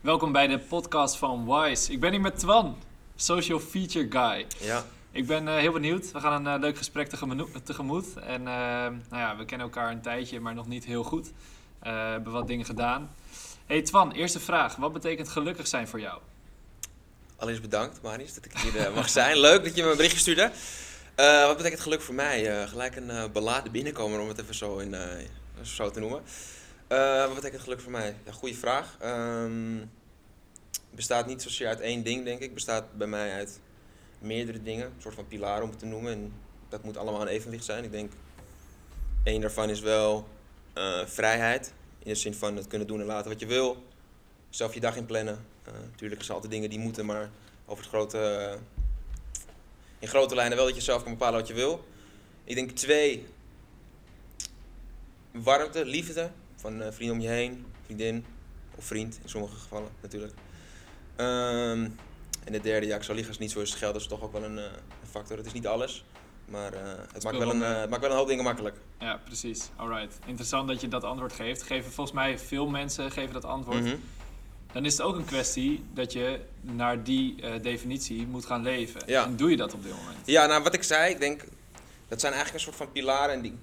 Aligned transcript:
Welkom 0.00 0.32
bij 0.32 0.46
de 0.46 0.58
podcast 0.58 1.16
van 1.16 1.46
Wise. 1.46 1.92
Ik 1.92 2.00
ben 2.00 2.10
hier 2.10 2.20
met 2.20 2.38
Twan, 2.38 2.76
social 3.16 3.58
feature 3.60 4.06
guy. 4.10 4.46
Ja, 4.60 4.84
Ik 5.10 5.26
ben 5.26 5.48
eh, 5.48 5.56
heel 5.56 5.72
benieuwd. 5.72 6.12
We 6.12 6.20
gaan 6.20 6.46
een 6.46 6.54
eh, 6.54 6.60
leuk 6.60 6.76
gesprek 6.76 7.08
tegemo- 7.08 7.48
tegemoet. 7.64 8.16
En 8.16 8.40
eh, 8.40 8.44
nou 8.84 8.96
ja, 9.10 9.36
we 9.36 9.44
kennen 9.44 9.66
elkaar 9.66 9.90
een 9.90 10.00
tijdje, 10.02 10.40
maar 10.40 10.54
nog 10.54 10.66
niet 10.66 10.84
heel 10.84 11.02
goed. 11.02 11.30
We 11.82 11.88
hebben 11.88 12.32
wat 12.32 12.46
dingen 12.46 12.64
gedaan. 12.64 13.10
Hey 13.66 13.82
Twan, 13.82 14.12
eerste 14.12 14.40
vraag. 14.40 14.76
Wat 14.76 14.92
betekent 14.92 15.28
gelukkig 15.28 15.66
zijn 15.66 15.88
voor 15.88 16.00
jou? 16.00 16.20
allereerst 17.36 17.62
bedankt 17.62 18.02
Marius 18.02 18.34
dat 18.34 18.44
ik 18.44 18.58
hier 18.58 18.92
mag 18.94 19.08
zijn. 19.08 19.38
Leuk 19.48 19.64
dat 19.64 19.76
je 19.76 19.82
me 19.82 19.90
een 19.90 19.96
berichtje 19.96 20.18
stuurde. 20.20 20.50
Wat 21.46 21.56
betekent 21.56 21.80
geluk 21.80 22.00
voor 22.00 22.14
mij? 22.14 22.66
Gelijk 22.68 22.96
een 22.96 23.32
beladen 23.32 23.72
binnenkomen 23.72 24.20
om 24.20 24.28
het 24.28 24.40
even 24.40 24.54
zo, 24.54 24.78
in, 24.78 24.96
zo 25.62 25.90
te 25.90 26.00
noemen. 26.00 26.22
Eh, 26.88 27.26
wat 27.26 27.34
betekent 27.34 27.62
geluk 27.62 27.80
voor 27.80 27.92
mij? 27.92 28.16
Ja, 28.24 28.32
goede 28.32 28.54
vraag. 28.54 28.96
Ehm 29.00 29.80
bestaat 30.98 31.26
niet 31.26 31.42
zozeer 31.42 31.66
uit 31.66 31.80
één 31.80 32.02
ding, 32.02 32.24
denk 32.24 32.40
ik. 32.40 32.54
bestaat 32.54 32.92
bij 32.92 33.06
mij 33.06 33.32
uit 33.32 33.60
meerdere 34.18 34.62
dingen. 34.62 34.86
Een 34.86 35.02
soort 35.02 35.14
van 35.14 35.26
pilaren 35.26 35.62
om 35.62 35.70
het 35.70 35.78
te 35.78 35.86
noemen. 35.86 36.12
En 36.12 36.32
dat 36.68 36.84
moet 36.84 36.96
allemaal 36.96 37.20
een 37.20 37.26
evenwicht 37.28 37.64
zijn. 37.64 37.84
Ik 37.84 37.90
denk, 37.90 38.12
één 39.22 39.40
daarvan 39.40 39.70
is 39.70 39.80
wel 39.80 40.28
eh, 40.72 41.06
vrijheid. 41.06 41.72
In 41.98 42.08
de 42.08 42.14
zin 42.14 42.34
van 42.34 42.56
het 42.56 42.66
kunnen 42.66 42.86
doen 42.86 43.00
en 43.00 43.06
laten 43.06 43.30
wat 43.30 43.40
je 43.40 43.46
wil. 43.46 43.82
Zelf 44.50 44.74
je 44.74 44.80
dag 44.80 44.96
inplannen. 44.96 45.44
Eh 45.64 45.72
natuurlijk 45.90 46.22
zijn 46.22 46.28
er 46.28 46.34
altijd 46.34 46.52
dingen 46.52 46.70
die 46.70 46.78
moeten, 46.78 47.06
maar 47.06 47.30
over 47.66 47.82
het 47.82 47.92
grote, 47.92 48.18
eh, 48.18 48.58
in 49.98 50.08
grote 50.08 50.34
lijnen 50.34 50.56
wel 50.56 50.66
dat 50.66 50.74
je 50.74 50.80
zelf 50.80 51.02
kan 51.02 51.12
bepalen 51.12 51.38
wat 51.38 51.48
je 51.48 51.54
wil. 51.54 51.84
Ik 52.44 52.54
denk 52.54 52.70
twee, 52.70 53.26
warmte, 55.32 55.84
liefde 55.84 56.30
van 56.58 56.82
eh, 56.82 56.92
vrienden 56.92 57.16
om 57.16 57.22
je 57.22 57.28
heen, 57.28 57.66
vriendin 57.84 58.24
of 58.74 58.84
vriend 58.84 59.18
in 59.22 59.28
sommige 59.28 59.56
gevallen 59.56 59.90
natuurlijk. 60.00 60.32
Ehm, 61.16 61.88
en 62.44 62.52
de 62.52 62.60
derde, 62.60 62.86
ja, 62.86 62.96
ik 62.96 63.02
zou 63.02 63.14
liegen 63.14 63.32
het 63.32 63.42
niet 63.42 63.50
zo 63.50 63.60
is, 63.60 63.74
geld 63.74 63.96
is 63.96 64.06
toch 64.06 64.22
ook 64.22 64.32
wel 64.32 64.44
een, 64.44 64.58
eh, 64.58 64.64
factor. 65.10 65.36
Het 65.36 65.46
is 65.46 65.52
niet 65.52 65.66
alles, 65.66 66.04
maar 66.44 66.72
eh, 66.72 66.80
het, 67.12 67.24
maakt 67.24 67.38
wel 67.38 67.50
een, 67.50 67.60
het 67.60 67.90
maakt 67.90 68.02
wel 68.02 68.10
een 68.10 68.16
hoop 68.16 68.28
dingen 68.28 68.44
makkelijk. 68.44 68.76
Ja, 68.98 69.20
precies. 69.24 69.68
Alright. 69.76 70.18
Interessant 70.26 70.68
dat 70.68 70.80
je 70.80 70.88
dat 70.88 71.04
antwoord 71.04 71.32
geeft. 71.32 71.62
Geven 71.62 71.92
volgens 71.92 72.16
mij 72.16 72.38
veel 72.38 72.66
mensen 72.66 73.10
geven 73.10 73.32
dat 73.32 73.44
antwoord. 73.44 73.84
Mhm. 73.84 73.96
Dan 74.72 74.84
is 74.84 74.92
het 74.92 75.02
ook 75.02 75.16
een 75.16 75.24
kwestie 75.24 75.84
dat 75.92 76.12
je 76.12 76.40
naar 76.60 77.04
die 77.04 77.60
definitie 77.60 78.26
moet 78.26 78.46
gaan 78.46 78.62
leven. 78.62 79.02
Ja. 79.06 79.24
En 79.24 79.36
doe 79.36 79.50
je 79.50 79.56
dat 79.56 79.74
op 79.74 79.82
dit 79.82 79.92
moment? 79.92 80.16
Ja, 80.24 80.46
nou 80.46 80.62
wat 80.62 80.74
ik 80.74 80.82
zei, 80.82 81.12
ik 81.12 81.20
denk 81.20 81.44
dat 82.08 82.20
zijn 82.20 82.32
eigenlijk 82.32 82.64
een 82.64 82.72
soort 82.72 82.82
van 82.82 82.92
pilaren. 82.92 83.34
En 83.34 83.40
die, 83.42 83.58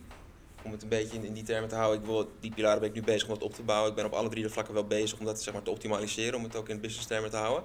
om 0.66 0.72
het 0.72 0.84
een 0.84 0.90
beetje 0.90 1.18
in, 1.18 1.24
in 1.24 1.34
die 1.34 1.44
termen 1.44 1.70
te 1.70 1.76
houden, 1.76 2.00
ik 2.00 2.06
wil, 2.06 2.32
die 2.40 2.52
pilaren 2.54 2.80
ben 2.80 2.90
ik 2.90 2.96
nu 2.96 3.02
bezig 3.02 3.28
om 3.28 3.34
het 3.34 3.44
op 3.44 3.54
te 3.54 3.64
bouwen. 3.64 3.90
Ik 3.90 3.96
ben 3.96 4.06
op 4.06 4.14
alle 4.14 4.30
drie 4.30 4.44
de 4.44 4.50
vlakken 4.50 4.74
wel 4.74 4.86
bezig 4.86 5.20
om 5.20 5.26
dat 5.26 5.42
zeg 5.42 5.54
maar, 5.54 5.64
te 5.64 5.72
optimaliseren, 5.72 6.38
om 6.38 6.44
het 6.44 6.56
ook 6.56 6.70
in 6.70 6.80
business 6.80 7.08
termen 7.08 7.30
te 7.30 7.38
houden. 7.38 7.64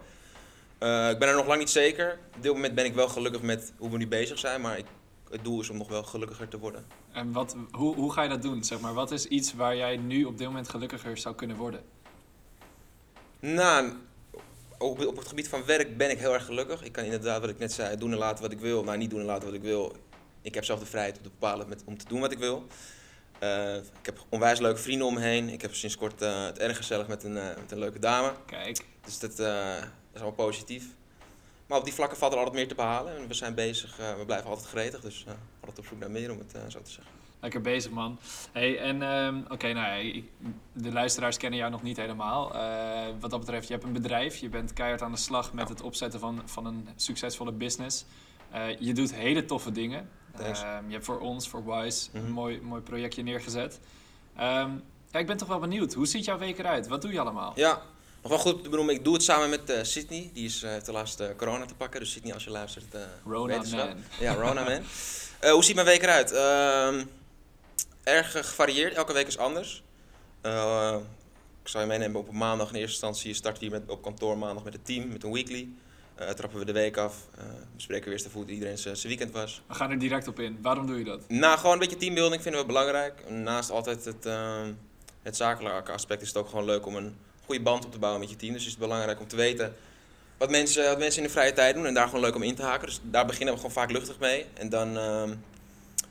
Eh, 0.79 1.11
ik 1.11 1.19
ben 1.19 1.29
er 1.29 1.35
nog 1.37 1.47
lang 1.47 1.59
niet 1.59 1.71
zeker. 1.71 2.19
Op 2.37 2.43
dit 2.43 2.53
moment 2.53 2.75
ben 2.75 2.85
ik 2.85 2.95
wel 2.95 3.09
gelukkig 3.09 3.43
met 3.43 3.73
hoe 3.79 3.91
we 3.91 3.97
nu 3.97 4.09
bezig 4.09 4.39
zijn, 4.39 4.61
maar 4.61 4.79
ik, 4.79 4.87
het 5.31 5.45
doel 5.45 5.61
is 5.61 5.71
om 5.71 5.77
nog 5.77 5.89
wel 5.89 6.03
gelukkiger 6.03 6.49
te 6.49 6.59
worden. 6.59 6.85
En 7.13 7.33
wat, 7.33 7.57
hoe, 7.71 7.95
hoe 7.95 8.13
ga 8.13 8.23
je 8.23 8.29
dat 8.29 8.43
doen? 8.43 8.65
Zeg 8.65 8.81
maar, 8.81 8.95
wat 8.95 9.11
is 9.11 9.27
iets 9.27 9.55
waar 9.55 9.77
jij 9.77 9.97
nu 9.97 10.25
op 10.25 10.39
dit 10.39 10.47
moment 10.47 10.69
gelukkiger 10.69 11.17
zou 11.19 11.35
kunnen 11.35 11.57
worden? 11.57 11.81
Nou, 13.41 13.93
op, 14.79 15.07
op 15.07 15.17
het 15.17 15.29
gebied 15.29 15.49
van 15.49 15.65
werk 15.65 15.97
ben 15.97 16.11
ik 16.11 16.19
heel 16.19 16.35
erg 16.35 16.45
gelukkig. 16.45 16.83
Ik 16.83 16.93
kan 16.93 17.05
inderdaad, 17.05 17.41
wat 17.41 17.51
ik 17.51 17.59
net 17.59 17.73
zei, 17.73 17.97
doen 17.97 18.13
en 18.13 18.19
laten 18.19 18.43
wat 18.43 18.53
ik 18.53 18.61
wil. 18.61 18.85
Nou, 18.85 18.99
niet 18.99 19.11
doen 19.11 19.21
en 19.21 19.27
laten 19.27 19.45
wat 19.45 19.57
ik 19.57 19.63
wil. 19.63 19.97
Ik 20.43 20.55
heb 20.55 20.65
zelf 20.65 20.81
de 20.81 20.87
vrijheid 20.87 21.17
om 21.17 21.23
te 21.23 21.29
bepalen 21.29 21.69
met, 21.69 21.83
om 21.85 21.99
te 21.99 22.05
doen 22.09 22.21
wat 22.21 22.33
ik 22.33 22.39
wil. 22.39 22.67
Eh, 23.39 23.75
ik 23.77 23.83
heb 24.07 24.25
onwijs 24.29 24.59
leuke 24.59 24.81
vrienden 24.81 25.07
om 25.07 25.15
me 25.15 25.21
heen. 25.21 25.49
Ik 25.49 25.63
heb 25.63 25.75
sinds 25.75 25.97
kort 25.97 26.23
eh, 26.23 26.45
het 26.45 26.59
erg 26.59 26.77
gezellig 26.77 27.07
met 27.09 27.25
een, 27.25 27.37
eh, 27.37 27.57
met 27.57 27.71
een 27.73 27.79
leuke 27.79 27.99
dame. 27.99 28.33
Kijk, 28.47 28.85
Dus 29.05 29.19
dat, 29.19 29.37
dat 29.37 29.47
is 30.13 30.21
allemaal 30.21 30.33
positief. 30.33 30.85
Maar 31.67 31.79
op 31.79 31.85
die 31.85 31.95
vlakken 31.95 32.19
valt 32.19 32.33
er 32.33 32.39
altijd 32.39 32.57
meer 32.57 32.69
te 32.69 32.75
behalen. 32.75 33.17
En 33.17 33.29
we 33.29 33.35
zijn 33.35 33.55
bezig, 33.55 33.97
we 33.97 34.23
blijven 34.27 34.51
altijd 34.51 34.69
gretig. 34.69 35.01
Dus 35.01 35.25
altijd 35.61 35.79
op 35.79 35.87
zoek 35.87 35.99
naar 35.99 36.11
meer, 36.11 36.31
om 36.31 36.39
het 36.39 36.51
zo 36.73 36.83
te 36.83 36.91
zeggen. 36.91 37.13
lekker 37.41 37.61
bezig 37.61 37.91
man. 37.91 38.19
Hey, 38.53 38.79
en 38.79 39.03
ehm, 39.03 39.39
oké, 39.49 39.73
nou 39.73 39.87
ja, 39.87 39.95
ik- 39.95 40.25
de 40.73 40.93
luisteraars 40.93 41.37
kennen 41.37 41.59
jou 41.59 41.71
nog 41.71 41.83
niet 41.83 41.97
helemaal. 41.97 42.53
Wat 43.21 43.31
dat 43.31 43.41
betreft, 43.41 43.67
je 43.67 43.73
hebt 43.73 43.85
een 43.85 43.93
bedrijf. 43.93 44.37
Je 44.37 44.49
bent 44.49 44.73
keihard 44.73 45.03
aan 45.03 45.13
de 45.13 45.19
slag 45.19 45.53
met 45.53 45.69
het 45.69 45.81
opzetten 45.83 46.21
van, 46.21 46.43
van 46.45 46.67
een 46.67 46.89
succesvolle 46.97 47.53
business. 47.53 48.05
Je 48.79 48.93
doet 48.95 49.15
hele 49.15 49.45
toffe 49.45 49.73
dingen. 49.73 50.09
Ehm, 50.39 50.87
je 50.87 50.93
hebt 50.93 51.05
voor 51.05 51.21
ons, 51.21 51.49
voor 51.49 51.65
Wise, 51.65 52.09
een 52.13 52.23
Mhm. 52.23 52.31
mooi, 52.33 52.61
mooi 52.61 52.83
projectje 52.83 53.23
neergezet. 53.23 53.81
Ehm, 54.37 54.71
ja, 55.11 55.19
ik 55.19 55.27
ben 55.27 55.37
toch 55.37 55.49
wel 55.49 55.59
benieuwd. 55.59 55.93
Hoe 55.95 56.07
ziet 56.07 56.25
jouw 56.25 56.39
week 56.39 56.59
eruit? 56.59 56.87
Wat 56.89 57.03
doe 57.03 57.13
je 57.13 57.21
allemaal? 57.21 57.53
Ja, 57.55 57.83
nog 58.23 58.31
wel 58.31 58.39
goed 58.41 58.63
te 58.63 58.69
benoemen. 58.69 58.95
Ik 58.95 59.05
doe 59.05 59.13
het 59.15 59.23
samen 59.23 59.51
met 59.51 59.71
eh, 59.71 59.83
Sydney. 59.83 60.31
Die 60.35 60.45
is, 60.45 60.63
eh, 60.63 60.71
heeft 60.71 60.87
de 60.87 60.93
laatste 60.93 61.35
corona 61.37 61.65
te 61.67 61.75
pakken. 61.75 62.01
Dus 62.01 62.13
Sydney, 62.13 62.35
als 62.35 62.45
je 62.45 62.51
luistert, 62.51 62.95
eh 62.95 63.01
Rona 63.25 63.61
wel. 63.63 63.87
man. 63.87 63.97
Ja, 64.21 64.35
Rona 64.35 64.63
man. 64.65 64.81
Eh, 65.41 65.53
hoe 65.53 65.65
ziet 65.65 65.75
mijn 65.75 65.87
week 65.87 66.03
eruit? 66.03 66.33
Ehm, 66.33 67.05
erg 68.03 68.35
eh, 68.35 68.43
gevarieerd. 68.43 68.95
Elke 68.95 69.13
week 69.13 69.27
is 69.27 69.39
anders. 69.39 69.83
Eh, 70.41 70.97
ik 71.63 71.69
zal 71.69 71.81
je 71.81 71.87
meenemen 71.87 72.21
op 72.21 72.33
maandag. 72.33 72.69
In 72.69 72.75
eerste 72.75 72.91
instantie 72.91 73.35
starten 73.35 73.63
we 73.63 73.69
hier 73.69 73.79
met, 73.81 73.89
op 73.91 74.03
kantoor 74.03 74.39
maandag 74.39 74.65
met 74.65 74.73
het 74.73 74.85
team, 74.87 75.09
met 75.09 75.25
een 75.25 75.33
weekly. 75.33 75.69
Eh, 76.21 76.29
trappen 76.29 76.59
we 76.59 76.65
de 76.65 76.73
week 76.73 76.97
af. 76.97 77.15
eh, 77.39 77.45
bespreken 77.75 78.05
we 78.07 78.13
eerst 78.13 78.33
hoe 78.33 78.43
het 78.43 78.51
iedereen 78.51 78.79
zijn 78.79 78.97
zijn 78.97 79.09
weekend 79.09 79.33
was. 79.33 79.63
We 79.67 79.75
gaan 79.75 79.91
er 79.91 79.99
direct 79.99 80.29
op 80.29 80.41
in. 80.41 80.59
Waarom 80.63 80.87
doe 80.87 80.99
je 80.99 81.05
dat? 81.05 81.29
Nou, 81.29 81.59
gewoon 81.59 81.73
een 81.73 81.79
beetje 81.79 81.97
teambuilding 81.97 82.43
vinden 82.43 82.61
we 82.61 82.67
belangrijk. 82.67 83.31
Naast 83.31 83.71
altijd 83.71 84.05
het, 84.05 84.27
ehm, 84.27 84.73
het 85.23 85.37
zakelijke 85.37 85.93
aspect 85.93 86.23
is 86.23 86.29
het 86.29 86.37
ook 86.37 86.49
gewoon 86.49 86.65
leuk 86.65 86.87
om 86.87 86.97
een 86.97 87.17
goede 87.45 87.61
band 87.63 87.85
op 87.85 87.93
te 87.93 87.99
bouwen 87.99 88.21
met 88.21 88.31
je 88.31 88.37
team. 88.37 88.53
Dus 88.53 88.65
is 88.65 88.71
het 88.71 88.79
belangrijk 88.81 89.21
om 89.21 89.27
te 89.29 89.37
weten 89.37 89.75
wat 90.39 90.51
mensen, 90.51 90.85
wat 90.85 90.99
mensen 90.99 91.21
in 91.23 91.27
de 91.27 91.33
vrije 91.33 91.53
tijd 91.53 91.75
doen 91.75 91.87
en 91.87 91.95
daar 91.95 92.07
gewoon 92.07 92.21
leuk 92.21 92.35
om 92.35 92.43
in 92.43 92.55
te 92.55 92.63
haken. 92.63 92.87
Dus 92.87 93.01
daar 93.03 93.27
beginnen 93.27 93.55
we 93.55 93.61
gewoon 93.61 93.75
vaak 93.75 93.91
luchtig 93.91 94.19
mee. 94.19 94.47
En 94.55 94.69
dan 94.69 94.97
ehm, 94.99 95.35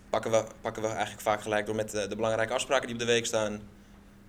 pakken, 0.09 0.31
we, 0.31 0.43
pakken 0.61 0.81
we 0.81 0.87
eigenlijk 0.87 1.21
vaak 1.21 1.41
gelijk 1.41 1.65
door 1.65 1.75
met 1.75 1.91
de, 1.91 2.07
de 2.07 2.15
belangrijke 2.15 2.53
afspraken 2.53 2.85
die 2.85 2.95
op 2.95 3.01
de 3.01 3.07
week 3.07 3.25
staan, 3.25 3.61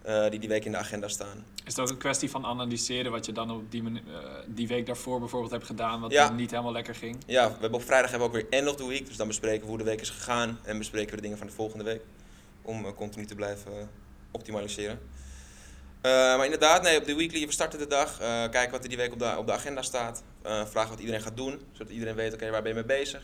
eh, 0.03 0.31
die 0.31 0.39
die 0.41 0.49
week 0.49 0.65
in 0.65 0.73
de 0.73 0.79
agenda 0.79 1.09
staan. 1.09 1.45
Is 1.65 1.79
ook 1.79 1.89
een 1.89 1.97
kwestie 1.97 2.31
van 2.31 2.45
analyseren 2.47 3.11
wat 3.13 3.27
je 3.27 3.33
dan 3.33 3.51
op 3.51 3.71
die, 3.71 3.83
eh, 3.85 3.93
die 4.47 4.69
week 4.69 4.87
daarvoor 4.87 5.19
bijvoorbeeld 5.19 5.53
hebt 5.53 5.65
gedaan, 5.65 6.01
wat 6.01 6.13
Ja. 6.13 6.31
niet 6.31 6.51
helemaal 6.51 6.73
lekker 6.73 6.95
ging? 6.95 7.17
Ja, 7.27 7.47
we 7.47 7.57
hebben 7.61 7.79
op 7.81 7.85
vrijdag 7.85 8.11
hebben 8.11 8.31
we 8.31 8.37
ook 8.37 8.43
weer 8.43 8.59
end 8.61 8.69
of 8.69 8.77
the 8.77 8.87
week. 8.87 9.07
Dus 9.07 9.17
dan 9.17 9.27
bespreken 9.27 9.61
we 9.63 9.69
hoe 9.69 9.79
de 9.79 9.85
week 9.85 10.01
is 10.01 10.11
gegaan 10.11 10.59
en 10.63 10.79
bespreken 10.79 11.11
we 11.11 11.17
de 11.17 11.23
dingen 11.23 11.39
van 11.39 11.47
de 11.47 11.53
volgende 11.53 11.85
week. 11.85 12.01
Om 12.63 12.85
eh, 12.85 12.93
continu 12.93 13.27
te 13.27 13.35
blijven 13.35 13.91
optimaliseren. 14.31 14.99
Maar 16.03 16.45
inderdaad, 16.45 16.83
nee, 16.83 16.99
op 16.99 17.05
de 17.05 17.15
weekly, 17.17 17.47
we 17.47 17.53
starten 17.53 17.79
de 17.79 17.87
dag. 17.87 18.19
kijken 18.51 18.71
wat 18.71 18.83
er 18.83 18.89
die 18.89 18.99
week 18.99 19.13
op 19.13 19.19
de, 19.19 19.35
op 19.39 19.47
de 19.47 19.53
agenda 19.53 19.83
staat. 19.83 20.23
vragen 20.43 20.91
wat 20.91 20.99
iedereen 21.01 21.21
gaat 21.23 21.37
doen. 21.37 21.61
Zodat 21.73 21.93
iedereen 21.93 22.15
weet, 22.15 22.35
oké, 22.35 22.51
waar 22.51 22.63
ben 22.63 22.69
je 22.75 22.85
mee 22.87 22.99
bezig? 22.99 23.23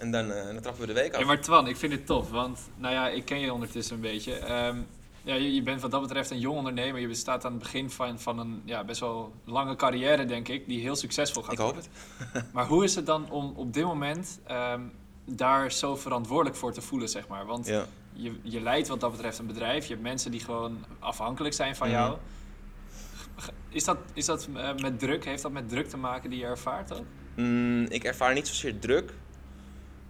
En 0.00 0.10
dan, 0.10 0.28
dan 0.28 0.60
trappen 0.60 0.80
we 0.80 0.86
de 0.86 0.92
week 1.00 1.12
af. 1.14 1.20
Ja, 1.20 1.26
maar 1.26 1.40
Twan, 1.40 1.68
ik 1.68 1.76
vind 1.76 1.92
het 1.92 2.06
tof, 2.06 2.30
want 2.30 2.58
nou 2.76 2.94
ja, 2.94 3.08
ik 3.08 3.24
ken 3.24 3.38
je 3.40 3.52
ondertussen 3.52 3.94
een 3.94 4.00
beetje. 4.00 4.34
Ehm, 4.38 4.78
ja, 5.26 5.34
je, 5.34 5.54
je 5.54 5.62
bent 5.62 5.80
wat 5.80 5.90
dat 5.90 6.00
betreft 6.00 6.30
een 6.30 6.38
jong 6.38 6.56
ondernemer. 6.58 7.00
Je 7.00 7.14
staat 7.14 7.44
aan 7.44 7.52
het 7.52 7.62
begin 7.62 7.90
van, 7.90 8.18
van 8.20 8.38
een 8.38 8.62
ja, 8.64 8.84
best 8.84 9.00
wel 9.00 9.32
lange 9.44 9.76
carrière, 9.76 10.24
denk 10.24 10.48
ik, 10.48 10.68
die 10.68 10.80
heel 10.80 10.96
succesvol 10.96 11.42
gaat 11.42 11.52
Ik 11.52 11.58
hoop 11.58 11.72
worden. 11.74 11.90
Maar 12.54 12.66
hoe 12.66 12.84
is 12.84 12.94
het 12.94 13.06
dan 13.06 13.30
om 13.30 13.52
op 13.56 13.72
dit 13.72 13.84
moment 13.84 14.40
ehm, 14.46 14.80
daar 15.24 15.72
zo 15.72 15.96
verantwoordelijk 15.96 16.56
voor 16.56 16.72
te 16.72 16.80
voelen, 16.80 17.08
zeg 17.08 17.28
maar? 17.28 17.46
Want 17.46 17.66
Ja. 17.66 17.86
je, 18.12 18.38
je 18.42 18.60
leidt 18.60 18.88
wat 18.88 19.00
dat 19.00 19.10
betreft 19.10 19.38
een 19.38 19.46
bedrijf. 19.46 19.86
Je 19.86 19.90
hebt 19.92 20.02
mensen 20.04 20.30
die 20.30 20.40
gewoon 20.40 20.84
afhankelijk 20.98 21.54
zijn 21.54 21.76
van 21.76 21.88
Mhm. 21.88 21.96
jou. 21.96 22.16
Is 23.68 23.84
dat, 23.84 23.98
is 24.12 24.26
dat 24.26 24.48
eh, 24.54 24.74
met 24.74 24.98
druk, 24.98 25.24
heeft 25.24 25.42
dat 25.42 25.52
met 25.52 25.68
druk 25.68 25.88
te 25.88 25.96
maken 25.96 26.30
die 26.30 26.38
je 26.38 26.44
ervaart 26.44 26.92
ook? 26.92 27.04
Mm, 27.36 27.84
ik 27.88 28.04
ervaar 28.04 28.34
niet 28.34 28.48
zozeer 28.48 28.78
druk, 28.78 29.12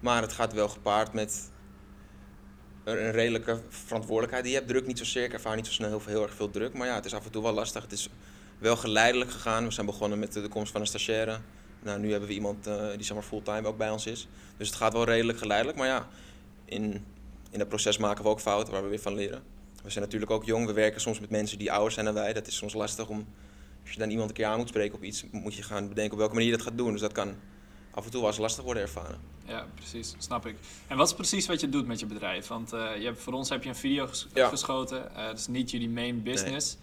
maar 0.01 0.23
het 0.23 0.33
gaat 0.33 0.53
wel 0.53 0.69
gepaard 0.69 1.13
met 1.13 1.51
een 2.95 3.13
redelijke 3.13 3.61
verantwoordelijkheid 3.69 4.45
die 4.45 4.53
je 4.53 4.59
hebt. 4.59 4.71
Druk 4.71 4.87
niet 4.87 4.99
zozeer, 4.99 5.25
ik 5.25 5.33
ervaar 5.33 5.57
niet 5.57 5.67
zo 5.67 5.73
snel 5.73 5.89
heel, 5.89 6.01
heel 6.07 6.23
erg 6.23 6.35
veel 6.35 6.51
druk, 6.51 6.75
maar 6.75 6.87
ja, 6.87 6.95
het 6.95 7.05
is 7.05 7.15
af 7.15 7.25
en 7.25 7.31
toe 7.31 7.43
wel 7.43 7.53
lastig. 7.53 7.83
Het 7.83 7.93
is 7.93 8.09
wel 8.59 8.77
geleidelijk 8.77 9.31
gegaan. 9.31 9.65
We 9.65 9.71
zijn 9.71 9.87
begonnen 9.87 10.19
met 10.19 10.33
de, 10.33 10.49
komst 10.49 10.73
van 10.73 10.81
een 10.81 10.87
stagiaire. 10.87 11.39
Nou, 11.83 12.01
nu 12.01 12.11
hebben 12.11 12.29
we 12.29 12.35
iemand 12.35 12.67
eh, 12.67 12.89
die 12.91 13.05
zeg 13.05 13.17
maar 13.17 13.25
fulltime 13.27 13.69
ook 13.69 13.77
bij 13.77 13.91
ons 13.91 14.07
is. 14.07 14.29
Dus 14.57 14.69
het 14.69 14.77
gaat 14.77 14.93
wel 14.93 15.05
redelijk 15.05 15.39
geleidelijk, 15.39 15.79
maar 15.79 15.87
ja, 15.87 16.09
in, 16.65 17.05
in 17.51 17.59
het 17.59 17.69
proces 17.69 17.99
maken 17.99 18.25
we 18.25 18.31
ook 18.31 18.41
fouten 18.41 18.73
waar 18.73 18.83
we 18.83 18.89
weer 18.89 19.01
van 19.01 19.15
leren. 19.15 19.43
We 19.83 19.91
zijn 19.91 20.05
natuurlijk 20.05 20.31
ook 20.31 20.45
jong, 20.45 20.67
we 20.67 20.73
werken 20.73 21.01
soms 21.01 21.21
met 21.21 21.31
mensen 21.31 21.59
die 21.59 21.73
ouder 21.73 21.93
zijn 21.93 22.05
dan 22.05 22.15
wij. 22.15 22.33
Dat 22.33 22.47
is 22.47 22.57
soms 22.57 22.75
lastig 22.75 23.09
om, 23.09 23.27
als 23.83 23.93
je 23.93 23.99
dan 23.99 24.11
iemand 24.11 24.29
een 24.29 24.35
keer 24.37 24.47
aan 24.47 24.59
moet 24.59 24.69
spreken 24.69 24.97
op 24.97 25.03
iets, 25.03 25.25
moet 25.31 25.55
je 25.55 25.63
gaan 25.63 25.89
bedenken 25.89 26.13
op 26.13 26.19
welke 26.19 26.35
manier 26.35 26.51
je 26.51 26.57
dat 26.57 26.67
gaat 26.67 26.79
doen. 26.79 26.93
Dus 26.93 27.01
dat 27.01 27.13
kan 27.13 27.35
af 27.97 28.05
en 28.05 28.11
toe 28.11 28.21
wel 28.21 28.29
eens 28.31 28.39
lastig 28.39 28.65
worden 28.65 28.83
ervaren. 28.83 29.19
Ja, 29.45 29.67
precies, 29.75 30.15
snap 30.19 30.47
ik. 30.47 30.57
En 30.87 30.97
wat 30.97 31.09
is 31.09 31.15
precies 31.15 31.47
wat 31.47 31.61
je 31.61 31.69
doet 31.69 31.87
met 31.87 32.01
je 32.01 32.07
bedrijf? 32.07 32.47
Want 32.47 32.73
eh, 32.73 32.97
je 32.99 33.05
hebt, 33.05 33.21
voor 33.23 33.33
ons 33.33 33.49
heb 33.49 33.63
je 33.63 33.69
een 33.69 33.77
video 33.77 34.07
ges- 34.07 34.27
Ja. 34.35 34.49
geschoten. 34.49 35.15
eh, 35.17 35.27
dat 35.27 35.39
is 35.39 35.47
niet 35.47 35.71
jullie 35.71 35.89
main 35.89 36.23
business. 36.23 36.77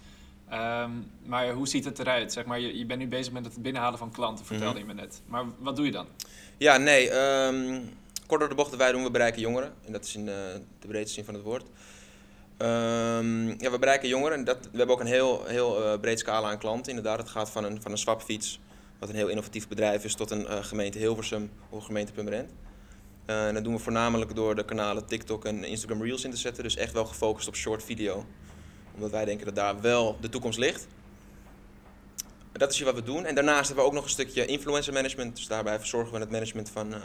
Ehm, 0.50 0.89
maar 1.25 1.51
hoe 1.51 1.68
ziet 1.68 1.86
het 1.86 2.00
eruit? 2.00 2.33
Zeg 2.33 2.45
maar, 2.45 2.60
je, 2.60 2.77
je 2.77 2.86
bent 2.86 3.00
nu 3.00 3.07
bezig 3.07 3.33
met 3.33 3.45
het 3.45 3.56
binnenhalen 3.62 4.00
van 4.00 4.12
klanten, 4.12 4.45
vertelde 4.45 4.80
Mhm. 4.80 4.88
je 4.88 4.94
me 4.94 5.01
net. 5.01 5.21
Maar 5.25 5.44
wat 5.57 5.75
doe 5.75 5.86
je 5.86 5.92
dan? 5.92 6.06
Ja, 6.57 6.77
nee. 6.77 7.10
ehm 7.10 7.80
kort 8.27 8.39
door 8.39 8.50
de 8.50 8.56
bocht, 8.56 8.75
wij 8.75 8.92
doen, 8.92 9.04
we 9.04 9.12
bereiken 9.12 9.42
jongeren. 9.42 9.74
En 9.86 9.92
dat 9.92 10.06
is 10.06 10.15
in 10.15 10.30
eh, 10.30 10.36
de 10.80 10.88
breedste 10.88 11.13
zin 11.13 11.25
van 11.25 11.33
het 11.33 11.44
woord. 11.44 11.63
Ehm, 12.57 13.48
ja, 13.48 13.71
we 13.71 13.77
bereiken 13.80 14.07
jongeren. 14.10 14.44
Dat, 14.44 14.57
we 14.71 14.77
hebben 14.77 14.95
ook 14.95 15.01
een 15.01 15.07
heel, 15.07 15.44
heel 15.45 15.98
breed 16.00 16.19
scala 16.19 16.50
aan 16.50 16.57
klanten. 16.57 16.89
Inderdaad, 16.89 17.18
het 17.19 17.30
gaat 17.30 17.50
van 17.50 17.63
een, 17.63 17.81
van 17.81 17.92
een 17.92 17.98
swapfiets, 17.98 18.60
wat 19.03 19.11
een 19.11 19.19
heel 19.19 19.29
innovatief 19.29 19.67
bedrijf 19.67 20.03
is, 20.03 20.15
tot 20.15 20.31
een 20.31 20.47
eh, 20.47 20.63
gemeente 20.63 20.97
Hilversum 20.97 21.51
of 21.69 21.79
een 21.79 21.85
gemeente 21.85 22.11
Purmerend. 22.11 22.51
Eh, 23.25 23.47
en 23.47 23.53
dat 23.53 23.63
doen 23.63 23.73
we 23.73 23.79
voornamelijk 23.79 24.35
door 24.35 24.55
de 24.55 24.65
kanalen 24.65 25.05
TikTok 25.05 25.45
en 25.45 25.63
Instagram 25.63 26.03
Reels 26.03 26.23
in 26.23 26.31
te 26.31 26.38
zetten. 26.38 26.63
Dus 26.63 26.75
echt 26.75 26.94
wel 26.94 27.05
gefocust 27.05 27.47
op 27.47 27.55
short 27.55 27.83
video. 27.83 28.25
Omdat 28.95 29.11
wij 29.11 29.25
denken 29.25 29.45
dat 29.45 29.55
daar 29.55 29.81
wel 29.81 30.17
de 30.21 30.29
toekomst 30.29 30.59
ligt. 30.59 30.88
Dat 32.51 32.71
is 32.71 32.77
hier 32.77 32.85
wat 32.85 32.95
we 32.95 33.03
doen. 33.03 33.25
En 33.25 33.35
daarnaast 33.35 33.67
hebben 33.67 33.83
we 33.83 33.89
ook 33.89 33.95
nog 33.95 34.03
een 34.03 34.09
stukje 34.09 34.45
influencer 34.45 34.94
management. 34.94 35.35
Dus 35.35 35.47
daarbij 35.47 35.79
verzorgen 35.79 36.13
we 36.13 36.19
het 36.19 36.31
management 36.31 36.69
van... 36.69 36.94
eh, 36.94 37.01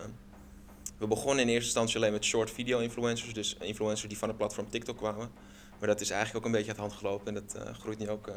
we 0.99 1.07
begonnen 1.07 1.45
in 1.45 1.49
eerste 1.49 1.65
instantie 1.65 1.97
alleen 1.97 2.13
met 2.13 2.25
short 2.25 2.51
video 2.51 2.79
influencers. 2.79 3.35
Dus 3.35 3.57
influencers 3.61 4.09
die 4.09 4.19
van 4.19 4.29
het 4.29 4.37
platform 4.37 4.71
TikTok 4.71 4.97
kwamen. 4.97 5.31
Maar 5.79 5.89
dat 5.89 6.01
is 6.01 6.11
eigenlijk 6.11 6.39
ook 6.39 6.53
een 6.53 6.57
beetje 6.59 6.67
uit 6.69 6.77
de 6.77 6.83
hand 6.83 6.95
gelopen. 6.95 7.27
En 7.27 7.35
dat 7.35 7.55
eh, 7.63 7.75
groeit 7.81 7.99
nu 7.99 8.09
ook 8.11 8.27
eh, 8.27 8.35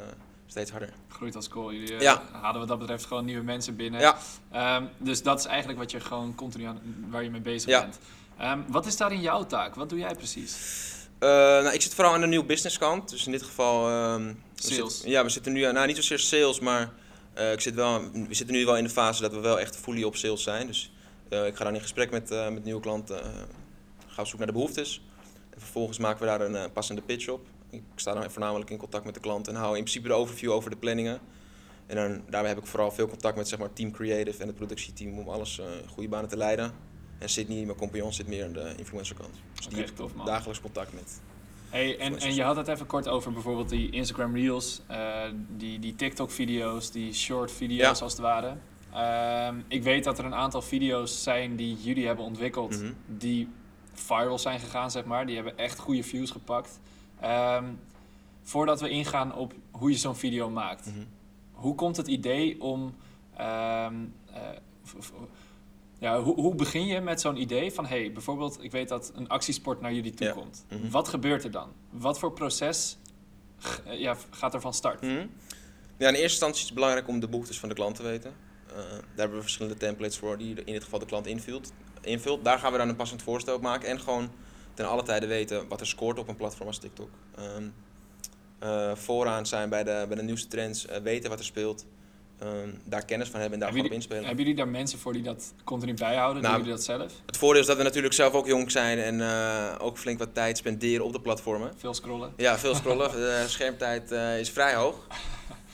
steeds 0.47 0.71
harder. 0.71 0.93
Groeit 1.07 1.35
als 1.35 1.47
kool. 1.47 1.71
Jullie 1.73 1.95
eh, 1.95 2.01
Ja. 2.01 2.21
halen 2.31 2.59
wat 2.59 2.67
dat 2.67 2.79
betreft 2.79 3.05
gewoon 3.05 3.25
nieuwe 3.25 3.43
mensen 3.43 3.75
binnen. 3.75 3.99
Ja. 3.99 4.17
Ehm, 4.51 4.83
dus 4.97 5.23
dat 5.23 5.39
is 5.39 5.45
eigenlijk 5.45 5.79
wat 5.79 5.91
je 5.91 5.99
gewoon 5.99 6.35
continu 6.35 6.63
aan, 6.63 6.81
waar 7.09 7.23
je 7.23 7.29
mee 7.29 7.41
bezig 7.41 7.69
Ja. 7.69 7.81
bent. 7.81 7.99
Ehm, 8.37 8.59
wat 8.67 8.85
is 8.85 8.97
daarin 8.97 9.21
jouw 9.21 9.45
taak? 9.45 9.75
Wat 9.75 9.89
doe 9.89 9.99
jij 9.99 10.15
precies? 10.15 10.55
Nou, 11.19 11.73
ik 11.73 11.81
zit 11.81 11.93
vooral 11.93 12.13
aan 12.13 12.21
de 12.21 12.27
nieuwe 12.27 12.45
business 12.45 12.77
kant. 12.77 13.09
Dus 13.09 13.25
in 13.25 13.31
dit 13.31 13.43
geval... 13.43 13.87
ehm, 13.89 14.33
Sales. 14.55 15.01
ja, 15.05 15.23
we 15.23 15.29
zitten 15.29 15.53
nu... 15.53 15.63
aan- 15.63 15.73
Nou, 15.73 15.87
niet 15.87 15.95
zozeer 15.95 16.19
sales, 16.19 16.59
maar... 16.59 16.91
ik 17.53 17.61
zit 17.61 17.75
wel, 17.75 18.11
we 18.11 18.33
zitten 18.33 18.55
nu 18.55 18.65
wel 18.65 18.77
in 18.77 18.83
de 18.83 18.89
fase 18.89 19.21
dat 19.21 19.31
we 19.33 19.39
wel 19.39 19.59
echt 19.59 19.75
fully 19.77 20.03
op 20.03 20.15
sales 20.15 20.43
zijn. 20.43 20.67
Dus 20.67 20.91
ik 21.29 21.55
ga 21.55 21.63
dan 21.63 21.73
in 21.75 21.81
gesprek 21.81 22.11
met, 22.11 22.29
met 22.29 22.63
nieuwe 22.63 22.81
klanten. 22.81 23.21
ga 24.07 24.21
op 24.21 24.27
zoek 24.27 24.37
naar 24.37 24.47
de 24.47 24.53
behoeftes. 24.53 25.01
En 25.61 25.67
vervolgens 25.67 25.97
maken 25.97 26.19
we 26.19 26.25
daar 26.25 26.41
een 26.41 26.55
eh, 26.55 26.63
passende 26.73 27.01
pitch 27.01 27.27
op. 27.27 27.45
Ik 27.69 27.83
sta 27.95 28.13
dan 28.13 28.31
voornamelijk 28.31 28.69
in 28.69 28.77
contact 28.77 29.05
met 29.05 29.13
de 29.13 29.19
klant 29.19 29.47
en 29.47 29.55
hou 29.55 29.69
in 29.77 29.83
principe 29.83 30.07
de 30.07 30.13
overview 30.13 30.51
over 30.51 30.69
de 30.69 30.75
planningen. 30.75 31.19
En 31.87 31.95
dan, 31.95 32.21
daarbij 32.29 32.49
heb 32.51 32.57
ik 32.59 32.65
vooral 32.65 32.91
veel 32.91 33.07
contact 33.07 33.37
met 33.37 33.47
zeg 33.47 33.59
maar, 33.59 33.73
team 33.73 33.91
creative 33.91 34.41
en 34.41 34.47
het 34.47 34.55
productieteam 34.55 35.19
om 35.19 35.29
alles 35.29 35.59
in 35.59 35.87
goede 35.89 36.09
banen 36.09 36.29
te 36.29 36.37
leiden. 36.37 36.71
En 37.19 37.29
Sydney, 37.29 37.65
mijn 37.65 37.77
compagnon, 37.77 38.13
zit 38.13 38.27
meer 38.27 38.45
aan 38.45 38.53
de 38.53 38.73
influencer 38.77 39.15
kant. 39.15 39.29
Dus 39.55 39.65
Oké, 39.65 39.75
die 39.75 39.83
heb 39.83 40.15
man. 40.15 40.25
dagelijks 40.25 40.61
contact 40.61 40.93
met. 40.93 41.21
Hey, 41.69 41.97
en, 41.99 42.19
en 42.19 42.35
je 42.35 42.43
had 42.43 42.55
het 42.55 42.67
even 42.67 42.85
kort 42.85 43.07
over 43.07 43.31
bijvoorbeeld 43.33 43.69
die 43.69 43.89
Instagram 43.91 44.35
Reels, 44.35 44.81
eh, 44.87 45.21
die, 45.57 45.79
die 45.79 45.95
TikTok-video's, 45.95 46.91
die 46.91 47.13
short 47.13 47.51
video's 47.51 47.79
Ja. 47.97 48.03
als 48.03 48.11
het 48.13 48.21
ware. 48.21 48.55
Ehm, 48.93 49.55
ik 49.67 49.83
weet 49.83 50.03
dat 50.03 50.19
er 50.19 50.25
een 50.25 50.33
aantal 50.35 50.61
video's 50.61 51.23
zijn 51.23 51.55
die 51.55 51.77
jullie 51.81 52.05
hebben 52.07 52.25
ontwikkeld, 52.25 52.81
Mhm. 52.81 52.91
die 53.07 53.47
viral 53.93 54.39
zijn 54.39 54.59
gegaan, 54.59 54.91
zeg 54.91 55.05
maar. 55.05 55.25
Die 55.25 55.35
hebben 55.35 55.57
echt 55.57 55.79
goede 55.79 56.03
views 56.03 56.31
gepakt. 56.31 56.79
Ehm, 57.19 57.65
voordat 58.41 58.81
we 58.81 58.89
ingaan 58.89 59.35
op 59.35 59.53
hoe 59.71 59.89
je 59.91 59.97
zo'n 59.97 60.15
video 60.15 60.49
maakt, 60.49 60.85
Mhm. 60.85 61.03
hoe 61.51 61.75
komt 61.75 61.97
het 61.97 62.07
idee 62.07 62.61
om. 62.61 62.95
ehm, 63.37 63.95
eh, 64.33 64.39
ja, 65.99 66.21
hoe, 66.21 66.35
hoe 66.35 66.55
begin 66.55 66.85
je 66.85 66.99
met 67.01 67.21
zo'n 67.21 67.37
idee 67.41 67.71
van, 67.71 67.85
hey, 67.85 68.11
bijvoorbeeld, 68.11 68.63
ik 68.63 68.71
weet 68.71 68.89
dat 68.89 69.11
een 69.15 69.27
actiesport 69.27 69.81
naar 69.81 69.93
jullie 69.93 70.13
toe 70.13 70.27
Ja. 70.27 70.33
komt. 70.33 70.65
Mhm. 70.69 70.89
Wat 70.89 71.07
gebeurt 71.07 71.43
er 71.43 71.51
dan? 71.51 71.69
Wat 71.89 72.19
voor 72.19 72.31
proces 72.33 72.97
eh, 73.85 73.99
ja, 73.99 74.15
gaat 74.29 74.53
er 74.53 74.61
van 74.61 74.73
start? 74.73 75.01
Mhm. 75.01 75.11
Ja, 75.97 76.07
in 76.07 76.13
eerste 76.13 76.21
instantie 76.21 76.57
is 76.59 76.65
het 76.65 76.73
belangrijk 76.73 77.07
om 77.07 77.19
de 77.19 77.27
behoeftes 77.27 77.59
van 77.59 77.69
de 77.69 77.75
klant 77.75 77.95
te 77.95 78.03
weten. 78.03 78.33
Eh, 78.67 78.75
daar 78.75 79.03
hebben 79.15 79.35
we 79.37 79.41
verschillende 79.41 79.77
templates 79.77 80.17
voor 80.17 80.37
die 80.37 80.55
in 80.63 80.73
dit 80.73 80.83
geval 80.83 80.99
de 80.99 81.05
klant 81.05 81.27
invult. 81.27 81.71
Invult. 82.01 82.43
Daar 82.43 82.59
gaan 82.59 82.71
we 82.71 82.77
dan 82.77 82.89
een 82.89 82.95
passend 82.95 83.21
voorstel 83.21 83.55
op 83.55 83.61
maken 83.61 83.89
en 83.89 83.99
gewoon 83.99 84.29
ten 84.73 84.87
alle 84.89 85.03
tijde 85.03 85.27
weten 85.27 85.67
wat 85.67 85.79
er 85.79 85.87
scoort 85.87 86.19
op 86.19 86.27
een 86.27 86.35
platform 86.35 86.67
als 86.67 86.77
TikTok. 86.77 87.09
Ehm, 87.35 87.63
eh, 88.59 88.95
vooraan 88.95 89.45
zijn 89.45 89.69
bij 89.69 89.83
de, 89.83 90.05
bij 90.07 90.17
de 90.17 90.23
nieuwste 90.23 90.47
trends, 90.47 90.85
eh, 90.85 91.01
weten 91.01 91.29
wat 91.29 91.39
er 91.39 91.45
speelt, 91.45 91.85
ehm, 92.39 92.69
daar 92.83 93.05
kennis 93.05 93.29
van 93.29 93.39
hebben 93.39 93.59
en 93.59 93.65
daar 93.65 93.73
gewoon 93.73 93.85
op 93.85 93.91
inspelen. 93.91 94.25
Hebben 94.25 94.43
jullie 94.43 94.57
daar 94.57 94.67
mensen 94.67 94.99
voor 94.99 95.13
die 95.13 95.21
dat 95.21 95.53
continu 95.63 95.93
bijhouden? 95.93 96.41
Nou, 96.41 96.55
Doen 96.55 96.63
jullie 96.63 96.77
dat 96.77 96.85
zelf? 96.85 97.11
Het 97.25 97.37
voordeel 97.37 97.61
is 97.61 97.67
dat 97.67 97.77
we 97.77 97.83
natuurlijk 97.83 98.13
zelf 98.13 98.33
ook 98.33 98.47
jong 98.47 98.71
zijn 98.71 98.99
en 98.99 99.21
eh, 99.21 99.75
ook 99.79 99.97
flink 99.97 100.19
wat 100.19 100.33
tijd 100.33 100.57
spenderen 100.57 101.05
op 101.05 101.13
de 101.13 101.21
platformen. 101.21 101.73
Veel 101.77 101.93
scrollen? 101.93 102.33
Ja, 102.37 102.57
veel 102.57 102.75
scrollen. 102.75 103.11
De 103.21 103.43
schermtijd 103.47 104.11
is 104.39 104.49
vrij 104.49 104.75
hoog. 104.75 104.95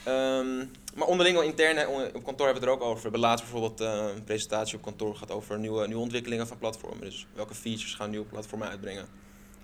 Ehm, 0.04 0.64
maar 0.98 1.08
onderling 1.08 1.36
al 1.36 1.42
intern 1.42 1.88
op 2.14 2.24
kantoor 2.24 2.46
hebben 2.46 2.46
we 2.46 2.52
het 2.52 2.62
er 2.62 2.68
ook 2.68 2.82
over. 2.82 2.94
We 2.96 3.02
hebben 3.02 3.20
laatst 3.20 3.44
bijvoorbeeld 3.44 3.80
eh, 3.80 4.14
een 4.14 4.24
presentatie 4.24 4.76
op 4.76 4.82
kantoor 4.82 5.12
gehad 5.14 5.30
over 5.30 5.58
nieuwe, 5.58 5.86
nieuwe 5.86 6.02
ontwikkelingen 6.02 6.46
van 6.46 6.58
platformen. 6.58 7.00
Dus 7.00 7.26
welke 7.34 7.54
features 7.54 7.94
gaan 7.94 8.10
nieuwe 8.10 8.26
platformen 8.26 8.68
uitbrengen? 8.68 9.06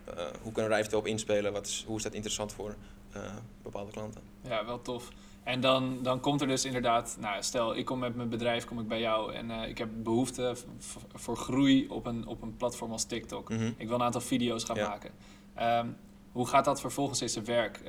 Eh, 0.04 0.14
hoe 0.42 0.52
kunnen 0.52 0.68
wij 0.70 0.78
eventueel 0.78 1.02
op 1.02 1.08
inspelen? 1.08 1.52
Wat 1.52 1.66
is, 1.66 1.84
hoe 1.86 1.96
is 1.96 2.02
dat 2.02 2.12
interessant 2.12 2.52
voor 2.52 2.74
eh, 3.12 3.22
bepaalde 3.62 3.90
klanten? 3.90 4.20
Ja, 4.48 4.64
wel 4.64 4.82
tof. 4.82 5.08
En 5.42 5.60
dan, 5.60 5.98
dan 6.02 6.20
komt 6.20 6.40
er 6.40 6.46
dus 6.46 6.64
inderdaad, 6.64 7.16
nou, 7.20 7.42
stel 7.42 7.76
ik 7.76 7.84
kom 7.84 7.98
met 7.98 8.16
mijn 8.16 8.28
bedrijf, 8.28 8.64
kom 8.64 8.80
ik 8.80 8.88
bij 8.88 9.00
jou 9.00 9.34
en 9.34 9.50
ik 9.50 9.78
heb 9.78 9.88
behoefte 9.96 10.56
voor 11.14 11.36
groei 11.36 11.88
op 11.88 12.06
een, 12.06 12.26
op 12.26 12.42
een 12.42 12.56
platform 12.56 12.92
als 12.92 13.04
TikTok. 13.04 13.48
Mhm. 13.48 13.72
Ik 13.76 13.86
wil 13.86 13.96
een 13.96 14.02
aantal 14.02 14.20
video's 14.20 14.64
gaan 14.64 14.76
Ja. 14.76 14.88
maken. 14.88 15.10
Ehm, 15.54 15.86
hoe 16.32 16.46
gaat 16.46 16.64
dat 16.64 16.80
vervolgens 16.80 17.22
in 17.22 17.28
zijn 17.28 17.44
werk? 17.44 17.80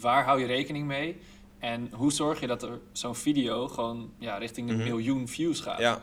Waar 0.00 0.24
hou 0.24 0.40
je 0.40 0.46
rekening 0.46 0.86
mee? 0.86 1.20
En 1.58 1.88
hoe 1.92 2.12
zorg 2.12 2.40
je 2.40 2.46
dat 2.46 2.62
er 2.62 2.78
zo'n 2.92 3.14
video 3.14 3.68
gewoon 3.68 4.12
ja, 4.18 4.36
richting 4.36 4.70
een 4.70 4.76
Mhm. 4.76 4.84
miljoen 4.88 5.28
views 5.28 5.60
gaat? 5.60 5.78
Ja. 5.78 6.02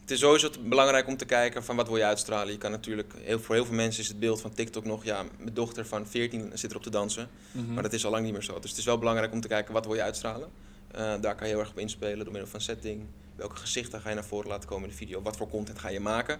Het 0.00 0.10
is 0.10 0.18
sowieso 0.22 0.50
belangrijk 0.60 1.06
om 1.06 1.16
te 1.16 1.24
kijken 1.24 1.64
van 1.64 1.76
wat 1.76 1.86
wil 1.88 1.96
je 1.96 2.04
uitstralen. 2.04 2.52
Je 2.52 2.58
kan 2.58 2.70
natuurlijk, 2.70 3.12
heel, 3.18 3.40
voor 3.40 3.54
heel 3.54 3.64
veel 3.64 3.74
mensen 3.74 4.02
is 4.02 4.08
het 4.08 4.18
beeld 4.18 4.40
van 4.40 4.52
TikTok 4.54 4.84
nog, 4.84 5.04
ja, 5.04 5.24
mijn 5.38 5.54
dochter 5.54 5.86
van 5.86 6.06
14 6.06 6.50
zit 6.54 6.70
erop 6.70 6.82
te 6.82 6.90
dansen. 6.90 7.28
Mhm. 7.52 7.74
Maar 7.74 7.82
dat 7.82 7.92
is 7.92 8.04
al 8.04 8.10
lang 8.10 8.24
niet 8.24 8.32
meer 8.32 8.42
zo. 8.42 8.60
Dus 8.60 8.70
het 8.70 8.78
is 8.78 8.84
wel 8.84 8.98
belangrijk 8.98 9.32
om 9.32 9.40
te 9.40 9.48
kijken 9.48 9.72
wat 9.74 9.86
wil 9.86 9.94
je 9.94 10.02
uitstralen. 10.02 10.48
Eh, 10.90 11.14
daar 11.20 11.34
kan 11.34 11.46
je 11.46 11.52
heel 11.52 11.62
erg 11.62 11.70
op 11.70 11.78
inspelen 11.78 12.18
door 12.18 12.32
middel 12.32 12.50
van 12.50 12.60
setting. 12.60 13.02
Welke 13.36 13.56
gezichten 13.56 14.00
ga 14.00 14.08
je 14.08 14.14
naar 14.14 14.24
voren 14.24 14.48
laten 14.48 14.68
komen 14.68 14.84
in 14.84 14.90
de 14.90 14.96
video? 14.96 15.22
Wat 15.22 15.36
voor 15.36 15.48
content 15.48 15.78
ga 15.78 15.88
je 15.88 16.00
maken? 16.00 16.38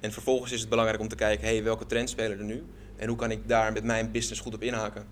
En 0.00 0.12
vervolgens 0.12 0.52
is 0.52 0.60
het 0.60 0.68
belangrijk 0.68 1.00
om 1.00 1.08
te 1.08 1.14
kijken, 1.16 1.46
hey, 1.46 1.62
welke 1.62 1.86
trends 1.86 2.12
spelen 2.12 2.38
er 2.38 2.44
nu? 2.44 2.64
En 2.96 3.08
hoe 3.08 3.16
kan 3.16 3.30
ik 3.30 3.48
daar 3.48 3.72
met 3.72 3.84
mijn 3.84 4.10
business 4.10 4.40
goed 4.40 4.54
op 4.54 4.62
inhaken? 4.62 5.06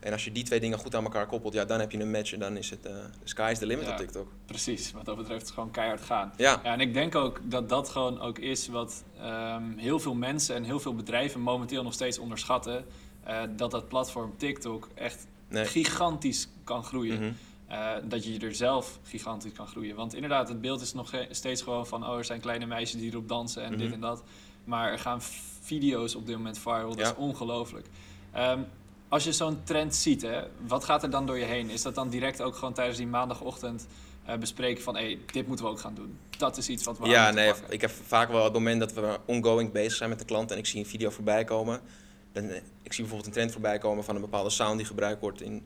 En 0.00 0.12
als 0.12 0.24
je 0.24 0.32
die 0.32 0.44
twee 0.44 0.60
dingen 0.60 0.78
goed 0.78 0.94
aan 0.94 1.04
elkaar 1.04 1.26
koppelt, 1.26 1.52
ja, 1.54 1.64
dan 1.64 1.80
heb 1.80 1.90
je 1.90 1.98
een 2.00 2.10
match 2.10 2.32
en 2.32 2.38
dan 2.38 2.56
is 2.56 2.70
het, 2.70 2.82
the 2.82 3.02
sky 3.24 3.48
is 3.52 3.58
the 3.58 3.66
limit 3.66 3.84
Ja. 3.86 3.90
op 3.92 3.96
TikTok. 3.96 4.32
Precies, 4.46 4.92
wat 4.92 5.04
dat 5.04 5.16
betreft 5.16 5.50
gewoon 5.50 5.70
keihard 5.70 6.00
gaan. 6.00 6.32
Ja, 6.36 6.60
Ja, 6.64 6.72
en 6.72 6.80
ik 6.80 6.94
denk 6.94 7.14
ook 7.14 7.40
dat 7.42 7.68
dat 7.68 7.88
gewoon 7.88 8.20
ook 8.20 8.38
is 8.38 8.68
wat 8.68 9.04
ehm, 9.20 9.76
heel 9.76 9.98
veel 10.00 10.14
mensen 10.14 10.54
en 10.56 10.64
heel 10.64 10.80
veel 10.80 10.94
bedrijven 10.94 11.40
momenteel 11.40 11.82
nog 11.82 11.92
steeds 11.92 12.18
onderschatten. 12.18 12.84
eh, 13.24 13.42
dat 13.56 13.70
dat 13.70 13.88
platform 13.88 14.32
TikTok 14.36 14.88
echt 14.94 15.26
nee. 15.48 15.64
gigantisch 15.64 16.48
kan 16.64 16.84
groeien. 16.84 17.20
Mhm. 17.20 17.32
Eh, 17.66 17.90
dat 18.04 18.24
je 18.24 18.38
er 18.38 18.54
zelf 18.54 18.98
gigantisch 19.02 19.52
kan 19.52 19.66
groeien. 19.66 19.96
Want 19.96 20.14
inderdaad, 20.14 20.48
het 20.48 20.60
beeld 20.60 20.80
is 20.80 20.92
nog 20.94 21.12
steeds 21.30 21.62
gewoon 21.62 21.86
van... 21.86 22.06
oh, 22.08 22.16
er 22.16 22.24
zijn 22.24 22.40
kleine 22.40 22.66
meisjes 22.66 23.00
die 23.00 23.10
erop 23.10 23.28
dansen 23.28 23.62
en 23.62 23.70
Mhm. 23.70 23.78
dit 23.80 23.92
en 23.92 24.00
dat. 24.00 24.22
Maar 24.64 24.90
er 24.92 24.98
gaan 24.98 25.22
video's 25.60 26.14
op 26.14 26.26
dit 26.26 26.36
moment 26.36 26.58
viral. 26.58 26.88
Dat 26.88 26.98
Ja. 26.98 27.04
is 27.10 27.16
ongelooflijk. 27.16 27.86
Ehm, 28.32 28.60
als 29.14 29.24
je 29.24 29.32
zo'n 29.32 29.58
trend 29.64 29.94
ziet, 29.94 30.22
hè, 30.22 30.42
wat 30.66 30.84
gaat 30.84 31.02
er 31.02 31.10
dan 31.10 31.26
door 31.26 31.38
je 31.38 31.44
heen? 31.44 31.70
Is 31.70 31.82
dat 31.82 31.94
dan 31.94 32.08
direct 32.08 32.42
ook 32.42 32.56
gewoon 32.56 32.74
tijdens 32.74 32.96
die 32.96 33.06
maandagochtend 33.06 33.86
eh, 34.24 34.36
bespreken 34.36 34.82
van... 34.82 34.96
hé, 34.96 35.02
hey, 35.02 35.18
dit 35.32 35.46
moeten 35.46 35.64
we 35.64 35.70
ook 35.70 35.80
gaan 35.80 35.94
doen. 35.94 36.18
Dat 36.38 36.56
is 36.56 36.68
iets 36.68 36.84
wat 36.84 36.98
we 36.98 37.08
Ja, 37.08 37.30
nee, 37.30 37.50
pakken. 37.50 37.72
ik 37.72 37.80
heb 37.80 37.90
vaak 37.90 38.28
wel 38.30 38.44
het 38.44 38.52
moment 38.52 38.80
dat 38.80 38.92
we 38.92 39.18
ongoing 39.26 39.72
bezig 39.72 39.92
zijn 39.92 40.10
met 40.10 40.18
de 40.18 40.24
klant 40.24 40.50
en 40.50 40.58
ik 40.58 40.66
zie 40.66 40.80
een 40.80 40.86
video 40.86 41.10
voorbij 41.10 41.44
komen. 41.44 41.80
Dan, 42.32 42.48
eh, 42.48 42.56
ik 42.82 42.92
zie 42.92 43.04
bijvoorbeeld 43.04 43.26
een 43.26 43.32
trend 43.32 43.52
voorbij 43.52 43.78
komen 43.78 44.04
van 44.04 44.14
een 44.14 44.20
bepaalde 44.20 44.50
sound 44.50 44.76
die 44.76 44.86
gebruikt 44.86 45.20
wordt 45.20 45.42
in 45.42 45.62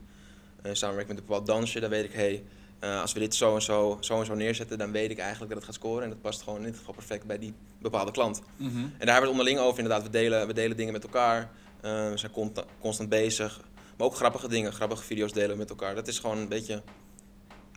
eh, 0.61 0.73
samenwerking 0.73 1.07
met 1.07 1.17
een 1.17 1.25
bepaald 1.25 1.45
dansje. 1.45 1.79
Dan 1.79 1.89
weet 1.89 2.05
ik, 2.05 2.13
hey, 2.13 2.43
eh, 2.79 3.01
als 3.01 3.13
we 3.13 3.19
dit 3.19 3.35
zo 3.35 3.55
en 3.55 3.61
zo, 3.61 3.97
zo 3.99 4.19
en 4.19 4.25
zo 4.25 4.33
neerzetten, 4.35 4.77
dan 4.77 4.91
weet 4.91 5.11
ik 5.11 5.17
eigenlijk 5.17 5.49
dat 5.53 5.57
het 5.57 5.65
gaat 5.65 5.75
scoren. 5.75 6.03
En 6.03 6.09
dat 6.09 6.21
past 6.21 6.41
gewoon 6.41 6.59
in 6.59 6.65
dit 6.65 6.77
geval 6.77 6.93
perfect 6.93 7.25
bij 7.25 7.39
die 7.39 7.53
bepaalde 7.79 8.11
klant. 8.11 8.41
Mhm. 8.55 8.77
En 8.77 8.81
daar 8.81 8.89
hebben 8.99 9.15
we 9.15 9.19
het 9.19 9.29
onderling 9.29 9.59
over, 9.59 9.79
inderdaad. 9.79 10.03
We 10.03 10.09
delen, 10.09 10.47
we 10.47 10.53
delen 10.53 10.77
dingen 10.77 10.93
met 10.93 11.03
elkaar. 11.03 11.49
Eh, 11.81 12.09
we 12.09 12.17
zijn 12.17 12.31
constant 12.79 13.09
bezig. 13.09 13.61
Maar 13.97 14.07
ook 14.07 14.15
grappige 14.15 14.47
dingen, 14.47 14.73
grappige 14.73 15.03
video's 15.03 15.33
delen 15.33 15.57
met 15.57 15.69
elkaar. 15.69 15.95
Dat 15.95 16.07
is 16.07 16.19
gewoon 16.19 16.37
een 16.37 16.47
beetje, 16.47 16.81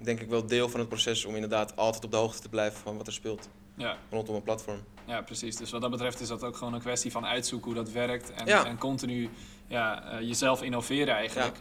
denk 0.02 0.20
ik 0.20 0.28
wel, 0.28 0.46
deel 0.46 0.68
van 0.68 0.80
het 0.80 0.88
proces 0.88 1.24
om 1.24 1.34
inderdaad 1.34 1.76
altijd 1.76 2.04
op 2.04 2.10
de 2.10 2.16
hoogte 2.16 2.40
te 2.42 2.48
blijven 2.48 2.80
van 2.80 2.96
wat 2.96 3.06
er 3.06 3.12
speelt 3.12 3.48
Ja, 3.76 3.96
rondom 4.10 4.34
een 4.34 4.42
platform. 4.42 4.84
ja, 5.04 5.22
precies. 5.22 5.56
Dus 5.56 5.70
wat 5.70 5.80
dat 5.80 5.90
betreft 5.90 6.20
is 6.20 6.28
dat 6.28 6.44
ook 6.44 6.56
gewoon 6.56 6.74
een 6.74 6.80
kwestie 6.80 7.10
van 7.12 7.26
uitzoeken 7.26 7.72
hoe 7.72 7.84
dat 7.84 7.92
werkt. 7.92 8.32
En, 8.32 8.46
Ja. 8.46 8.66
en 8.66 8.78
continu 8.78 9.30
ja, 9.66 10.02
eh, 10.12 10.20
jezelf 10.20 10.62
innoveren 10.62 11.14
eigenlijk. 11.14 11.56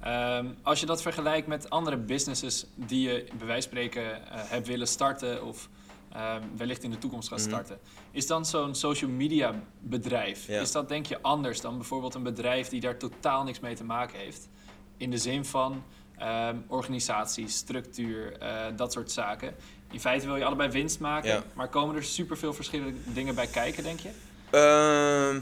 Ehm, 0.00 0.46
als 0.62 0.80
je 0.80 0.86
dat 0.86 1.02
vergelijkt 1.02 1.46
met 1.46 1.70
andere 1.70 1.96
businesses 1.96 2.66
die 2.74 3.08
je 3.08 3.24
bij 3.38 3.46
wijze 3.46 3.68
van 3.68 3.78
spreken 3.78 4.02
eh, 4.30 4.40
hebt 4.44 4.66
willen 4.66 4.88
starten 4.88 5.44
of 5.44 5.68
ehm, 6.14 6.42
wellicht 6.56 6.82
in 6.82 6.90
de 6.90 6.98
toekomst 6.98 7.28
gaat 7.28 7.38
Mhm. 7.38 7.48
starten, 7.48 7.78
is 8.10 8.26
dan 8.26 8.46
zo'n 8.46 8.74
social 8.74 9.10
media 9.10 9.54
bedrijf, 9.80 10.46
Ja. 10.46 10.60
is 10.60 10.72
dat 10.72 10.88
denk 10.88 11.06
je 11.06 11.22
anders 11.22 11.60
dan 11.60 11.76
bijvoorbeeld 11.76 12.14
een 12.14 12.22
bedrijf 12.22 12.68
die 12.68 12.80
daar 12.80 12.96
totaal 12.98 13.44
niks 13.44 13.60
mee 13.60 13.74
te 13.74 13.84
maken 13.84 14.18
heeft? 14.18 14.48
In 14.96 15.10
de 15.10 15.18
zin 15.18 15.44
van 15.44 15.84
ehm, 16.18 16.56
organisatie, 16.68 17.48
structuur, 17.48 18.38
eh, 18.38 18.64
dat 18.76 18.92
soort 18.92 19.10
zaken. 19.10 19.54
In 19.90 20.00
feite 20.00 20.26
wil 20.26 20.36
je 20.36 20.44
allebei 20.44 20.70
winst 20.70 21.00
maken, 21.00 21.30
Ja. 21.30 21.42
maar 21.54 21.68
komen 21.68 21.96
er 21.96 22.04
superveel 22.04 22.52
verschillende 22.52 22.98
dingen 23.12 23.34
bij 23.34 23.46
kijken, 23.46 23.82
denk 23.82 24.00
je? 24.00 24.10
Ehm, 24.50 25.40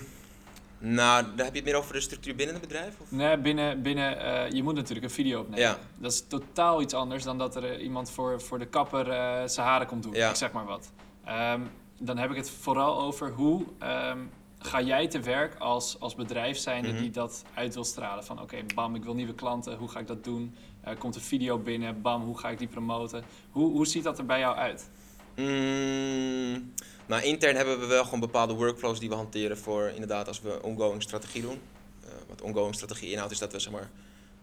Nou, 0.85 1.25
daar 1.37 1.45
heb 1.45 1.55
je 1.55 1.61
het 1.61 1.65
meer 1.71 1.77
over 1.79 1.93
de 1.95 2.01
structuur 2.01 2.35
binnen 2.35 2.55
het 2.55 2.65
bedrijf? 2.69 3.01
Of? 3.01 3.11
Nee, 3.11 3.39
binnen, 3.39 3.83
binnen 3.83 4.19
eh, 4.21 4.51
je 4.51 4.63
moet 4.63 4.75
natuurlijk 4.75 5.05
een 5.07 5.11
video 5.13 5.41
opnemen. 5.41 5.61
Ja. 5.65 5.79
Dat 5.99 6.13
is 6.13 6.27
totaal 6.29 6.81
iets 6.83 6.95
anders 6.95 7.25
dan 7.25 7.39
dat 7.39 7.57
er 7.57 7.65
eh, 7.65 7.83
iemand 7.83 8.11
voor, 8.11 8.41
voor 8.41 8.59
de 8.59 8.67
kapper 8.67 9.11
eh 9.11 9.43
zijn 9.47 9.67
haren 9.67 9.87
komt 9.87 10.03
doen. 10.03 10.15
Ja. 10.15 10.29
Ik 10.31 10.37
zeg 10.37 10.53
maar 10.53 10.65
wat. 10.65 10.91
Ehm, 11.25 11.61
dan 12.01 12.19
heb 12.19 12.31
ik 12.31 12.37
het 12.37 12.51
vooral 12.51 13.01
over 13.03 13.31
hoe 13.31 13.65
ehm, 13.79 14.19
ga 14.59 14.81
jij 14.81 15.09
te 15.09 15.21
werk 15.21 15.55
als, 15.59 15.97
als 16.01 16.15
bedrijf 16.15 16.57
zijnde 16.57 16.89
Mhm. 16.93 17.01
die 17.01 17.11
dat 17.11 17.45
uit 17.55 17.75
wil 17.75 17.85
stralen. 17.85 18.25
Van 18.25 18.41
oké, 18.41 18.57
bam, 18.75 18.95
ik 18.95 19.05
wil 19.05 19.15
nieuwe 19.15 19.35
klanten. 19.35 19.77
Hoe 19.77 19.89
ga 19.89 19.99
ik 20.01 20.07
dat 20.07 20.25
doen? 20.25 20.55
Komt 20.99 21.15
een 21.15 21.21
video 21.21 21.59
binnen? 21.59 22.03
Bam, 22.03 22.23
hoe 22.23 22.39
ga 22.39 22.49
ik 22.51 22.59
die 22.59 22.69
promoten? 22.69 23.25
Hoe, 23.51 23.71
hoe 23.71 23.87
ziet 23.87 24.05
dat 24.05 24.19
er 24.19 24.27
bij 24.27 24.39
jou 24.39 24.57
uit? 24.57 24.91
Mm, 25.37 26.73
nou, 27.07 27.23
intern 27.23 27.57
hebben 27.57 27.81
we 27.81 27.87
wel 27.87 28.05
gewoon 28.05 28.21
bepaalde 28.21 28.55
workflows 28.55 28.99
die 28.99 29.09
we 29.09 29.15
hanteren 29.15 29.59
voor 29.59 29.89
inderdaad 29.89 30.29
als 30.29 30.41
we 30.41 30.63
ongoing 30.63 31.03
strategie 31.03 31.43
doen. 31.43 31.61
Eh, 32.05 32.11
wat 32.29 32.43
ongoing 32.43 32.75
strategie 32.75 33.11
inhoudt 33.11 33.33
is 33.33 33.39
dat 33.39 33.53
we 33.53 33.59
zeg 33.59 33.73
maar 33.73 33.91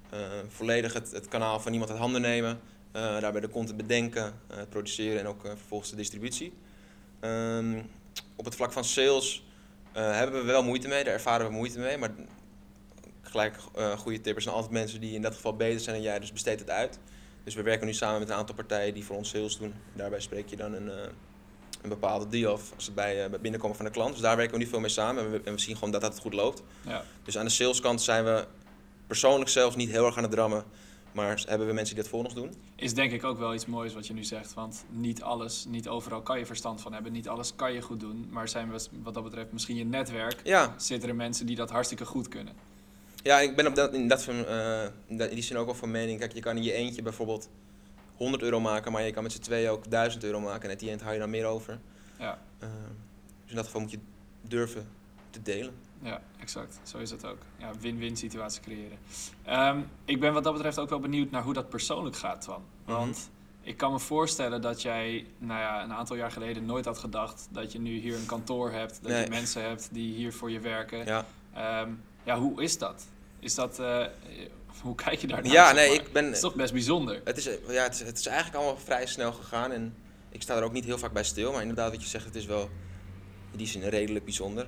eh, 0.10 0.20
volledig 0.48 0.94
het, 0.94 1.28
kanaal 1.28 1.60
van 1.60 1.72
iemand 1.72 1.92
uit 1.92 2.00
handen 2.00 2.22
nemen. 2.22 2.60
eh, 2.92 3.20
daarbij 3.20 3.42
de 3.42 3.50
content 3.50 3.78
bedenken, 3.78 4.34
produceren 4.70 5.20
en 5.20 5.28
ook 5.28 5.42
vervolgens 5.42 5.90
de 5.90 5.96
distributie. 5.96 6.54
Ehm, 7.20 7.82
op 8.36 8.46
het 8.46 8.56
vlak 8.56 8.72
van 8.72 8.84
sales 8.84 9.44
hebben 9.92 10.40
we 10.40 10.46
wel 10.46 10.64
moeite 10.64 10.88
mee, 10.88 11.04
daar 11.04 11.14
ervaren 11.14 11.48
we 11.48 11.54
moeite 11.54 11.80
mee. 11.80 11.98
Maar 11.98 12.12
gelijk 13.22 13.58
goede 13.98 14.22
tippers 14.22 14.44
zijn 14.44 14.56
altijd 14.56 14.74
mensen 14.74 15.02
die 15.02 15.14
in 15.14 15.22
dat 15.22 15.36
geval 15.36 15.56
beter 15.56 15.80
zijn 15.80 15.96
dan 15.96 16.06
jij, 16.06 16.20
dus 16.20 16.32
besteed 16.32 16.60
het 16.60 16.70
uit. 16.70 17.00
Dus 17.44 17.56
we 17.56 17.62
werken 17.62 17.88
nu 17.88 17.94
samen 17.94 18.20
met 18.20 18.30
een 18.30 18.36
aantal 18.36 18.56
partijen 18.56 18.94
die 18.94 19.06
voor 19.06 19.16
ons 19.16 19.30
sales 19.30 19.58
doen. 19.58 19.74
Daarbij 19.94 20.20
spreek 20.20 20.50
je 20.50 20.56
dan 20.56 20.74
een, 20.74 20.92
een 21.82 21.90
bepaalde 21.90 22.28
deal 22.28 22.54
af 22.54 22.72
als 22.76 22.86
het 22.86 22.96
bij, 22.96 23.24
eh, 23.24 23.30
bij 23.30 23.40
binnenkomen 23.40 23.76
van 23.76 23.86
de 23.86 23.92
klant. 23.92 24.12
Dus 24.12 24.22
daar 24.22 24.36
werken 24.36 24.58
we 24.58 24.64
nu 24.64 24.70
veel 24.70 24.80
mee 24.80 24.90
samen 24.90 25.24
en 25.24 25.32
we, 25.32 25.42
en 25.44 25.54
we 25.54 25.60
zien 25.60 25.76
gewoon 25.76 25.92
dat 25.92 26.02
dat 26.02 26.14
het 26.14 26.22
goed 26.22 26.34
loopt. 26.34 26.64
Ja. 26.82 27.04
Dus 27.24 27.38
aan 27.38 27.46
de 27.46 27.52
saleskant 27.52 28.02
zijn 28.02 28.24
we 28.24 28.46
persoonlijk 29.08 29.50
zelfs 29.50 29.76
niet 29.76 29.90
heel 29.90 30.06
erg 30.06 30.18
aan 30.18 30.24
het 30.24 30.32
drammen. 30.32 30.64
Maar 31.12 31.44
hebben 31.48 31.68
we 31.68 31.74
mensen 31.74 31.96
die 31.96 32.04
dat 32.04 32.12
voor 32.12 32.24
ons 32.24 32.34
doen? 32.34 32.54
Is 32.76 32.94
denk 32.94 33.12
ik 33.12 33.24
ook 33.24 33.38
wel 33.38 33.54
iets 33.54 33.66
moois 33.66 33.94
wat 33.94 34.08
je 34.08 34.14
nu 34.14 34.24
zegt. 34.24 34.54
Want 34.54 34.86
niet 34.90 35.22
alles, 35.22 35.66
niet 35.68 35.88
overal 35.88 36.22
kan 36.22 36.40
je 36.40 36.46
verstand 36.46 36.82
van 36.82 36.94
hebben. 36.94 37.12
Niet 37.12 37.28
alles 37.28 37.56
kan 37.56 37.74
je 37.74 37.82
goed 37.82 38.00
doen. 38.00 38.28
Maar 38.30 38.50
zijn 38.50 38.72
we 38.72 38.88
wat 39.04 39.14
dat 39.14 39.24
betreft 39.24 39.52
misschien 39.52 39.76
je 39.76 39.86
netwerk. 39.86 40.42
Ja, 40.44 40.74
Zitten 40.78 41.10
er 41.10 41.16
mensen 41.16 41.46
die 41.46 41.56
dat 41.56 41.70
hartstikke 41.70 42.06
goed 42.06 42.28
kunnen. 42.28 42.54
ja 43.24 43.40
ik 43.40 43.56
ben 43.56 43.68
op 43.68 43.76
dat, 43.76 43.94
in, 43.94 44.08
dat, 44.08 44.24
van, 44.24 44.46
eh, 44.46 44.84
in 45.08 45.18
die 45.18 45.42
zin 45.44 45.58
ook 45.58 45.66
wel 45.66 45.76
van 45.76 45.92
mening. 45.92 46.20
Kijk, 46.20 46.34
je 46.34 46.42
kan 46.42 46.58
in 46.58 46.64
je 46.64 46.74
eentje 46.74 47.02
bijvoorbeeld 47.02 47.50
100 48.20 48.44
euro 48.44 48.60
maken, 48.60 48.92
maar 48.92 49.04
je 49.04 49.12
kan 49.12 49.24
met 49.24 49.32
z'n 49.32 49.40
tweeën 49.40 49.70
ook 49.70 49.90
1000 49.92 50.24
euro 50.24 50.40
maken. 50.40 50.64
En 50.70 50.74
at 50.74 50.80
die 50.80 50.90
eind 50.90 51.02
hou 51.02 51.14
je 51.14 51.20
dan 51.20 51.30
meer 51.30 51.46
over. 51.46 51.80
Ja, 52.20 52.40
Eh, 52.60 52.68
dus 53.42 53.50
in 53.50 53.56
dat 53.56 53.66
geval 53.66 53.82
moet 53.82 53.92
je 53.92 54.00
durven 54.42 54.88
te 55.30 55.42
delen. 55.42 55.74
ja 56.02 56.22
exact. 56.40 56.80
Zo 56.84 56.98
is 56.98 57.12
het 57.12 57.26
ook. 57.26 57.38
Ja, 57.58 57.72
win-win 57.80 58.18
situatie 58.18 58.62
creëren. 58.62 58.98
Ehm, 59.44 59.80
ik 60.06 60.20
ben 60.20 60.34
wat 60.34 60.44
dat 60.44 60.54
betreft 60.54 60.80
ook 60.80 60.90
wel 60.90 61.00
benieuwd 61.00 61.32
naar 61.32 61.44
hoe 61.44 61.54
dat 61.54 61.70
persoonlijk 61.70 62.16
gaat, 62.16 62.42
Twan. 62.42 62.64
Want 62.86 63.30
ik 63.62 63.78
kan 63.78 63.92
me 63.92 64.00
voorstellen 64.00 64.62
dat 64.62 64.82
jij 64.82 65.26
nou 65.38 65.60
ja, 65.60 65.84
een 65.84 65.94
aantal 65.94 66.16
jaar 66.16 66.32
geleden 66.32 66.66
nooit 66.66 66.86
had 66.86 66.98
gedacht 66.98 67.48
dat 67.52 67.72
je 67.72 67.80
nu 67.80 67.98
hier 68.00 68.16
een 68.16 68.26
kantoor 68.26 68.72
hebt. 68.72 69.00
Dat 69.02 69.12
Nee. 69.12 69.24
je 69.24 69.30
mensen 69.30 69.62
hebt 69.64 69.90
die 69.92 70.14
hier 70.14 70.34
voor 70.34 70.52
je 70.52 70.60
werken. 70.60 71.06
Ja, 71.06 71.26
Ehm, 71.54 71.90
ja, 72.24 72.40
hoe 72.40 72.62
is 72.64 72.78
dat? 72.78 73.06
Is 73.40 73.56
dat 73.56 73.80
eh, 73.80 74.06
hoe 74.82 74.96
kijk 74.96 75.20
je 75.20 75.28
daar 75.28 75.44
naar? 75.44 75.52
ja 75.52 75.72
nee, 75.72 75.88
maar? 75.88 76.06
ik 76.06 76.12
ben... 76.12 76.26
Het 76.26 76.34
is 76.34 76.40
toch 76.40 76.56
best 76.56 76.74
bijzonder. 76.74 77.22
Het 77.24 77.38
is, 77.38 77.44
ja, 77.68 77.84
het, 77.84 77.94
is, 77.94 78.00
het 78.00 78.20
is 78.20 78.26
eigenlijk 78.26 78.58
allemaal 78.58 78.78
vrij 78.78 79.06
snel 79.06 79.32
gegaan 79.32 79.72
en 79.72 79.96
ik 80.32 80.42
sta 80.42 80.58
er 80.58 80.64
ook 80.64 80.74
niet 80.74 80.86
heel 80.86 80.98
vaak 80.98 81.14
bij 81.14 81.24
stil. 81.24 81.52
Maar 81.52 81.62
inderdaad, 81.62 81.92
wat 81.92 82.02
je 82.02 82.08
zegt, 82.08 82.26
het 82.26 82.36
is 82.36 82.46
wel 82.46 82.70
in 83.52 83.58
die 83.58 83.68
zin 83.68 83.84
redelijk 83.84 84.26
bijzonder. 84.26 84.68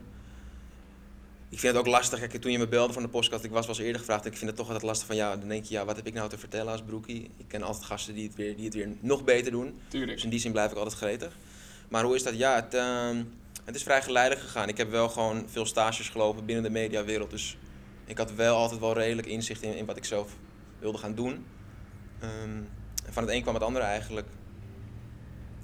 Ik 1.50 1.60
vind 1.60 1.76
het 1.76 1.86
ook 1.86 1.92
lastig. 1.92 2.20
Kijk, 2.20 2.42
toen 2.42 2.52
je 2.52 2.58
me 2.58 2.68
belde 2.68 2.94
van 2.94 3.02
de 3.02 3.10
podcast, 3.10 3.44
ik 3.44 3.52
was 3.52 3.66
wel 3.66 3.76
eens 3.76 3.86
eerder 3.86 4.00
gevraagd. 4.00 4.26
Ik 4.26 4.38
vind 4.38 4.50
het 4.50 4.56
toch 4.56 4.68
altijd 4.68 4.86
lastig 4.86 5.08
van, 5.08 5.16
ja, 5.16 5.36
dan 5.36 5.48
denk 5.48 5.66
je, 5.66 5.74
ja, 5.74 5.86
wat 5.86 5.96
heb 5.96 6.08
ik 6.08 6.14
nou 6.14 6.30
te 6.30 6.38
vertellen 6.38 6.72
als 6.72 6.82
broekie? 6.82 7.30
Ik 7.38 7.48
ken 7.48 7.62
altijd 7.62 7.86
gasten 7.86 8.14
die 8.16 8.28
het 8.28 8.36
weer, 8.36 8.56
die 8.56 8.66
het 8.66 8.74
weer 8.74 8.90
nog 9.00 9.24
beter 9.24 9.52
doen. 9.52 9.80
Tuurlijk. 9.88 10.14
Dus 10.14 10.24
in 10.24 10.30
die 10.30 10.40
zin 10.40 10.52
blijf 10.52 10.72
ik 10.72 10.78
altijd 10.78 10.96
gretig. 10.96 11.36
Maar 11.90 12.04
hoe 12.04 12.16
is 12.16 12.24
dat? 12.24 12.38
Ja, 12.38 12.56
het, 12.56 12.74
ehm, 12.74 13.24
het 13.66 13.76
is 13.76 13.84
vrij 13.84 14.02
geleidelijk 14.02 14.42
gegaan. 14.46 14.70
Ik 14.70 14.78
heb 14.78 14.90
wel 14.90 15.10
gewoon 15.10 15.46
veel 15.50 15.66
stages 15.66 16.10
gelopen 16.10 16.46
binnen 16.46 16.64
de 16.64 16.70
mediawereld. 16.70 17.30
Dus 17.30 17.58
ik 18.12 18.18
had 18.18 18.34
wel 18.34 18.56
altijd 18.56 18.80
wel 18.80 18.94
redelijk 18.94 19.28
inzicht 19.28 19.62
in, 19.62 19.76
in 19.76 19.86
wat 19.86 19.98
ik 19.98 20.06
zelf 20.06 20.32
wilde 20.80 20.98
gaan 20.98 21.16
doen. 21.16 21.46
Ehm, 22.20 22.58
en 23.06 23.14
van 23.14 23.24
het 23.24 23.32
een 23.32 23.42
kwam 23.42 23.54
het 23.54 23.64
andere 23.64 23.86
eigenlijk. 23.86 24.28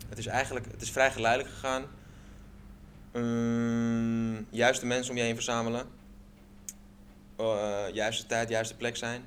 Het 0.10 0.18
is 0.18 0.26
eigenlijk 0.26 0.66
het 0.72 0.82
is 0.82 0.92
vrij 0.92 1.12
geleidelijk 1.12 1.54
gegaan. 1.54 1.86
Ehm, 3.12 4.44
juiste 4.50 4.86
mensen 4.86 5.12
om 5.12 5.18
je 5.18 5.24
heen 5.24 5.36
verzamelen. 5.36 5.88
Eh, 7.36 7.94
juiste 7.94 8.26
tijd, 8.26 8.50
juiste 8.50 8.76
plek 8.76 8.98
zijn. 8.98 9.24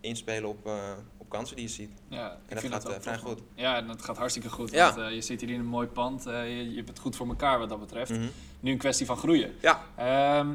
Inspelen 0.00 0.48
op, 0.48 0.66
eh, 0.66 0.92
op 1.16 1.28
kansen 1.28 1.56
die 1.56 1.64
je 1.64 1.70
ziet. 1.70 1.90
Ja, 2.08 2.26
ik 2.26 2.32
En 2.32 2.38
dat 2.48 2.60
vind 2.60 2.72
gaat 2.72 2.82
dat 2.82 2.92
eh, 2.92 3.00
vrij 3.00 3.18
goed. 3.18 3.40
Ja, 3.54 3.76
en 3.76 3.86
dat 3.86 4.02
gaat 4.02 4.16
hartstikke 4.16 4.50
goed. 4.50 4.70
Ja. 4.70 4.94
Want, 4.94 5.14
je 5.14 5.20
zit 5.20 5.40
hier 5.40 5.50
in 5.50 5.60
een 5.60 5.66
mooi 5.66 5.86
pand. 5.86 6.24
je, 6.24 6.70
je 6.70 6.76
hebt 6.76 6.88
het 6.88 6.98
goed 6.98 7.16
voor 7.16 7.28
elkaar 7.28 7.58
wat 7.58 7.68
dat 7.68 7.80
betreft. 7.80 8.10
Mhm. 8.10 8.28
Nu 8.60 8.72
een 8.72 8.78
kwestie 8.78 9.06
van 9.06 9.16
groeien. 9.16 9.54
Ja, 9.60 9.82
Ehm, 9.96 10.54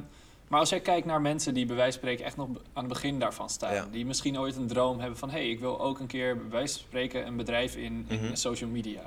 maar 0.53 0.61
als 0.61 0.69
jij 0.71 0.79
kijkt 0.81 1.05
naar 1.05 1.21
mensen 1.21 1.53
die 1.53 1.65
bij 1.65 1.75
wijze 1.75 1.91
van 1.91 1.99
spreken 2.01 2.25
echt 2.25 2.37
nog 2.37 2.47
aan 2.47 2.83
het 2.83 2.87
begin 2.93 3.19
daarvan 3.19 3.49
staan. 3.49 3.73
Ja. 3.73 3.87
Die 3.91 4.05
misschien 4.05 4.39
ooit 4.39 4.55
een 4.55 4.67
droom 4.67 4.99
hebben 4.99 5.17
van... 5.17 5.29
hé, 5.29 5.37
hey, 5.37 5.49
ik 5.49 5.59
wil 5.59 5.81
ook 5.81 5.99
een 5.99 6.07
keer 6.07 6.37
bij 6.37 6.49
wijze 6.49 6.73
van 6.73 6.83
spreken 6.83 7.27
een 7.27 7.37
bedrijf 7.37 7.75
in, 7.75 8.05
in 8.07 8.19
Mhm. 8.23 8.35
social 8.35 8.69
media. 8.69 9.01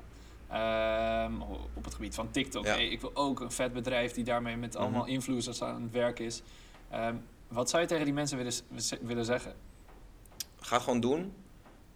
Ehm, 0.51 1.41
op 1.75 1.85
het 1.85 1.95
gebied 1.95 2.15
van 2.15 2.31
TikTok. 2.31 2.65
Ja. 2.65 2.73
Hey, 2.75 2.89
ik 2.89 3.01
wil 3.01 3.11
ook 3.15 3.41
een 3.41 3.51
vet 3.51 3.73
bedrijf 3.73 4.13
die 4.13 4.25
daarmee 4.25 4.57
met 4.57 4.77
allemaal 4.77 5.03
Mhm. 5.03 5.11
influencers 5.11 5.63
aan 5.63 5.83
het 5.83 5.93
werk 5.93 6.19
is. 6.19 6.43
Ehm, 6.91 7.15
wat 7.49 7.71
zou 7.71 7.83
je 7.83 7.89
tegen 7.89 8.05
die 8.05 8.15
mensen 8.15 8.37
willen, 8.37 8.53
willen 9.03 9.25
zeggen? 9.25 9.55
ga 10.61 10.75
het 10.75 10.85
gewoon 10.85 11.01
doen. 11.01 11.33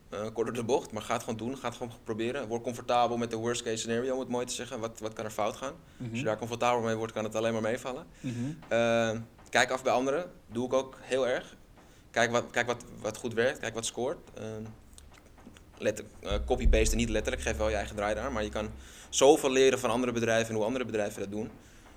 Eh 0.09 0.21
kort 0.33 0.47
door 0.47 0.53
de 0.53 0.65
bocht, 0.65 0.93
maar 0.93 1.03
ga 1.03 1.13
het 1.13 1.23
gewoon 1.23 1.39
doen. 1.39 1.57
Ga 1.59 1.69
het 1.69 1.77
gewoon 1.77 1.93
proberen. 2.05 2.49
Word 2.49 2.63
comfortabel 2.63 3.17
met 3.17 3.31
de 3.31 3.37
worst 3.37 3.63
case 3.63 3.77
scenario, 3.77 4.15
om 4.15 4.21
het 4.21 4.29
mooi 4.29 4.47
te 4.47 4.53
zeggen. 4.55 4.81
Wat, 4.81 4.99
wat 5.01 5.13
kan 5.13 5.25
er 5.25 5.31
fout 5.31 5.57
gaan? 5.57 5.75
Als 6.11 6.19
je 6.19 6.25
daar 6.25 6.39
comfortabel 6.39 6.83
mee 6.83 6.95
wordt, 6.95 7.13
kan 7.13 7.25
het 7.25 7.35
alleen 7.35 7.53
maar 7.53 7.63
meevallen. 7.63 8.07
Mhm. 8.21 8.35
Eh, 8.69 9.11
kijk 9.51 9.71
af 9.71 9.83
bij 9.83 9.93
anderen. 9.93 10.31
Doe 10.47 10.67
ik 10.67 10.73
ook 10.73 10.97
heel 11.01 11.29
erg. 11.29 11.57
Kijk 12.11 12.31
wat, 12.31 12.45
kijk 12.51 12.67
wat, 12.67 12.85
wat 13.01 13.17
goed 13.17 13.35
werkt. 13.35 13.59
Kijk 13.59 13.75
wat 13.75 13.87
scoort. 13.87 14.19
Uh, 15.81 16.35
copy-paste 16.47 16.97
niet 16.97 17.09
letterlijk. 17.09 17.43
Geef 17.43 17.57
wel 17.57 17.69
je 17.69 17.75
eigen 17.75 17.97
draai 17.97 18.15
daar. 18.15 18.33
Maar 18.33 18.43
je 18.43 18.49
kan 18.49 18.71
zoveel 19.09 19.51
leren 19.51 19.79
van 19.79 19.91
andere 19.91 20.13
bedrijven 20.13 20.49
en 20.49 20.55
hoe 20.55 20.65
andere 20.65 20.85
bedrijven 20.85 21.21
dat 21.21 21.31
doen. 21.31 21.51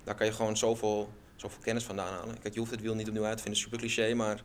Daar 0.04 0.16
kan 0.16 0.26
je 0.26 0.32
gewoon 0.32 0.58
zoveel, 0.58 1.10
zoveel 1.36 1.62
kennis 1.62 1.84
vandaan 1.84 2.14
halen. 2.14 2.40
Kijk, 2.40 2.54
je 2.54 2.60
hoeft 2.60 2.72
het 2.72 2.82
wiel 2.82 2.96
niet 2.96 3.08
opnieuw 3.08 3.26
uit 3.26 3.38
te 3.38 3.44
vinden. 3.44 3.62
Super 3.62 3.78
cliché, 3.78 4.14
maar 4.14 4.42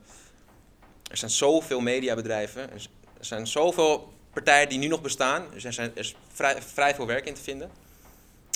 er 1.10 1.16
zijn 1.16 1.30
zoveel 1.30 1.80
mediabedrijven. 1.80 2.72
Er 2.72 2.88
zijn 3.20 3.46
zoveel 3.46 4.12
partijen 4.32 4.68
die 4.68 4.78
nu 4.78 4.86
nog 4.86 5.00
bestaan. 5.00 5.54
Er, 5.54 5.72
zijn, 5.72 5.90
er 5.90 5.98
is 5.98 6.14
vrij, 6.28 6.62
vrij 6.62 6.94
veel 6.94 7.06
werk 7.06 7.26
in 7.26 7.34
te 7.34 7.42
vinden. 7.42 7.70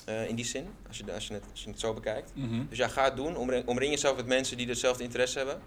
Eh, 0.04 0.28
in 0.28 0.34
die 0.34 0.44
zin, 0.44 0.66
als 0.88 0.98
je, 0.98 1.12
als, 1.12 1.26
je 1.26 1.34
het, 1.34 1.44
als 1.50 1.62
je 1.62 1.70
het 1.70 1.80
zo 1.80 1.94
bekijkt. 1.94 2.30
Mhm. 2.34 2.62
Dus 2.68 2.78
ja, 2.78 2.88
ga 2.88 3.04
het 3.04 3.16
doen. 3.16 3.36
Omring, 3.36 3.66
omring 3.66 3.90
jezelf 3.90 4.16
met 4.16 4.26
mensen 4.26 4.56
die 4.56 4.68
hetzelfde 4.68 5.02
interesse 5.04 5.38
hebben. 5.38 5.60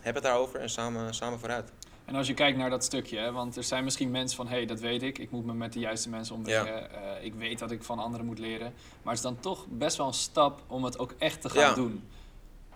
Heb 0.00 0.14
het 0.14 0.24
daarover 0.24 0.60
en 0.60 0.70
samen, 0.70 1.14
samen 1.14 1.38
vooruit. 1.38 1.72
En 2.04 2.14
als 2.14 2.26
je 2.26 2.34
kijkt 2.34 2.58
naar 2.58 2.70
dat 2.70 2.84
stukje, 2.84 3.18
hè, 3.18 3.32
want 3.32 3.56
er 3.56 3.64
zijn 3.64 3.84
misschien 3.84 4.10
mensen 4.10 4.36
van... 4.36 4.46
hé, 4.48 4.56
hey, 4.56 4.66
dat 4.66 4.80
weet 4.80 5.02
ik, 5.02 5.18
ik 5.18 5.30
moet 5.30 5.44
me 5.44 5.54
met 5.54 5.72
de 5.72 5.80
juiste 5.80 6.08
mensen 6.08 6.34
ombrengen. 6.34 6.90
Eh, 6.92 7.24
ik 7.24 7.34
weet 7.34 7.58
dat 7.58 7.70
ik 7.70 7.82
van 7.82 7.98
anderen 7.98 8.26
moet 8.26 8.38
leren. 8.38 8.72
Maar 9.02 9.14
het 9.14 9.24
is 9.24 9.30
dan 9.30 9.40
toch 9.40 9.66
best 9.68 9.96
wel 9.96 10.06
een 10.06 10.12
stap 10.14 10.62
om 10.66 10.84
het 10.84 10.98
ook 10.98 11.14
echt 11.18 11.40
te 11.40 11.48
gaan 11.50 11.60
Ja. 11.60 11.74
doen. 11.74 12.02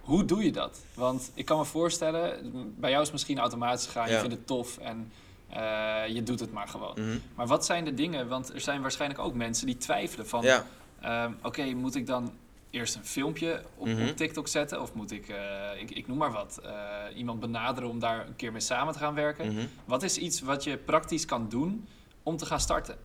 Hoe 0.00 0.24
doe 0.24 0.44
je 0.44 0.52
dat? 0.52 0.80
Want 0.94 1.30
ik 1.34 1.44
kan 1.44 1.58
me 1.58 1.64
voorstellen, 1.64 2.52
bij 2.76 2.90
jou 2.90 3.02
is 3.02 3.08
het 3.08 3.12
misschien 3.16 3.38
automatisch 3.38 3.86
gegaan. 3.86 4.10
Je 4.10 4.18
vindt 4.18 4.34
het 4.34 4.46
tof 4.46 4.78
en 4.78 5.12
eh, 5.56 6.14
je 6.14 6.22
doet 6.22 6.40
het 6.40 6.52
maar 6.52 6.68
gewoon. 6.68 6.94
Mhm. 7.00 7.18
Maar 7.34 7.46
wat 7.46 7.64
zijn 7.64 7.84
de 7.84 7.94
dingen? 7.94 8.28
Want 8.28 8.52
er 8.54 8.60
zijn 8.60 8.82
waarschijnlijk 8.82 9.20
ook 9.20 9.34
mensen 9.34 9.66
die 9.66 9.76
twijfelen 9.76 10.28
van... 10.28 10.42
Ja, 10.42 10.66
ehm, 11.00 11.32
oké, 11.42 11.64
moet 11.64 11.94
ik 11.94 12.06
dan 12.06 12.32
eerst 12.70 12.94
een 12.94 13.04
filmpje 13.04 13.62
op, 13.76 13.86
Mhm. 13.86 14.08
op 14.08 14.16
TikTok 14.16 14.48
zetten? 14.48 14.82
Of 14.82 14.94
moet 14.94 15.10
ik, 15.12 15.28
eh, 15.28 15.80
ik, 15.80 15.90
ik 15.90 16.06
noem 16.06 16.16
maar 16.16 16.32
wat, 16.32 16.60
eh, 16.64 16.72
iemand 17.14 17.40
benaderen 17.40 17.90
om 17.90 17.98
daar 17.98 18.26
een 18.26 18.36
keer 18.36 18.52
mee 18.52 18.60
samen 18.60 18.92
te 18.92 18.98
gaan 18.98 19.14
werken? 19.14 19.52
mhm. 19.52 19.66
Wat 19.84 20.02
is 20.02 20.18
iets 20.18 20.40
wat 20.40 20.64
je 20.64 20.76
praktisch 20.76 21.25
kan 21.25 21.48
doen 21.48 21.88
om 22.22 22.36
te 22.36 22.46
gaan 22.46 22.60
starten? 22.60 22.96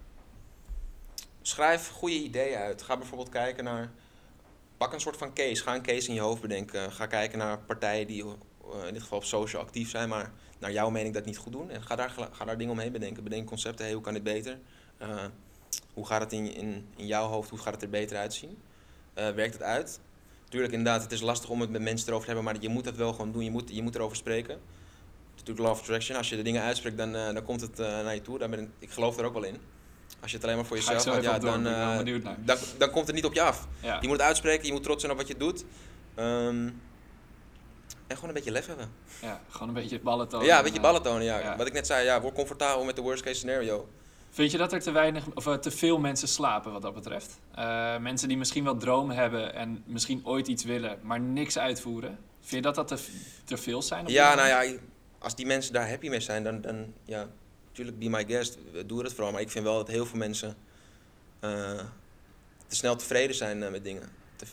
Schrijf 1.41 1.87
goede 1.89 2.15
ideeën 2.23 2.57
uit. 2.57 2.81
Ga 2.81 2.97
bijvoorbeeld 2.97 3.29
kijken 3.29 3.63
naar. 3.63 3.91
Pak 4.77 4.93
een 4.93 4.99
soort 4.99 5.17
van 5.17 5.33
case. 5.33 5.63
Ga 5.63 5.75
een 5.75 5.81
case 5.81 6.07
in 6.07 6.13
je 6.13 6.19
hoofd 6.19 6.41
bedenken. 6.41 6.91
Ga 6.91 7.05
kijken 7.05 7.37
naar 7.37 7.57
partijen 7.59 8.07
die 8.07 8.25
in 8.87 8.93
dit 8.93 9.01
geval 9.01 9.17
op 9.17 9.23
social 9.23 9.61
actief 9.61 9.89
zijn, 9.89 10.09
maar 10.09 10.31
naar 10.59 10.71
jouw 10.71 10.89
mening 10.89 11.13
dat 11.13 11.25
niet 11.25 11.37
goed 11.37 11.51
doen. 11.51 11.69
En 11.69 11.83
ga 11.83 11.95
daar, 11.95 12.09
ga 12.31 12.45
daar 12.45 12.57
dingen 12.57 12.73
omheen 12.73 12.91
bedenken. 12.91 13.23
Bedenk 13.23 13.47
concepten. 13.47 13.85
Hey, 13.85 13.93
hoe 13.93 14.03
kan 14.03 14.13
dit 14.13 14.23
beter? 14.23 14.59
Eh, 14.97 15.25
hoe 15.93 16.05
gaat 16.05 16.21
het 16.21 16.33
in, 16.33 16.53
in, 16.53 16.87
in 16.95 17.07
jouw 17.07 17.27
hoofd? 17.27 17.49
Hoe 17.49 17.59
gaat 17.59 17.73
het 17.73 17.81
er 17.81 17.89
beter 17.89 18.17
uitzien? 18.17 18.57
Eh, 19.13 19.29
werkt 19.29 19.53
het 19.53 19.63
uit? 19.63 19.99
Tuurlijk, 20.49 20.73
inderdaad, 20.73 21.01
het 21.01 21.11
is 21.11 21.21
lastig 21.21 21.49
om 21.49 21.61
het 21.61 21.69
met 21.69 21.81
mensen 21.81 22.07
erover 22.07 22.27
te 22.27 22.33
hebben, 22.33 22.53
maar 22.53 22.61
je 22.61 22.69
moet 22.69 22.83
dat 22.83 22.95
wel 22.95 23.13
gewoon 23.13 23.31
doen. 23.31 23.43
Je 23.43 23.51
moet, 23.51 23.69
je 23.75 23.81
moet 23.81 23.95
erover 23.95 24.17
spreken. 24.17 24.53
Het 24.53 24.61
is 25.35 25.43
natuurlijk 25.43 25.69
of 25.69 25.79
attraction. 25.79 26.17
Als 26.17 26.29
je 26.29 26.35
de 26.35 26.41
dingen 26.41 26.61
uitspreekt, 26.61 26.97
dan, 26.97 27.15
eh, 27.15 27.33
dan 27.33 27.43
komt 27.43 27.61
het 27.61 27.79
eh, 27.79 27.87
naar 27.87 28.13
je 28.13 28.21
toe. 28.21 28.37
Daar 28.37 28.49
ben 28.49 28.59
ik, 28.59 28.69
ik 28.79 28.89
geloof 28.89 29.17
er 29.17 29.25
ook 29.25 29.33
wel 29.33 29.43
in. 29.43 29.57
Als 30.21 30.31
je 30.31 30.37
het 30.37 30.45
alleen 30.45 30.57
maar 30.57 30.65
voor 30.65 30.77
jezelf 30.77 31.03
houdt, 31.03 31.23
ja, 31.23 31.39
dan, 31.39 31.67
eh, 31.67 31.97
dan, 32.45 32.57
dan 32.77 32.91
komt 32.91 33.07
het 33.07 33.15
niet 33.15 33.25
op 33.25 33.33
je 33.33 33.41
af. 33.41 33.67
Ja. 33.81 33.97
Je 34.01 34.07
moet 34.07 34.17
het 34.17 34.25
uitspreken, 34.25 34.65
je 34.65 34.71
moet 34.71 34.83
trots 34.83 34.99
zijn 34.99 35.11
op 35.11 35.17
wat 35.17 35.27
je 35.27 35.37
doet. 35.37 35.65
Ehm, 36.15 36.69
En 38.11 38.17
gewoon 38.17 38.29
een 38.29 38.35
beetje 38.35 38.51
lef 38.51 38.65
hebben. 38.65 38.91
Ja, 39.21 39.41
gewoon 39.49 39.67
een 39.67 39.73
beetje 39.73 39.99
ballen 39.99 40.27
tonen. 40.27 40.47
ja, 40.47 40.57
een 40.57 40.63
beetje 40.63 40.79
ballen 40.79 41.01
tonen, 41.01 41.23
ja. 41.23 41.39
ja. 41.39 41.57
Wat 41.57 41.67
ik 41.67 41.73
net 41.73 41.87
zei, 41.87 42.05
ja, 42.05 42.21
word 42.21 42.33
comfortabel 42.33 42.83
met 42.83 42.95
de 42.95 43.01
worst 43.01 43.23
case 43.23 43.35
scenario. 43.35 43.89
Vind 44.29 44.51
je 44.51 44.57
dat 44.57 44.73
er 44.73 44.81
te 44.81 44.91
weinig 44.91 45.25
of 45.33 45.47
eh, 45.47 45.53
te 45.53 45.71
veel 45.71 45.99
mensen 45.99 46.27
slapen 46.27 46.71
wat 46.71 46.81
dat 46.81 46.93
betreft? 46.93 47.39
Eh, 47.55 47.97
mensen 47.97 48.27
die 48.27 48.37
misschien 48.37 48.63
wel 48.63 48.77
dromen 48.77 49.15
hebben 49.15 49.53
en 49.53 49.83
misschien 49.85 50.21
ooit 50.25 50.47
iets 50.47 50.63
willen, 50.63 50.99
maar 51.01 51.19
niks 51.19 51.57
uitvoeren. 51.57 52.19
Vind 52.39 52.65
je 52.65 52.71
dat 52.71 52.75
dat 52.75 52.87
te, 52.87 53.05
te 53.43 53.57
veel 53.57 53.81
zijn? 53.81 54.07
Ja, 54.07 54.35
nou 54.35 54.47
ja, 54.47 54.79
als 55.19 55.35
die 55.35 55.45
mensen 55.45 55.73
daar 55.73 55.89
happy 55.89 56.09
mee 56.09 56.19
zijn, 56.19 56.43
dan, 56.43 56.61
dan 56.61 56.93
ja, 57.05 57.27
natuurlijk 57.67 57.99
be 57.99 58.09
my 58.09 58.25
guest, 58.25 58.57
doe 58.85 59.03
het 59.03 59.13
vooral. 59.13 59.31
Maar 59.31 59.41
ik 59.41 59.51
vind 59.51 59.65
wel 59.65 59.75
dat 59.75 59.87
heel 59.87 60.05
veel 60.05 60.17
mensen 60.17 60.55
eh, 61.39 61.79
te 62.67 62.75
snel 62.75 62.95
tevreden 62.95 63.35
zijn 63.35 63.71
met 63.71 63.83
dingen. 63.83 64.09
Te, 64.35 64.45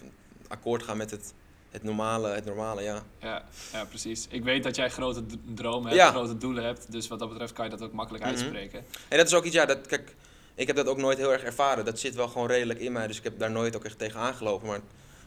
akkoord 0.49 0.83
gaan 0.83 0.97
met 0.97 1.11
het, 1.11 1.35
het 1.71 1.83
normale, 1.83 2.29
het 2.29 2.45
normale, 2.45 2.83
ja. 2.83 3.03
Ja, 3.21 3.45
ja, 3.73 3.85
precies. 3.85 4.27
Ik 4.31 4.43
weet 4.45 4.63
dat 4.63 4.77
jij 4.77 4.91
grote 4.91 5.23
dromen 5.55 5.89
hebt, 5.89 6.01
Ja. 6.03 6.11
grote 6.11 6.37
doelen 6.39 6.65
hebt. 6.65 6.93
Dus 6.93 7.09
wat 7.09 7.19
dat 7.19 7.29
betreft 7.29 7.53
kan 7.53 7.65
je 7.65 7.71
dat 7.71 7.83
ook 7.83 7.93
makkelijk 7.93 8.25
Mhm. 8.25 8.33
uitspreken. 8.35 8.85
En 9.09 9.17
dat 9.19 9.27
is 9.27 9.35
ook 9.35 9.45
iets, 9.45 9.55
ja, 9.55 9.67
dat, 9.67 9.87
kijk, 9.87 10.15
ik 10.55 10.67
heb 10.67 10.77
dat 10.77 10.87
ook 10.87 10.97
nooit 10.99 11.19
heel 11.19 11.33
erg 11.33 11.43
ervaren. 11.43 11.85
Dat 11.85 11.99
zit 11.99 12.15
wel 12.15 12.29
gewoon 12.29 12.47
redelijk 12.49 12.79
in 12.81 12.93
mij, 12.93 13.07
dus 13.07 13.19
ik 13.19 13.25
heb 13.25 13.39
daar 13.39 13.51
nooit 13.51 13.77
ook 13.77 13.85
echt 13.85 13.99
tegen 13.99 14.21
aangelopen. 14.21 14.67
Maar 14.69 14.81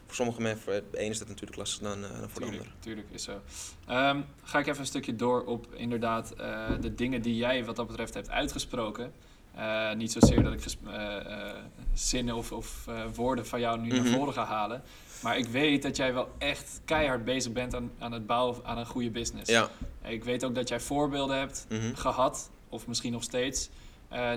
voor 0.06 0.14
sommige 0.14 0.40
mensen, 0.40 0.62
voor 0.62 0.72
de 0.90 1.04
is 1.06 1.18
dat 1.18 1.28
natuurlijk 1.28 1.56
lastiger 1.58 1.88
dan, 1.88 2.04
eh, 2.04 2.20
dan 2.20 2.30
voor 2.30 2.40
de 2.40 2.46
ander. 2.46 2.72
tuurlijk 2.80 3.06
is 3.10 3.22
zo. 3.22 3.40
Ehm, 3.86 4.20
ga 4.42 4.58
ik 4.58 4.66
even 4.66 4.80
een 4.80 4.86
stukje 4.86 5.16
door 5.16 5.44
op 5.44 5.66
inderdaad 5.74 6.30
eh, 6.32 6.68
de 6.80 6.94
dingen 6.94 7.22
die 7.22 7.36
jij 7.36 7.64
wat 7.64 7.76
dat 7.76 7.86
betreft 7.86 8.14
hebt 8.14 8.30
uitgesproken. 8.30 9.12
Eh, 9.54 9.92
niet 9.92 10.12
zozeer 10.12 10.42
dat 10.42 10.52
ik 10.52 10.64
eh, 10.86 11.16
eh, 11.16 11.54
zinnen 11.94 12.34
of, 12.34 12.52
of 12.52 12.86
woorden 13.14 13.46
van 13.46 13.60
jou 13.60 13.80
nu 13.80 13.88
Mhm. 13.88 14.02
naar 14.02 14.12
voren 14.18 14.32
ga 14.32 14.44
halen. 14.44 14.82
Maar 15.22 15.38
ik 15.38 15.46
weet 15.46 15.82
dat 15.82 15.96
jij 15.96 16.14
wel 16.14 16.28
echt 16.38 16.80
keihard 16.84 17.24
bezig 17.24 17.52
bent 17.52 17.74
aan, 17.74 17.90
aan 17.98 18.12
het 18.12 18.26
bouwen 18.26 18.64
aan 18.64 18.78
een 18.78 18.86
goede 18.86 19.10
business. 19.10 19.50
Ja. 19.50 19.68
Ik 20.04 20.24
weet 20.24 20.44
ook 20.44 20.54
dat 20.54 20.68
jij 20.68 20.80
voorbeelden 20.80 21.38
hebt 21.38 21.66
mhm. 21.68 21.94
gehad, 21.94 22.50
of 22.68 22.86
misschien 22.86 23.12
nog 23.12 23.22
steeds, 23.22 23.70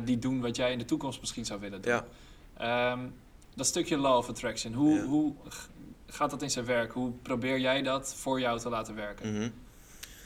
die 0.04 0.20
doen 0.20 0.42
wat 0.42 0.56
jij 0.56 0.72
in 0.72 0.78
de 0.78 0.86
toekomst 0.86 1.20
misschien 1.20 1.46
zou 1.46 1.60
willen 1.60 1.82
doen. 1.82 1.92
Ja. 1.94 2.06
Ehm, 2.58 3.00
dat 3.56 3.66
stukje 3.66 3.98
law 3.98 4.18
of 4.18 4.30
attraction, 4.30 4.74
hoe, 4.74 4.96
Ja. 4.96 5.04
hoe 5.04 5.34
gaat 6.08 6.30
dat 6.30 6.42
in 6.42 6.50
zijn 6.52 6.66
werk? 6.66 6.92
Hoe 6.92 7.12
probeer 7.22 7.60
jij 7.60 7.82
dat 7.82 8.16
voor 8.18 8.40
jou 8.40 8.60
te 8.60 8.70
laten 8.70 8.96
werken? 8.96 9.34
Mhm. 9.34 9.50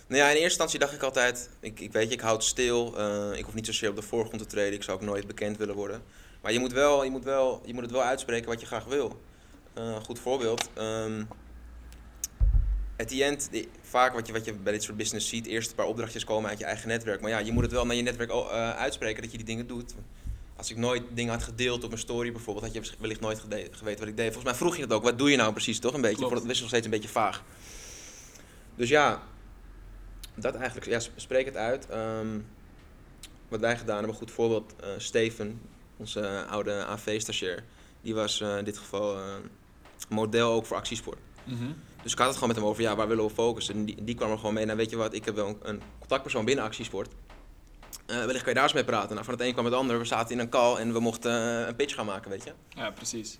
Nou 0.09 0.21
ja, 0.21 0.27
in 0.27 0.31
eerste 0.33 0.43
instantie 0.43 0.79
dacht 0.79 0.93
ik 0.93 1.01
altijd, 1.03 1.49
ik, 1.59 1.79
ik 1.79 1.91
weet 1.91 2.07
je, 2.07 2.13
ik 2.13 2.21
houd 2.21 2.43
stil. 2.43 2.97
eh, 2.97 3.37
ik 3.37 3.45
hoef 3.45 3.53
niet 3.53 3.65
zozeer 3.65 3.89
op 3.89 3.95
de 3.95 4.01
voorgrond 4.01 4.41
te 4.41 4.47
treden. 4.47 4.73
Ik 4.73 4.83
zou 4.83 4.97
ook 4.97 5.03
nooit 5.03 5.27
bekend 5.27 5.57
willen 5.57 5.75
worden. 5.75 6.01
Maar 6.41 6.51
je 6.53 6.59
moet, 6.59 6.71
wel, 6.71 7.03
je 7.03 7.09
moet, 7.09 7.23
wel, 7.23 7.61
je 7.65 7.73
moet 7.73 7.81
het 7.83 7.91
wel 7.91 8.01
uitspreken 8.03 8.49
wat 8.49 8.59
je 8.59 8.65
graag 8.65 8.85
wil. 8.85 9.21
Een 9.73 10.01
goed 10.05 10.19
voorbeeld. 10.19 10.69
ehm 10.73 11.23
at 12.97 13.07
the 13.07 13.23
end, 13.23 13.47
die- 13.51 13.69
vaak 13.81 14.13
wat 14.13 14.27
je, 14.27 14.33
wat 14.33 14.45
je 14.45 14.53
bij 14.53 14.73
dit 14.73 14.83
soort 14.83 14.97
business 14.97 15.29
ziet, 15.29 15.45
eerst 15.45 15.69
een 15.69 15.75
paar 15.75 15.85
opdrachtjes 15.85 16.23
komen 16.23 16.49
uit 16.49 16.59
je 16.59 16.65
eigen 16.65 16.87
netwerk. 16.87 17.21
Maar 17.21 17.29
ja, 17.29 17.37
je 17.39 17.51
moet 17.51 17.63
het 17.63 17.71
wel 17.71 17.85
naar 17.85 17.95
je 17.95 18.01
netwerk 18.01 18.29
eh, 18.29 18.69
uitspreken 18.71 19.21
dat 19.21 19.31
je 19.31 19.37
die 19.37 19.45
dingen 19.45 19.67
doet. 19.67 19.93
Als 20.55 20.71
ik 20.71 20.77
nooit 20.77 21.03
dingen 21.13 21.33
had 21.33 21.43
gedeeld 21.43 21.83
op 21.83 21.89
mijn 21.89 22.01
story 22.01 22.31
bijvoorbeeld, 22.31 22.65
had 22.73 22.85
je 22.85 22.91
wellicht 22.99 23.19
nooit 23.19 23.39
geweten 23.39 23.99
wat 23.99 24.07
ik 24.07 24.17
deed. 24.17 24.25
Volgens 24.33 24.43
mij 24.43 24.55
vroeg 24.55 24.75
je 24.75 24.81
het 24.81 24.93
ook, 24.93 25.03
wat 25.03 25.17
doe 25.17 25.29
je 25.31 25.37
nou 25.37 25.51
precies, 25.51 25.79
toch? 25.79 25.93
Een 25.93 26.01
beetje, 26.01 26.15
Klopt. 26.17 26.31
voor 26.33 26.41
dat 26.41 26.51
is 26.51 26.59
nog 26.59 26.69
steeds 26.69 26.85
een 26.85 26.91
beetje 26.91 27.09
vaag. 27.09 27.43
Dus 28.75 28.89
ja, 28.89 29.21
dat 30.41 30.55
eigenlijk, 30.55 30.87
ja, 30.87 30.99
sp- 30.99 31.11
spreek 31.15 31.45
het 31.45 31.55
uit. 31.55 31.89
Ehm, 31.89 32.39
wat 33.47 33.59
wij 33.59 33.77
gedaan 33.77 33.95
hebben, 33.95 34.11
een 34.13 34.19
goed 34.19 34.31
voorbeeld, 34.31 34.73
eh, 34.81 34.89
Steven, 34.97 35.61
onze 35.97 36.19
eh, 36.19 36.51
oude 36.51 36.73
AV-stagiair, 36.85 37.63
die 38.01 38.15
was 38.15 38.41
eh, 38.41 38.57
in 38.57 38.63
dit 38.63 38.77
geval 38.77 39.17
model 40.09 40.51
ook 40.51 40.65
voor 40.65 40.77
actiesport. 40.77 41.17
Mhm. 41.43 41.63
Dus 42.03 42.11
ik 42.11 42.17
had 42.17 42.27
het 42.27 42.35
gewoon 42.35 42.49
met 42.49 42.57
hem 42.57 42.67
over, 42.67 42.81
ja, 42.83 42.95
waar 42.95 43.07
willen 43.07 43.25
we 43.25 43.29
focussen? 43.29 43.75
En 43.75 43.85
die, 43.85 44.03
die 44.03 44.15
kwam 44.15 44.31
er 44.31 44.37
gewoon 44.37 44.53
mee, 44.53 44.65
nou 44.65 44.77
weet 44.77 44.89
je 44.89 44.95
wat, 44.95 45.13
ik 45.13 45.25
heb 45.25 45.35
wel 45.35 45.47
een, 45.47 45.57
een 45.61 45.81
contactpersoon 45.99 46.45
binnen 46.45 46.65
actiesport. 46.65 47.09
Wellicht 48.05 48.37
kan 48.39 48.47
je 48.47 48.53
daar 48.53 48.63
eens 48.63 48.73
mee 48.73 48.83
praten. 48.83 49.09
Nou, 49.13 49.23
van 49.23 49.33
het 49.33 49.43
een 49.43 49.53
kwam 49.53 49.65
het 49.65 49.73
ander, 49.73 49.99
we 49.99 50.05
zaten 50.05 50.31
in 50.35 50.39
een 50.39 50.49
call 50.49 50.75
en 50.75 50.93
we 50.93 50.99
mochten 50.99 51.31
een 51.67 51.75
pitch 51.75 51.95
gaan 51.95 52.05
maken, 52.05 52.29
weet 52.29 52.43
je. 52.43 52.51
Ja, 52.69 52.89
precies. 52.91 53.39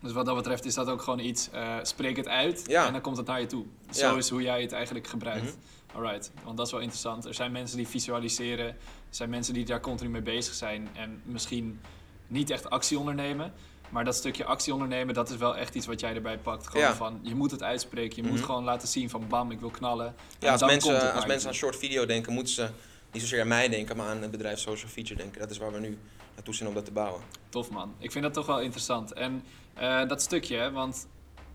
Dus 0.00 0.12
wat 0.12 0.26
dat 0.26 0.34
betreft 0.36 0.64
is 0.64 0.74
dat 0.74 0.88
ook 0.88 1.02
gewoon 1.02 1.18
iets, 1.18 1.48
spreek 1.82 2.16
het 2.16 2.28
uit 2.28 2.62
Ja. 2.66 2.86
en 2.86 2.92
dan 2.92 3.00
komt 3.00 3.16
het 3.16 3.26
naar 3.26 3.40
je 3.40 3.46
toe. 3.46 3.64
Zo 3.90 4.06
Ja. 4.10 4.16
is 4.16 4.28
hoe 4.28 4.42
jij 4.42 4.62
het 4.62 4.72
eigenlijk 4.72 5.06
gebruikt. 5.06 5.44
Mhm. 5.44 5.54
Alright, 5.94 6.30
want 6.44 6.56
dat 6.56 6.66
is 6.66 6.72
wel 6.72 6.80
interessant. 6.80 7.24
Er 7.24 7.34
zijn 7.34 7.52
mensen 7.52 7.76
die 7.76 7.88
visualiseren, 7.88 8.66
er 8.66 8.74
zijn 9.10 9.30
mensen 9.30 9.54
die 9.54 9.64
daar 9.64 9.80
continu 9.80 10.10
mee 10.10 10.22
bezig 10.22 10.54
zijn 10.54 10.88
en 10.94 11.22
misschien 11.24 11.80
niet 12.26 12.50
echt 12.50 12.70
actie 12.70 12.98
ondernemen. 12.98 13.52
Maar 13.88 14.04
dat 14.04 14.14
stukje 14.14 14.44
actie 14.44 14.72
ondernemen, 14.72 15.14
dat 15.14 15.30
is 15.30 15.36
wel 15.36 15.56
echt 15.56 15.74
iets 15.74 15.86
wat 15.86 16.00
jij 16.00 16.14
erbij 16.14 16.38
pakt. 16.38 16.66
Gewoon 16.66 16.86
Ja. 16.86 16.94
van, 16.94 17.18
je 17.22 17.34
moet 17.34 17.50
het 17.50 17.62
uitspreken, 17.62 18.16
je 18.22 18.28
moet 18.28 18.38
Mhm. 18.38 18.46
gewoon 18.46 18.64
laten 18.64 18.88
zien 18.88 19.10
van 19.10 19.28
bam, 19.28 19.50
ik 19.50 19.60
wil 19.60 19.70
knallen. 19.70 20.14
Ja, 20.38 20.52
als 20.52 20.62
mensen, 20.62 21.14
als 21.14 21.26
mensen 21.26 21.48
aan 21.48 21.54
short 21.54 21.76
video 21.76 22.06
denken, 22.06 22.32
moeten 22.32 22.54
ze 22.54 22.68
niet 23.12 23.22
zozeer 23.22 23.40
aan 23.40 23.48
mij 23.48 23.68
denken, 23.68 23.96
maar 23.96 24.08
aan 24.08 24.22
het 24.22 24.30
bedrijf 24.30 24.58
Social 24.58 24.90
Feature 24.90 25.16
denken. 25.20 25.40
Dat 25.40 25.50
is 25.50 25.58
waar 25.58 25.72
we 25.72 25.78
nu 25.78 25.98
naartoe 26.34 26.54
zijn 26.54 26.68
om 26.68 26.74
dat 26.74 26.84
te 26.84 26.92
bouwen. 26.92 27.22
Tof 27.48 27.70
man. 27.70 27.94
Ik 27.98 28.12
vind 28.12 28.24
dat 28.24 28.34
toch 28.34 28.46
wel 28.46 28.60
interessant. 28.60 29.12
En 29.12 29.42
eh, 29.74 30.08
dat 30.08 30.22
stukje, 30.22 30.70
want 30.70 31.06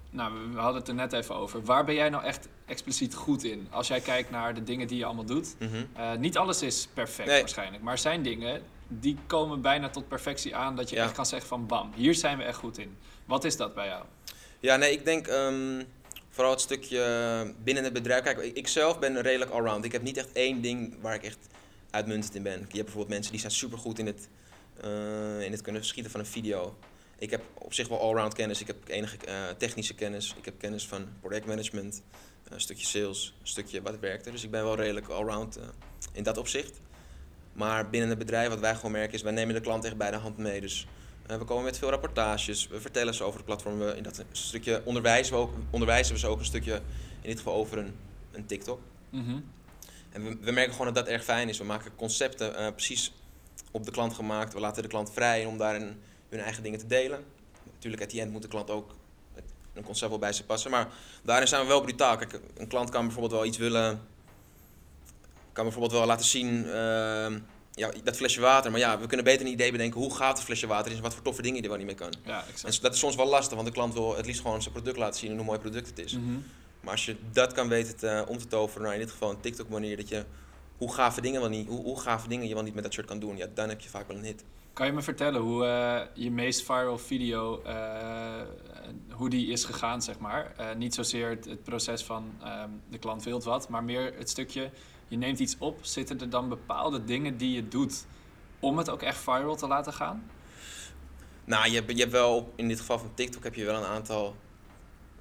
nou, 0.10 0.34
we 0.52 0.60
hadden 0.60 0.80
het 0.80 0.88
er 0.88 0.96
net 0.96 1.14
even 1.14 1.36
over. 1.36 1.64
Waar 1.64 1.86
ben 1.86 1.96
jij 1.96 2.10
nou 2.10 2.24
echt 2.24 2.48
expliciet 2.70 3.14
goed 3.14 3.44
in? 3.44 3.68
Als 3.70 3.88
jij 3.88 4.00
kijkt 4.00 4.30
naar 4.30 4.54
de 4.54 4.64
dingen 4.64 4.88
die 4.88 4.98
je 4.98 5.06
allemaal 5.06 5.26
doet. 5.26 5.56
Eh, 5.94 6.14
niet 6.16 6.38
alles 6.38 6.62
is 6.62 6.88
perfect 6.94 7.28
Nee. 7.28 7.40
waarschijnlijk. 7.40 7.84
Maar 7.84 7.94
er 7.94 8.00
zijn 8.00 8.22
dingen 8.24 8.62
die 8.88 9.18
komen 9.28 9.62
bijna 9.62 9.90
tot 9.90 10.08
perfectie 10.08 10.56
aan. 10.56 10.76
Dat 10.76 10.90
je 10.90 10.96
Ja. 10.96 11.04
echt 11.04 11.12
kan 11.14 11.26
zeggen 11.26 11.50
van 11.50 11.66
bam, 11.66 11.92
hier 11.96 12.16
zijn 12.16 12.38
we 12.38 12.44
echt 12.44 12.58
goed 12.58 12.78
in. 12.78 12.98
Wat 13.26 13.44
is 13.44 13.58
dat 13.58 13.76
bij 13.76 13.88
jou? 13.88 14.06
Ja, 14.60 14.76
nee, 14.76 14.92
ik 14.92 15.06
denk 15.06 15.28
ehm, 15.28 15.84
vooral 16.30 16.52
het 16.52 16.62
stukje 16.62 17.54
binnen 17.64 17.84
het 17.84 17.94
bedrijf. 17.94 18.24
Kijk, 18.24 18.38
ik, 18.38 18.56
ik 18.58 18.68
zelf 18.68 19.00
ben 19.00 19.22
redelijk 19.22 19.52
allround. 19.52 19.86
Ik 19.86 19.92
heb 19.92 20.02
niet 20.02 20.18
echt 20.18 20.32
één 20.32 20.62
ding 20.62 20.96
waar 21.02 21.14
ik 21.16 21.24
echt 21.24 21.38
uitmuntend 21.90 22.36
in 22.36 22.44
ben. 22.44 22.54
Je 22.54 22.60
hebt 22.60 22.74
bijvoorbeeld 22.74 23.08
mensen 23.10 23.32
die 23.32 23.40
zijn 23.40 23.52
supergoed 23.52 24.00
in 24.00 24.06
het, 24.06 24.30
eh, 24.82 25.42
in 25.42 25.52
het 25.52 25.62
kunnen 25.62 25.86
schieten 25.86 26.12
van 26.12 26.20
een 26.20 26.26
video. 26.26 26.76
Ik 27.18 27.30
heb 27.30 27.42
op 27.54 27.74
zich 27.74 27.88
wel 27.88 28.00
allround 28.02 28.34
kennis. 28.34 28.62
Ik 28.62 28.68
heb 28.68 28.76
enige 28.88 29.18
eh, 29.26 29.34
technische 29.58 29.94
kennis. 29.96 30.36
Ik 30.38 30.46
heb 30.46 30.54
kennis 30.60 30.88
van 30.88 31.08
projectmanagement, 31.22 32.02
een 32.50 32.62
stukje 32.62 32.86
sales, 32.86 33.34
een 33.42 33.48
stukje 33.48 33.82
wat 33.82 34.00
werkt 34.00 34.26
er. 34.26 34.32
Dus 34.32 34.44
ik 34.44 34.52
ben 34.52 34.64
wel 34.64 34.76
redelijk 34.76 35.08
allround 35.08 35.58
eh, 35.58 35.64
in 36.12 36.24
dat 36.24 36.38
opzicht. 36.38 36.80
Maar 37.54 37.90
binnen 37.90 38.10
het 38.10 38.18
bedrijf, 38.18 38.50
wat 38.50 38.60
wij 38.60 38.76
gewoon 38.76 38.92
merken, 38.92 39.14
is 39.14 39.22
wij 39.22 39.32
nemen 39.32 39.54
de 39.54 39.62
klant 39.62 39.86
echt 39.86 39.98
bij 39.98 40.12
de 40.12 40.18
hand 40.18 40.38
mee. 40.38 40.62
Dus 40.62 40.88
eh, 41.28 41.38
we 41.38 41.44
komen 41.44 41.64
met 41.64 41.78
veel 41.78 41.90
rapportages, 41.90 42.68
we 42.68 42.82
vertellen 42.82 43.14
ze 43.14 43.24
over 43.24 43.38
het 43.38 43.46
platform. 43.46 43.80
We, 43.80 43.96
in 43.96 44.04
dat 44.04 44.24
stukje 44.32 44.82
onderwijzen 44.86 45.34
we, 45.34 45.40
ook, 45.40 45.54
onderwijzen 45.70 46.14
we 46.14 46.20
ze 46.20 46.28
ook 46.28 46.40
een 46.40 46.46
stukje, 46.46 46.76
in 47.22 47.30
dit 47.30 47.38
geval 47.38 47.54
over 47.54 47.78
een, 47.78 47.96
een 48.32 48.46
TikTok. 48.46 48.80
Mhm. 49.10 49.40
En 50.10 50.24
we, 50.24 50.38
we 50.42 50.52
merken 50.52 50.72
gewoon 50.72 50.94
dat 50.94 51.06
dat 51.06 51.14
erg 51.14 51.24
fijn 51.24 51.50
is. 51.50 51.58
We 51.58 51.64
maken 51.64 51.96
concepten 51.96 52.56
eh, 52.56 52.72
precies 52.72 53.14
op 53.72 53.86
de 53.86 53.92
klant 53.92 54.14
gemaakt. 54.14 54.54
We 54.54 54.60
laten 54.60 54.82
de 54.82 54.90
klant 54.90 55.12
vrij 55.12 55.46
om 55.46 55.58
daarin 55.58 56.02
hun 56.30 56.40
eigen 56.40 56.64
dingen 56.64 56.80
te 56.80 56.88
delen. 56.88 57.24
Natuurlijk, 57.74 58.04
at 58.04 58.10
the 58.10 58.22
end 58.22 58.32
moet 58.32 58.42
de 58.42 58.48
klant 58.48 58.70
ook 58.70 58.96
een 59.74 59.84
concept 59.84 60.10
wel 60.10 60.20
bij 60.20 60.34
ze 60.34 60.44
passen. 60.44 60.72
Maar 60.72 60.88
daarin 61.24 61.48
zijn 61.48 61.62
we 61.62 61.68
wel 61.68 61.82
brutaal. 61.82 62.18
Kijk, 62.18 62.40
een 62.58 62.68
klant 62.68 62.90
kan 62.90 63.02
bijvoorbeeld 63.04 63.34
wel 63.34 63.46
iets 63.46 63.58
willen... 63.58 64.02
Kan 65.54 65.64
bijvoorbeeld 65.64 65.94
wel 65.94 66.06
laten 66.06 66.26
zien... 66.26 66.66
ehm, 66.66 67.40
ja, 67.74 67.92
dat 68.04 68.16
flesje 68.16 68.42
water. 68.42 68.72
Maar 68.72 68.80
ja, 68.80 69.00
we 69.00 69.08
kunnen 69.08 69.26
beter 69.26 69.46
een 69.46 69.52
idee 69.52 69.72
bedenken 69.72 70.00
hoe 70.00 70.16
gaat 70.16 70.38
het 70.38 70.46
flesje 70.46 70.68
water 70.68 70.92
is 70.92 70.98
en 70.98 71.04
wat 71.04 71.14
voor 71.14 71.24
toffe 71.24 71.42
dingen 71.42 71.58
je 71.58 71.64
er 71.64 71.70
wel 71.70 71.78
niet 71.78 71.88
mee 71.88 71.96
kan. 71.96 72.14
Ja, 72.26 72.42
En 72.42 72.48
exact. 72.50 72.82
dat 72.82 72.94
is 72.94 73.00
soms 73.00 73.16
wel 73.16 73.28
lastig, 73.28 73.54
want 73.54 73.68
de 73.68 73.74
klant 73.74 73.94
wil 73.94 74.16
het 74.16 74.26
liefst 74.26 74.42
gewoon 74.42 74.62
zijn 74.62 74.74
product 74.74 74.98
laten 74.98 75.20
zien 75.20 75.30
en 75.32 75.36
hoe 75.36 75.46
mooi 75.46 75.60
product 75.60 75.88
het 75.88 76.00
is. 76.00 76.14
Mhm. 76.14 76.38
Maar 76.82 76.92
als 76.92 77.06
je 77.06 77.16
dat 77.32 77.54
kan 77.54 77.68
weten 77.68 77.98
te, 77.98 78.26
om 78.28 78.38
te 78.38 78.48
toveren 78.48 78.84
naar 78.84 78.94
in 78.94 79.00
dit 79.00 79.12
geval 79.12 79.30
een 79.30 79.40
TikTok 79.40 79.70
manier, 79.70 79.98
dat 79.98 80.10
je 80.10 80.24
hoe 80.78 80.94
gave 80.94 81.22
dingen 81.22 81.42
wel 81.42 81.50
niet, 81.50 81.68
hoe, 81.68 81.84
hoe 81.84 82.00
gave 82.00 82.28
dingen 82.28 82.48
je 82.48 82.54
wel 82.54 82.64
niet 82.64 82.74
met 82.74 82.84
dat 82.84 82.94
shirt 82.94 83.08
kan 83.08 83.20
doen, 83.20 83.38
ja, 83.38 83.48
dan 83.54 83.70
heb 83.70 83.82
je 83.82 83.90
vaak 83.90 84.08
wel 84.08 84.18
een 84.18 84.24
hit. 84.24 84.44
Kan 84.74 84.86
je 84.88 84.94
me 84.94 85.02
vertellen 85.02 85.42
hoe 85.42 85.66
eh, 85.66 86.02
je 86.24 86.32
meest 86.32 86.62
viral 86.66 86.98
video, 86.98 87.62
eh, 87.62 88.42
hoe 89.12 89.30
die 89.30 89.48
is 89.52 89.64
gegaan, 89.66 90.02
zeg 90.02 90.20
maar? 90.20 90.54
Eh, 90.58 90.76
niet 90.76 90.94
zozeer 90.94 91.30
het, 91.30 91.64
proces 91.64 92.04
van 92.04 92.32
ehm, 92.44 92.70
de 92.90 92.98
klant 92.98 93.24
wilt 93.24 93.44
wat, 93.44 93.70
maar 93.70 93.84
meer 93.84 94.14
het 94.18 94.30
stukje, 94.30 94.70
je 95.08 95.18
neemt 95.18 95.40
iets 95.40 95.56
op, 95.60 95.78
zitten 95.82 96.20
er 96.20 96.30
dan 96.30 96.50
bepaalde 96.50 97.04
dingen 97.04 97.38
die 97.38 97.56
je 97.56 97.68
doet 97.68 98.06
om 98.60 98.78
het 98.78 98.90
ook 98.90 99.02
echt 99.02 99.18
viral 99.18 99.56
te 99.56 99.68
laten 99.68 99.94
gaan? 99.94 100.30
Nou, 101.46 101.70
je, 101.70 101.76
hebt- 101.76 101.92
je 101.92 101.98
hebt 102.00 102.12
wel, 102.12 102.36
op- 102.36 102.54
in 102.56 102.68
dit 102.68 102.80
geval 102.80 103.00
van 103.00 103.14
TikTok 103.14 103.44
heb 103.44 103.56
je 103.56 103.66
wel 103.66 103.78
een 103.78 103.90
aantal 103.90 104.36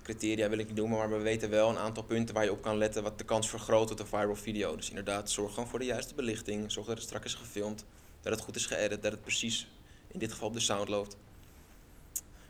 criteria, 0.03 0.49
wil 0.49 0.59
ik 0.59 0.67
niet 0.67 0.77
noemen, 0.77 0.99
maar 0.99 1.11
we 1.11 1.19
weten 1.19 1.51
wel 1.51 1.69
een 1.69 1.79
aantal 1.79 2.03
punten 2.03 2.35
waar 2.35 2.45
je 2.45 2.53
op 2.53 2.63
kan 2.63 2.77
letten 2.77 3.03
wat 3.03 3.19
de 3.19 3.25
kans 3.25 3.49
vergroot 3.49 3.89
tot 3.89 4.01
een 4.01 4.07
viral 4.07 4.37
video. 4.37 4.77
Dus 4.77 4.89
inderdaad, 4.89 5.31
zorg 5.31 5.55
gewoon 5.55 5.69
voor 5.69 5.79
de 5.79 5.85
juiste 5.85 6.15
belichting, 6.15 6.73
zorg 6.73 6.87
dat 6.87 6.97
het 6.97 7.07
strak 7.07 7.25
is 7.25 7.35
gefilmd, 7.35 7.85
dat 8.23 8.33
het 8.33 8.43
goed 8.43 8.57
is 8.57 8.67
geëdit, 8.67 9.03
dat 9.03 9.13
het 9.13 9.23
precies 9.23 9.69
in 10.09 10.19
dit 10.19 10.33
geval 10.33 10.49
op 10.49 10.55
de 10.55 10.61
sound 10.61 10.89
loopt. 10.89 11.17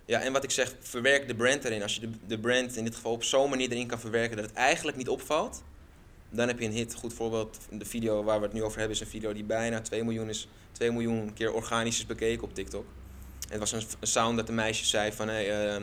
Ja, 0.05 0.21
en 0.21 0.33
wat 0.33 0.45
ik 0.45 0.51
zeg, 0.51 0.75
verwerk 0.81 1.29
de 1.29 1.35
brand 1.35 1.65
erin. 1.65 1.83
Als 1.83 1.95
je 1.95 2.01
de, 2.01 2.11
de 2.27 2.39
brand 2.39 2.77
in 2.77 2.85
dit 2.85 2.95
geval 2.95 3.13
op 3.13 3.23
zo'n 3.23 3.51
manier 3.51 3.71
erin 3.71 3.87
kan 3.87 4.01
verwerken 4.01 4.37
dat 4.37 4.47
het 4.47 4.55
eigenlijk 4.55 4.97
niet 4.97 5.09
opvalt, 5.09 5.63
dan 6.31 6.49
heb 6.49 6.59
je 6.59 6.65
een 6.65 6.73
hit. 6.73 6.95
Goed 6.95 7.15
voorbeeld, 7.15 7.59
de 7.71 7.85
video 7.85 8.25
waar 8.25 8.39
we 8.39 8.45
het 8.45 8.55
nu 8.55 8.63
over 8.63 8.79
hebben 8.79 8.97
is 8.97 9.03
een 9.03 9.11
video 9.11 9.33
die 9.33 9.45
bijna 9.45 9.81
2 9.81 10.05
miljoen, 10.05 10.29
is, 10.29 10.49
2 10.73 10.93
miljoen 10.93 11.33
keer 11.35 11.53
organisch 11.53 11.99
is 11.99 12.07
bekeken 12.07 12.45
op 12.45 12.55
TikTok. 12.55 12.85
En 13.49 13.61
het 13.61 13.71
was 13.71 13.73
een, 13.73 13.83
sound 14.01 14.37
dat 14.37 14.47
de 14.47 14.53
meisje 14.53 14.85
zei 14.85 15.13
van, 15.13 15.29
hey, 15.29 15.75
eh, 15.75 15.83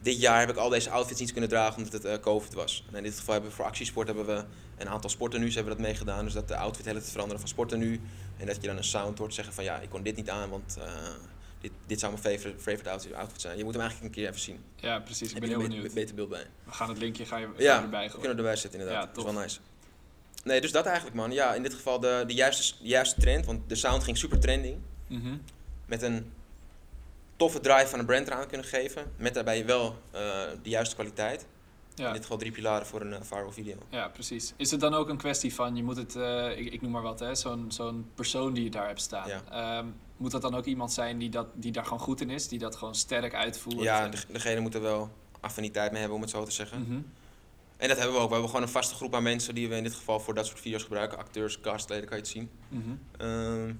dit 0.00 0.20
jaar 0.20 0.40
heb 0.40 0.50
ik 0.50 0.56
al 0.56 0.68
deze 0.68 0.90
outfits 0.90 1.20
niet 1.20 1.32
kunnen 1.32 1.50
dragen 1.50 1.76
omdat 1.76 1.92
het 1.92 2.04
eh, 2.04 2.18
COVID 2.20 2.54
was. 2.54 2.84
En 2.90 2.96
in 2.96 3.02
dit 3.02 3.18
geval 3.18 3.32
hebben 3.32 3.50
we 3.50 3.56
voor 3.56 3.66
actiesport 3.66 4.06
hebben 4.06 4.26
we 4.26 4.44
een 4.78 4.88
aantal 4.88 5.10
sportenu's 5.10 5.54
hebben 5.54 5.72
we 5.72 5.78
dat 5.78 5.88
meegedaan. 5.88 6.24
Dus 6.24 6.34
dat 6.34 6.48
de 6.48 6.56
outfit 6.56 6.84
hele 6.84 7.00
te 7.00 7.10
veranderen 7.10 7.40
van 7.40 7.48
sportenu. 7.48 8.00
En 8.38 8.46
dat 8.46 8.56
je 8.60 8.66
dan 8.66 8.76
een 8.76 8.84
sound 8.84 9.18
hoort 9.18 9.34
zeggen 9.34 9.54
van 9.54 9.64
ja, 9.64 9.78
ik 9.80 9.88
kon 9.90 10.02
dit 10.02 10.16
niet 10.16 10.30
aan, 10.30 10.50
want 10.50 10.76
eh, 10.80 10.92
dit, 11.60 11.72
dit 11.86 12.00
zou 12.00 12.12
mijn 12.12 12.24
favorite, 12.24 12.58
favorite 12.62 12.90
outfit, 12.90 13.12
outfit 13.14 13.40
zijn. 13.40 13.56
Je 13.58 13.64
moet 13.64 13.72
hem 13.72 13.82
eigenlijk 13.82 14.14
een 14.14 14.20
keer 14.22 14.28
even 14.30 14.40
zien. 14.40 14.64
Ja, 14.76 14.98
precies. 14.98 15.32
Ik 15.32 15.40
ben 15.40 15.48
heel 15.48 15.58
benieuwd. 15.58 15.94
beter 15.94 16.14
beeld 16.14 16.28
bij. 16.28 16.46
We 16.64 16.72
gaan 16.72 16.88
het 16.88 16.98
linkje 16.98 17.24
ga 17.26 17.36
je, 17.36 17.46
ga 17.46 17.52
je 17.56 17.62
Ja, 17.62 17.82
erbij 17.82 17.90
we 17.90 17.96
gooien. 18.06 18.18
kunnen 18.20 18.36
erbij 18.38 18.56
zetten 18.56 18.80
inderdaad. 18.80 19.02
Ja, 19.02 19.08
dat 19.14 19.26
is 19.26 19.32
wel 19.32 19.42
nice. 19.42 19.58
Nee, 20.44 20.60
dus 20.60 20.72
dat 20.72 20.86
eigenlijk 20.86 21.16
man. 21.16 21.32
Ja, 21.32 21.54
in 21.54 21.62
dit 21.62 21.74
geval 21.74 22.00
de, 22.00 22.24
de, 22.26 22.34
juiste, 22.34 22.74
de 22.82 22.88
juiste 22.88 23.20
trend, 23.20 23.46
want 23.46 23.68
de 23.68 23.74
sound 23.74 24.04
ging 24.04 24.16
super 24.18 24.40
trending. 24.40 24.78
Mhm. 25.06 25.36
Met 25.86 26.02
een 26.02 26.32
toffe 27.36 27.60
drive 27.60 27.86
van 27.86 27.98
een 27.98 28.06
brand 28.06 28.26
eraan 28.26 28.46
kunnen 28.48 28.66
geven. 28.66 29.12
Met 29.16 29.34
daarbij 29.34 29.66
wel 29.66 29.98
eh, 30.10 30.20
de 30.62 30.68
juiste 30.70 30.94
kwaliteit. 30.94 31.46
In 32.06 32.12
dit 32.12 32.22
geval 32.22 32.36
drie 32.38 32.52
pilaren 32.52 32.86
voor 32.86 33.00
een 33.00 33.10
uh, 33.12 33.18
viral 33.22 33.52
video. 33.52 33.76
ja, 33.90 34.08
precies. 34.08 34.52
Is 34.56 34.70
het 34.70 34.80
dan 34.80 34.94
ook 34.94 35.08
een 35.08 35.16
kwestie 35.16 35.54
van, 35.54 35.76
je 35.76 35.82
moet 35.82 35.96
het, 35.96 36.16
eh, 36.16 36.58
ik, 36.58 36.72
ik 36.72 36.82
noem 36.82 36.90
maar 36.90 37.02
wat, 37.02 37.20
hè, 37.20 37.34
zo'n 37.34 37.64
zo'n 37.68 38.10
persoon 38.14 38.52
die 38.52 38.64
je 38.64 38.70
daar 38.70 38.86
hebt 38.86 39.00
staan. 39.00 39.30
Ehm, 39.50 39.86
moet 40.16 40.30
dat 40.30 40.42
dan 40.42 40.54
ook 40.54 40.64
iemand 40.64 40.92
zijn 40.92 41.18
die, 41.18 41.30
dat, 41.30 41.46
die 41.54 41.72
daar 41.72 41.84
gewoon 41.84 41.98
goed 42.00 42.20
in 42.20 42.30
is, 42.30 42.48
die 42.48 42.58
dat 42.58 42.76
gewoon 42.76 42.94
sterk 42.94 43.34
uitvoert? 43.34 43.80
Ja, 43.80 44.04
En- 44.04 44.10
de, 44.10 44.18
degene 44.32 44.60
moet 44.60 44.74
er 44.74 44.80
wel 44.80 45.10
affiniteit 45.40 45.90
mee 45.90 45.98
hebben 46.00 46.16
om 46.16 46.22
het 46.22 46.32
zo 46.32 46.44
te 46.44 46.50
zeggen. 46.50 46.80
Mhm. 46.82 47.00
En 47.76 47.88
dat 47.88 47.96
hebben 47.96 48.14
we 48.16 48.20
ook. 48.20 48.26
We 48.26 48.32
hebben 48.32 48.50
gewoon 48.50 48.66
een 48.66 48.72
vaste 48.72 48.94
groep 48.94 49.14
aan 49.14 49.22
mensen 49.22 49.54
die 49.54 49.68
we 49.68 49.76
in 49.76 49.82
dit 49.82 49.94
geval 49.94 50.20
voor 50.20 50.34
dat 50.34 50.46
soort 50.46 50.60
video's 50.60 50.82
gebruiken. 50.82 51.18
Acteurs, 51.18 51.60
castleden, 51.60 52.04
kan 52.08 52.16
je 52.16 52.22
het 52.22 52.32
zien. 52.32 52.50
Mhm. 52.68 52.90
Ehm, 53.16 53.74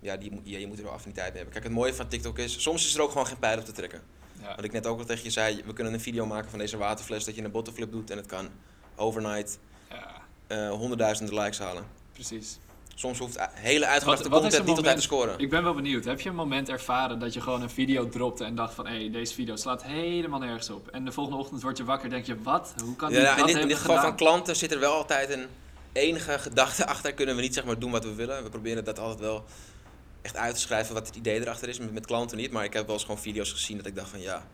ja, 0.00 0.16
die, 0.16 0.40
ja, 0.42 0.58
je 0.58 0.66
moet 0.66 0.78
er 0.78 0.84
wel 0.84 0.92
affiniteit 0.92 1.26
mee 1.28 1.36
hebben. 1.36 1.52
Kijk, 1.52 1.64
het 1.64 1.74
mooie 1.74 1.94
van 1.94 2.08
TikTok 2.08 2.38
is, 2.38 2.62
soms 2.62 2.86
is 2.86 2.94
er 2.94 3.02
ook 3.02 3.10
gewoon 3.10 3.26
geen 3.26 3.38
pijl 3.38 3.58
op 3.58 3.64
te 3.64 3.72
trekken. 3.72 4.02
Ja. 4.44 4.54
Wat 4.56 4.64
ik 4.64 4.72
net 4.72 4.86
ook 4.86 4.98
al 4.98 5.04
tegen 5.04 5.24
je 5.24 5.30
zei, 5.30 5.62
we 5.66 5.72
kunnen 5.72 5.92
een 5.92 6.00
video 6.00 6.26
maken 6.26 6.50
van 6.50 6.58
deze 6.58 6.76
waterfles 6.76 7.24
dat 7.24 7.34
je 7.34 7.44
een 7.44 7.50
bottleflip 7.50 7.92
doet 7.92 8.10
en 8.10 8.16
het 8.16 8.26
kan 8.26 8.48
overnight 8.96 9.58
ja, 9.90 10.06
eh, 10.46 10.70
honderdduizenden 10.70 11.34
likes 11.34 11.58
halen. 11.58 11.84
precies. 12.12 12.58
Soms 12.96 13.18
hoeft 13.18 13.38
hele 13.52 13.86
uitgedachte 13.86 14.28
Wat- 14.28 14.40
content 14.40 14.64
niet 14.66 14.76
altijd 14.76 14.96
te 14.96 15.02
scoren. 15.02 15.38
Ik 15.38 15.50
ben 15.50 15.62
wel 15.62 15.74
benieuwd. 15.74 16.04
Heb 16.04 16.20
je 16.20 16.28
een 16.28 16.34
moment 16.34 16.68
ervaren 16.68 17.18
dat 17.18 17.34
je 17.34 17.40
gewoon 17.40 17.62
een 17.62 17.70
video 17.70 18.08
dropte 18.08 18.44
en 18.44 18.54
dacht 18.54 18.74
van... 18.74 18.86
hé, 18.86 18.96
hey, 18.96 19.10
deze 19.10 19.34
video 19.34 19.56
slaat 19.56 19.82
helemaal 19.84 20.38
nergens 20.38 20.70
op. 20.70 20.88
En 20.88 21.04
de 21.04 21.12
volgende 21.12 21.38
ochtend 21.38 21.62
word 21.62 21.76
je 21.76 21.84
wakker 21.84 22.04
en 22.04 22.10
denk 22.10 22.26
je... 22.26 22.42
wat? 22.42 22.74
Hoe 22.84 22.96
kan 22.96 23.08
die 23.08 23.20
Ja, 23.20 23.36
dat 23.36 23.38
in 23.48 23.54
dit, 23.54 23.62
in 23.62 23.68
dit 23.68 23.76
geval 23.76 23.94
gedaan? 23.94 24.08
van 24.08 24.16
klanten 24.18 24.56
zit 24.56 24.72
er 24.72 24.78
wel 24.80 24.92
altijd 24.92 25.30
een 25.30 25.46
enige 25.92 26.38
gedachte 26.38 26.86
achter. 26.94 27.12
Kunnen 27.14 27.36
we 27.36 27.40
niet 27.42 27.54
zeg 27.54 27.64
maar 27.64 27.78
doen 27.78 27.90
wat 27.90 28.04
we 28.04 28.14
willen. 28.14 28.42
We 28.42 28.48
proberen 28.50 28.84
dat 28.84 28.98
altijd 28.98 29.20
wel 29.20 29.44
echt 30.24 30.36
uit 30.36 30.54
te 30.54 30.60
schrijven 30.60 30.94
wat 30.94 31.06
het 31.06 31.16
idee 31.16 31.40
erachter 31.40 31.68
is. 31.68 31.78
Met, 31.78 31.92
met 31.92 32.06
klanten 32.06 32.36
niet. 32.36 32.50
Maar 32.50 32.64
ik 32.64 32.72
heb 32.72 32.84
wel 32.86 32.94
eens 32.94 33.04
gewoon 33.04 33.20
video's 33.20 33.52
gezien 33.52 33.76
dat 33.76 33.86
ik 33.86 33.94
dacht 33.94 34.10
van 34.10 34.20
ja... 34.20 34.46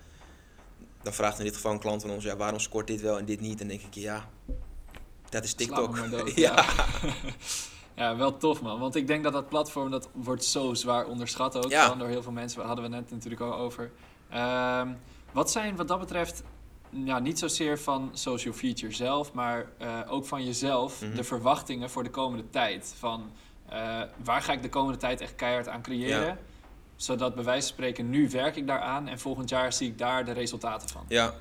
Dan 1.02 1.12
vraagt 1.12 1.38
in 1.38 1.44
dit 1.44 1.54
geval 1.54 1.72
een 1.72 1.78
klant 1.78 2.02
van 2.02 2.10
ons, 2.10 2.24
ja, 2.24 2.36
waarom 2.36 2.60
scoort 2.60 2.86
dit 2.86 3.00
wel 3.00 3.18
en 3.18 3.24
dit 3.24 3.40
niet? 3.40 3.60
En 3.60 3.68
denk 3.68 3.80
ik, 3.80 3.94
ja, 3.94 4.28
dat 5.28 5.44
is 5.44 5.54
TikTok. 5.54 6.10
dood, 6.10 6.34
ja. 6.36 6.54
ja. 6.54 6.64
Ja, 7.94 8.16
wel 8.16 8.36
tof 8.36 8.62
man. 8.62 8.78
Want 8.80 8.94
ik 8.94 9.06
denk 9.06 9.24
dat 9.24 9.32
dat 9.32 9.48
platform, 9.48 9.90
dat 9.90 10.08
wordt 10.12 10.44
zo 10.44 10.74
zwaar 10.74 11.06
onderschat 11.06 11.56
ook. 11.56 11.70
Ja. 11.70 11.94
Door 11.94 12.08
heel 12.08 12.22
veel 12.22 12.32
mensen. 12.32 12.62
Hadden 12.62 12.84
we 12.84 12.90
net 12.90 13.10
natuurlijk 13.10 13.40
al 13.42 13.54
over. 13.54 13.90
Ehm, 14.30 14.88
wat 15.32 15.50
zijn 15.50 15.76
wat 15.76 15.88
dat 15.88 15.98
betreft, 15.98 16.42
ja, 16.90 17.18
niet 17.18 17.38
zozeer 17.38 17.78
van 17.78 18.10
social 18.12 18.54
feature 18.54 18.92
zelf, 18.92 19.32
maar 19.32 19.66
eh, 19.78 19.98
ook 20.08 20.26
van 20.26 20.44
jezelf, 20.44 21.00
Mhm. 21.00 21.14
de 21.14 21.24
verwachtingen 21.24 21.90
voor 21.90 22.02
de 22.02 22.10
komende 22.10 22.50
tijd. 22.50 22.94
Van 22.98 23.30
eh, 23.70 24.02
waar 24.24 24.42
ga 24.42 24.52
ik 24.52 24.62
de 24.62 24.68
komende 24.68 24.98
tijd 24.98 25.20
echt 25.20 25.34
keihard 25.34 25.68
aan 25.68 25.82
creëren? 25.82 26.24
Ja. 26.26 26.38
Zodat 26.96 27.34
bij 27.34 27.44
wijze 27.44 27.66
van 27.66 27.76
spreken, 27.76 28.10
nu 28.10 28.28
werk 28.30 28.56
ik 28.56 28.66
daaraan 28.66 29.08
en 29.08 29.18
volgend 29.18 29.48
jaar 29.48 29.72
zie 29.72 29.88
ik 29.88 29.98
daar 29.98 30.24
de 30.24 30.32
resultaten 30.32 30.88
van. 30.88 31.04
Ja. 31.08 31.34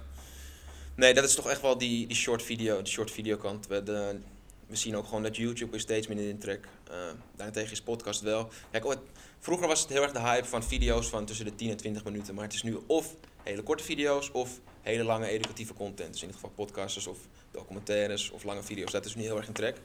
Nee, 0.96 1.14
dat 1.14 1.24
is 1.24 1.36
toch 1.36 1.50
echt 1.50 1.62
wel 1.62 1.78
die, 1.78 2.08
die 2.08 2.16
short 2.18 2.44
video, 2.44 2.78
die 2.82 2.92
short 2.94 3.12
video 3.12 3.38
kant. 3.38 3.68
We, 3.68 3.84
de, 3.84 4.20
we 4.68 4.76
zien 4.76 4.96
ook 4.98 5.06
gewoon 5.06 5.24
dat 5.24 5.36
YouTube 5.38 5.76
is 5.76 5.82
steeds 5.82 6.08
minder 6.08 6.28
in 6.28 6.40
trek. 6.40 6.68
Eh 6.90 6.96
daarentegen 7.36 7.72
is 7.72 7.82
podcast 7.82 8.22
wel. 8.22 8.50
Kijk, 8.72 8.86
ooit- 8.86 9.00
vroeger 9.40 9.68
was 9.68 9.82
het 9.82 9.90
heel 9.90 10.02
erg 10.02 10.12
de 10.12 10.20
hype 10.20 10.48
van 10.48 10.64
video's 10.64 11.08
van 11.08 11.26
tussen 11.26 11.46
de 11.46 11.56
10 11.56 11.70
en 11.70 11.78
20 11.78 12.04
minuten. 12.04 12.36
Maar 12.36 12.44
het 12.44 12.54
is 12.54 12.64
nu 12.64 12.78
of 12.88 13.16
hele 13.44 13.62
korte 13.64 13.84
video's 13.84 14.30
of 14.34 14.60
hele 14.82 15.04
lange 15.04 15.28
educatieve 15.28 15.74
content. 15.74 16.12
Dus 16.12 16.22
in 16.22 16.28
ieder 16.28 16.42
geval 16.42 16.66
podcasters 16.66 17.08
of 17.08 17.18
documentaires 17.52 18.30
of 18.30 18.44
lange 18.44 18.64
video's. 18.64 18.92
Dat 18.92 19.06
is 19.06 19.16
nu 19.16 19.22
heel 19.22 19.38
erg 19.38 19.48
in 19.48 19.54
trek. 19.54 19.78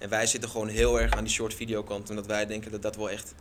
En 0.00 0.08
wij 0.08 0.26
zitten 0.26 0.50
gewoon 0.50 0.68
heel 0.68 1.00
erg 1.00 1.12
aan 1.12 1.24
die 1.24 1.32
short 1.32 1.54
video 1.54 1.82
kant. 1.82 2.10
Omdat 2.10 2.26
wij 2.26 2.46
denken 2.46 2.70
dat 2.70 2.82
dat 2.82 2.96
wel 2.96 3.10
echt 3.10 3.34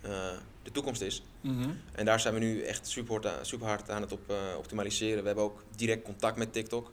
eh, 0.00 0.30
de 0.62 0.70
toekomst 0.70 1.00
is. 1.00 1.22
Mhm. 1.40 1.70
En 1.92 2.04
daar 2.04 2.20
zijn 2.20 2.34
we 2.34 2.40
nu 2.40 2.62
echt 2.62 2.86
super 2.86 3.12
hard 3.12 3.26
aan, 3.26 3.46
super 3.46 3.66
hard 3.66 3.90
aan 3.90 4.00
het 4.00 4.12
op, 4.12 4.30
eh, 4.30 4.36
optimaliseren. 4.58 5.20
We 5.20 5.26
hebben 5.26 5.44
ook 5.44 5.64
direct 5.76 6.04
contact 6.04 6.36
met 6.36 6.52
TikTok. 6.52 6.92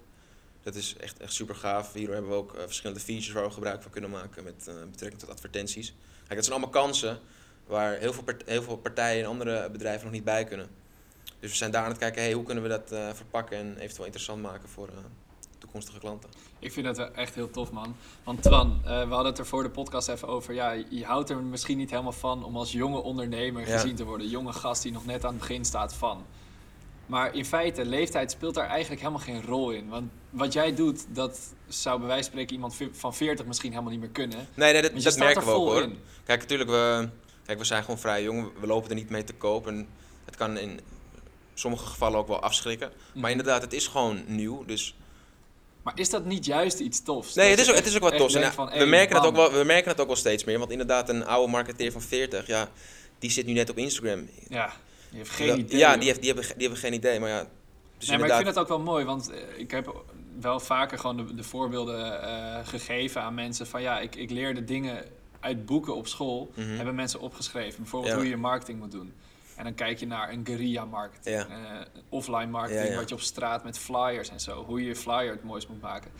Dat 0.63 0.75
is 0.75 0.95
echt, 0.99 1.19
echt 1.19 1.33
super 1.33 1.55
gaaf. 1.55 1.93
Hier 1.93 2.11
hebben 2.11 2.29
we 2.29 2.37
ook 2.37 2.53
eh, 2.53 2.61
verschillende 2.61 3.01
features 3.01 3.31
waar 3.31 3.43
we 3.43 3.51
gebruik 3.51 3.81
van 3.81 3.91
kunnen 3.91 4.09
maken 4.09 4.43
met 4.43 4.71
betrekking 4.91 5.21
tot 5.21 5.29
advertenties. 5.29 5.93
Kijk, 6.17 6.35
dat 6.35 6.45
zijn 6.45 6.57
allemaal 6.57 6.81
kansen 6.81 7.19
waar 7.65 7.97
heel 7.97 8.13
veel, 8.13 8.23
heel 8.45 8.63
veel 8.63 8.77
partijen 8.77 9.23
en 9.23 9.29
andere 9.29 9.69
bedrijven 9.69 10.03
nog 10.03 10.13
niet 10.13 10.23
bij 10.23 10.43
kunnen. 10.43 10.67
Dus 11.39 11.49
we 11.49 11.55
zijn 11.55 11.71
daar 11.71 11.83
aan 11.83 11.89
het 11.89 11.99
kijken, 11.99 12.21
hey, 12.21 12.33
hoe 12.33 12.43
kunnen 12.43 12.63
we 12.63 12.69
dat 12.69 13.15
verpakken 13.15 13.57
en 13.57 13.77
eventueel 13.77 14.05
interessant 14.05 14.41
maken 14.41 14.69
voor 14.69 14.89
toekomstige 15.61 15.99
klanten. 15.99 16.29
Ik 16.59 16.71
vind 16.71 16.85
dat 16.95 17.11
echt 17.11 17.35
heel 17.35 17.49
tof, 17.49 17.71
man. 17.71 17.95
Want 18.23 18.43
Twan, 18.43 18.81
eh, 18.83 18.89
we 18.89 19.13
hadden 19.13 19.25
het 19.25 19.37
er 19.37 19.45
voor 19.45 19.63
de 19.63 19.69
podcast 19.69 20.07
even 20.09 20.27
over. 20.27 20.53
Ja, 20.53 20.71
je 20.89 21.05
houdt 21.05 21.29
er 21.29 21.37
misschien 21.37 21.77
niet 21.77 21.89
helemaal 21.89 22.11
van 22.11 22.43
om 22.43 22.57
als 22.57 22.71
jonge 22.71 23.01
ondernemer 23.01 23.67
Ja. 23.67 23.79
gezien 23.79 23.95
te 23.95 24.03
worden. 24.03 24.29
Jonge 24.29 24.53
gast 24.53 24.83
die 24.83 24.91
nog 24.91 25.05
net 25.05 25.23
aan 25.25 25.31
het 25.31 25.39
begin 25.39 25.65
staat 25.65 25.93
van. 25.93 26.25
Maar 27.05 27.35
in 27.35 27.45
feite, 27.45 27.85
leeftijd 27.85 28.31
speelt 28.31 28.53
daar 28.55 28.67
eigenlijk 28.67 29.01
helemaal 29.01 29.23
geen 29.23 29.41
rol 29.45 29.71
in. 29.71 29.89
Want 29.89 30.11
wat 30.29 30.53
jij 30.53 30.75
doet, 30.75 31.05
dat 31.15 31.53
zou 31.67 31.97
bij 31.99 32.07
wijze 32.07 32.23
van 32.23 32.31
spreken 32.31 32.53
iemand 32.53 32.77
van 32.91 33.13
40 33.15 33.45
misschien 33.45 33.69
helemaal 33.71 33.91
niet 33.91 33.99
meer 34.01 34.09
kunnen. 34.09 34.47
Nee, 34.53 34.73
nee 34.73 34.81
dat, 34.81 35.03
dat 35.03 35.17
merken 35.17 35.41
er 35.41 35.47
we 35.47 35.53
ook 35.53 35.67
hoor. 35.67 35.81
in. 35.81 35.97
Kijk, 36.23 36.39
natuurlijk, 36.41 36.69
we, 36.69 37.09
kijk, 37.45 37.57
we 37.59 37.65
zijn 37.65 37.83
gewoon 37.83 37.99
vrij 37.99 38.23
jong. 38.23 38.49
We 38.59 38.67
lopen 38.67 38.89
er 38.89 38.95
niet 38.95 39.09
mee 39.09 39.23
te 39.23 39.33
koop. 39.33 39.67
En 39.67 39.87
het 40.25 40.35
kan 40.35 40.57
in 40.57 40.79
sommige 41.53 41.85
gevallen 41.85 42.19
ook 42.19 42.27
wel 42.27 42.41
afschrikken. 42.41 42.91
Mhm. 43.11 43.19
Maar 43.19 43.31
inderdaad, 43.31 43.61
het 43.61 43.73
is 43.73 43.87
gewoon 43.87 44.23
nieuw. 44.27 44.65
Dus 44.65 44.95
Maar 45.83 45.99
is 45.99 46.09
dat 46.09 46.25
niet 46.25 46.45
juist 46.45 46.79
iets 46.79 47.03
tofs? 47.03 47.33
nee, 47.33 47.49
het 47.49 47.59
is, 47.59 47.69
ook, 47.69 47.75
het 47.75 47.85
is 47.85 47.95
ook 47.95 48.01
wat 48.01 48.11
echt 48.11 48.21
tof. 48.21 48.33
En, 48.33 48.39
denkt 48.41 48.55
ja, 48.55 48.63
van, 48.63 48.71
we, 48.71 48.77
hey, 48.77 48.85
merken 48.85 49.15
het 49.15 49.25
ook 49.25 49.35
wel, 49.35 49.51
we 49.51 49.63
merken 49.63 49.91
het 49.91 49.99
ook 50.01 50.07
wel 50.07 50.15
steeds 50.15 50.43
meer. 50.43 50.59
Want 50.59 50.71
inderdaad, 50.71 51.09
een 51.09 51.25
oude 51.25 51.51
marketeer 51.51 51.91
van 51.91 52.01
40, 52.01 52.47
ja, 52.47 52.69
die 53.19 53.31
zit 53.31 53.45
nu 53.45 53.53
net 53.53 53.69
op 53.69 53.77
Instagram. 53.77 54.29
Ja, 54.49 54.73
je 55.09 55.17
hebt 55.17 55.29
geen 55.29 55.59
idee. 55.59 55.77
Ja, 55.79 55.97
die, 55.97 56.07
heeft, 56.07 56.21
die, 56.21 56.31
hebben, 56.33 56.51
die 56.53 56.61
hebben 56.61 56.79
geen 56.79 56.93
idee. 56.93 57.19
Maar 57.19 57.29
ja, 57.29 57.47
dus 57.97 58.07
nee, 58.09 58.17
maar 58.17 58.27
ik 58.27 58.33
vind 58.35 58.47
het 58.47 58.57
ook 58.57 58.67
wel 58.67 58.79
mooi, 58.79 59.05
want 59.05 59.31
eh, 59.31 59.37
ik 59.57 59.71
heb 59.71 60.03
wel 60.39 60.59
vaker 60.59 60.99
gewoon 60.99 61.17
de, 61.17 61.35
de 61.35 61.43
voorbeelden 61.43 62.21
eh, 62.23 62.67
gegeven 62.67 63.21
aan 63.21 63.33
mensen 63.33 63.67
van 63.67 63.81
ja, 63.81 63.99
ik, 63.99 64.15
ik 64.15 64.29
leerde 64.29 64.63
dingen 64.63 65.05
uit 65.39 65.65
boeken 65.65 65.95
op 65.95 66.07
school, 66.07 66.51
Mhm. 66.55 66.75
hebben 66.75 66.95
mensen 66.95 67.19
opgeschreven. 67.19 67.81
Bijvoorbeeld 67.81 68.13
Ja. 68.13 68.19
hoe 68.19 68.29
je 68.29 68.37
marketing 68.37 68.79
moet 68.79 68.91
doen. 68.91 69.13
En 69.61 69.67
dan 69.67 69.75
kijk 69.75 69.99
je 69.99 70.07
naar 70.07 70.29
een 70.31 70.45
guerrilla 70.45 70.85
marketing, 70.85 71.35
Ja. 71.35 71.47
eh, 71.47 71.87
offline 72.09 72.45
marketing, 72.45 72.85
Ja, 72.85 72.91
ja. 72.91 72.97
wat 72.99 73.09
je 73.09 73.15
op 73.15 73.21
straat 73.21 73.63
met 73.63 73.77
flyers 73.77 74.29
en 74.29 74.39
zo, 74.39 74.63
hoe 74.65 74.79
je 74.81 74.87
je 74.87 74.95
flyer 74.95 75.31
het 75.31 75.43
mooist 75.43 75.69
moet 75.69 75.81
maken. 75.81 76.11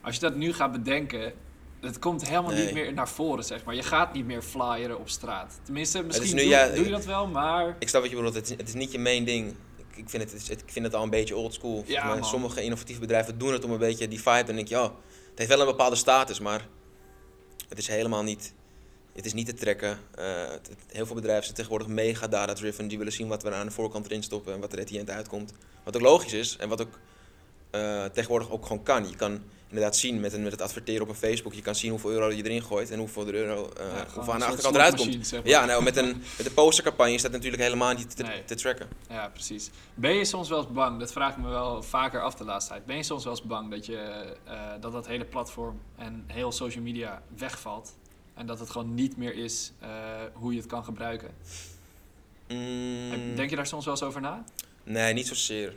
Als 0.00 0.14
je 0.14 0.20
dat 0.20 0.34
nu 0.34 0.52
gaat 0.52 0.72
bedenken, 0.72 1.32
het 1.80 1.98
komt 1.98 2.28
helemaal 2.28 2.50
Nee. 2.52 2.64
niet 2.64 2.74
meer 2.74 2.92
naar 2.92 3.08
voren, 3.08 3.44
zeg 3.44 3.64
maar. 3.64 3.74
Je 3.74 3.82
gaat 3.82 4.12
niet 4.12 4.26
meer 4.26 4.42
flyeren 4.42 4.98
op 4.98 5.08
straat. 5.08 5.60
Tenminste, 5.62 6.02
misschien 6.02 6.36
nu 6.36 6.42
doe, 6.42 6.84
je 6.84 6.90
dat 6.90 7.04
wel, 7.04 7.26
maar... 7.26 7.76
Ik 7.78 7.88
snap 7.88 8.00
wat 8.00 8.10
je 8.10 8.16
bedoelt. 8.16 8.34
Het 8.34 8.50
is, 8.50 8.56
het 8.56 8.68
is 8.68 8.74
niet 8.74 8.92
je 8.92 8.98
main 8.98 9.24
ding. 9.24 9.54
Ik, 9.94 10.08
vind 10.10 10.32
het, 10.32 10.50
ik 10.50 10.72
vind 10.72 10.84
het 10.84 10.94
al 10.94 11.02
een 11.02 11.10
beetje 11.10 11.36
old 11.36 11.54
school. 11.54 11.84
Sommige 12.20 12.62
innovatieve 12.62 13.00
bedrijven 13.00 13.38
doen 13.38 13.52
het 13.52 13.64
om 13.64 13.70
een 13.70 13.78
beetje 13.78 14.08
die 14.08 14.22
vibe. 14.22 14.44
Dan 14.44 14.54
denk 14.54 14.68
je, 14.68 14.76
oh, 14.78 14.82
het 15.30 15.38
heeft 15.38 15.50
wel 15.50 15.60
een 15.60 15.66
bepaalde 15.66 15.96
status, 15.96 16.40
maar 16.40 16.66
het 17.68 17.78
is 17.78 17.88
helemaal 17.88 18.22
niet. 18.22 18.54
Het 19.14 19.24
is 19.24 19.32
niet 19.32 19.46
te 19.46 19.54
trekken. 19.54 19.98
Eh, 20.14 20.24
het- 20.50 20.70
heel 20.92 21.06
veel 21.06 21.14
bedrijven 21.14 21.44
zijn 21.44 21.56
tegenwoordig 21.56 21.88
mega 21.88 22.26
data-driven. 22.28 22.88
Die 22.88 22.98
willen 22.98 23.12
zien 23.12 23.28
wat 23.28 23.42
we 23.42 23.52
aan 23.54 23.66
de 23.66 23.72
voorkant 23.72 24.06
erin 24.06 24.22
stoppen 24.22 24.52
en 24.54 24.60
wat 24.60 24.72
er 24.72 24.80
at 24.80 24.86
the 24.86 24.98
end 24.98 25.10
uitkomt. 25.10 25.52
Wat 25.84 25.96
ook 25.96 26.02
logisch 26.02 26.32
is 26.32 26.56
en 26.56 26.68
wat 26.68 26.80
ook 26.80 26.98
eh, 27.70 28.04
tegenwoordig 28.04 28.50
ook 28.50 28.66
gewoon 28.66 28.82
kan. 28.82 29.08
Je 29.08 29.16
kan 29.16 29.42
inderdaad 29.68 29.96
zien 29.96 30.20
met, 30.20 30.32
een, 30.32 30.42
met 30.42 30.52
het 30.52 30.60
adverteren 30.62 31.02
op 31.02 31.08
een 31.08 31.14
Facebook. 31.14 31.52
Je 31.54 31.62
kan 31.62 31.74
zien 31.74 31.90
hoeveel 31.90 32.10
euro 32.10 32.30
je 32.30 32.44
erin 32.44 32.62
gooit 32.62 32.90
en 32.90 32.98
hoeveel, 32.98 33.26
euro, 33.32 33.70
eh, 33.78 33.86
ja, 33.96 34.06
hoeveel 34.14 34.32
aan 34.32 34.38
de 34.38 34.44
achterkant 34.44 34.74
eruit 34.74 34.94
komt. 34.96 35.00
slotmachine, 35.12 35.24
zeg 35.24 35.40
maar. 35.42 35.48
Ja, 35.50 35.64
nou, 35.64 35.82
met 35.82 35.96
een, 35.96 36.22
met 36.36 36.46
een 36.46 36.54
postercampagne 36.54 37.12
is 37.14 37.22
dat 37.22 37.32
natuurlijk 37.32 37.62
helemaal 37.62 37.94
niet 37.94 38.16
te, 38.16 38.22
Nee. 38.22 38.44
te 38.44 38.54
tracken. 38.54 38.88
Ja, 39.08 39.28
precies. 39.28 39.70
Ben 39.94 40.14
je 40.14 40.24
soms 40.24 40.48
wel 40.48 40.58
eens 40.58 40.72
bang, 40.72 40.98
dat 40.98 41.12
vraag 41.12 41.36
ik 41.36 41.42
me 41.42 41.48
wel 41.48 41.82
vaker 41.82 42.22
af 42.22 42.34
de 42.34 42.44
laatste 42.44 42.72
tijd. 42.72 42.86
Ben 42.86 42.96
je 42.96 43.02
soms 43.02 43.24
wel 43.24 43.32
eens 43.32 43.42
bang 43.42 43.70
dat, 43.70 43.86
je, 43.86 44.24
dat 44.80 44.92
dat 44.92 45.06
hele 45.06 45.24
platform 45.24 45.80
en 45.96 46.24
heel 46.26 46.52
social 46.52 46.82
media 46.84 47.22
wegvalt? 47.36 47.92
En 48.34 48.46
dat 48.46 48.58
het 48.58 48.70
gewoon 48.70 48.94
niet 48.94 49.16
meer 49.16 49.34
is 49.34 49.72
eh, 49.78 49.88
hoe 50.32 50.52
je 50.52 50.58
het 50.58 50.68
kan 50.68 50.84
gebruiken? 50.84 51.30
Mm, 52.48 53.36
Denk 53.36 53.50
je 53.50 53.56
daar 53.56 53.66
soms 53.66 53.84
wel 53.84 53.94
eens 53.94 54.02
over 54.02 54.20
na? 54.20 54.44
Nee, 54.84 55.12
niet 55.12 55.26
zozeer. 55.26 55.74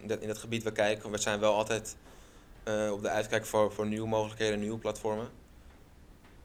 In 0.00 0.08
dat, 0.08 0.20
in 0.20 0.28
dat 0.28 0.38
gebied 0.38 0.62
we 0.62 0.72
kijken, 0.72 1.10
we 1.10 1.18
zijn 1.18 1.40
wel 1.40 1.54
altijd 1.54 1.96
eh, 2.62 2.90
op 2.92 3.02
de 3.02 3.08
uitkijk 3.08 3.46
voor, 3.46 3.72
voor 3.72 3.86
nieuwe 3.86 4.08
mogelijkheden, 4.08 4.58
nieuwe 4.60 4.78
platformen. 4.78 5.28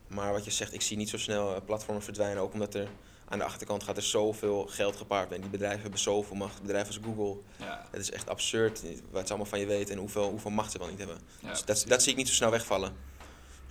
Maar 0.08 0.32
wat 0.32 0.46
je 0.46 0.52
zegt, 0.52 0.74
ik 0.74 0.82
zie 0.82 0.98
niet 0.98 1.10
zo 1.10 1.18
snel 1.18 1.56
eh, 1.56 1.62
platformen 1.66 2.04
verdwijnen. 2.04 2.44
Ook 2.44 2.54
omdat 2.54 2.74
er 2.76 2.88
aan 3.30 3.38
de 3.38 3.46
achterkant 3.46 3.84
gaat 3.84 3.98
er 3.98 4.04
zoveel 4.04 4.66
geld 4.70 4.96
gepaard 4.96 5.30
mee. 5.30 5.40
Die 5.40 5.50
bedrijven 5.50 5.82
hebben 5.82 6.00
zoveel 6.00 6.36
macht. 6.36 6.62
Bedrijven 6.62 6.88
als 6.88 7.00
Google, 7.06 7.42
Ja, 7.58 7.86
het 7.92 8.02
is 8.02 8.12
echt 8.12 8.30
absurd 8.30 8.82
wat 9.12 9.22
ze 9.22 9.28
allemaal 9.28 9.50
van 9.50 9.60
je 9.60 9.66
weten 9.66 9.94
en 9.94 10.00
hoeveel, 10.00 10.30
hoeveel 10.30 10.52
macht 10.52 10.72
ze 10.72 10.78
wel 10.78 10.88
niet 10.88 10.98
hebben. 10.98 11.18
ja, 11.40 11.50
dus 11.50 11.66
dat, 11.66 11.86
dat 11.88 12.04
zie 12.04 12.12
ik 12.12 12.18
niet 12.18 12.28
zo 12.28 12.34
snel 12.34 12.50
wegvallen. 12.50 12.94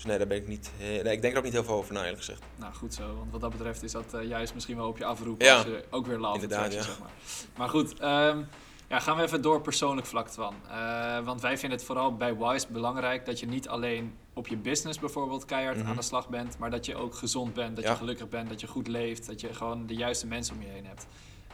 Dus 0.02 0.10
nee, 0.10 0.18
daar 0.20 0.26
ben 0.28 0.36
ik 0.36 0.48
niet. 0.48 0.70
eh, 0.78 0.86
Nee, 0.86 1.12
ik 1.12 1.20
denk 1.22 1.32
er 1.32 1.38
ook 1.38 1.44
niet 1.44 1.52
heel 1.52 1.64
veel 1.64 1.74
over 1.74 1.92
na, 1.94 2.00
eerlijk 2.00 2.18
gezegd. 2.18 2.42
Nou, 2.56 2.74
goed 2.74 2.94
zo. 2.94 3.14
Want 3.16 3.30
wat 3.32 3.40
dat 3.40 3.50
betreft 3.50 3.82
is 3.82 3.92
dat 3.92 4.14
eh, 4.14 4.28
juist 4.28 4.54
misschien 4.54 4.76
wel 4.76 4.88
op 4.88 4.98
je 4.98 5.04
afroep 5.04 5.42
Ja. 5.42 5.54
als 5.56 5.64
je 5.64 5.84
ook 5.90 6.06
weer 6.06 6.18
laat 6.18 6.34
Inderdaad, 6.34 6.72
ja. 6.72 6.82
zeg 6.82 6.98
maar. 6.98 7.10
Maar 7.56 7.68
goed, 7.68 7.98
ehm, 7.98 8.42
ja, 8.88 8.98
gaan 9.00 9.16
we 9.16 9.22
even 9.22 9.42
door 9.42 9.60
persoonlijk 9.60 10.06
vlak, 10.06 10.28
Twan. 10.28 10.54
Eh, 10.70 11.18
want 11.24 11.40
wij 11.40 11.58
vinden 11.58 11.78
het 11.78 11.86
vooral 11.86 12.16
bij 12.16 12.36
Wise 12.36 12.66
belangrijk 12.70 13.26
dat 13.26 13.40
je 13.40 13.46
niet 13.46 13.68
alleen 13.68 14.14
op 14.32 14.46
je 14.48 14.56
business 14.56 14.98
bijvoorbeeld 14.98 15.44
keihard 15.44 15.76
Mhm. 15.78 15.88
aan 15.88 15.96
de 15.96 16.02
slag 16.02 16.28
bent, 16.28 16.58
maar 16.58 16.70
dat 16.70 16.86
je 16.86 16.96
ook 16.96 17.14
gezond 17.14 17.54
bent, 17.54 17.76
dat 17.76 17.84
je 17.84 17.96
gelukkig 17.96 18.28
bent, 18.28 18.48
dat 18.48 18.60
je 18.60 18.66
goed 18.66 18.88
leeft, 18.88 19.26
dat 19.26 19.40
je 19.40 19.54
gewoon 19.54 19.86
de 19.86 19.94
juiste 19.94 20.26
mensen 20.26 20.54
om 20.54 20.62
je 20.62 20.68
heen 20.68 20.86
hebt. 20.86 21.06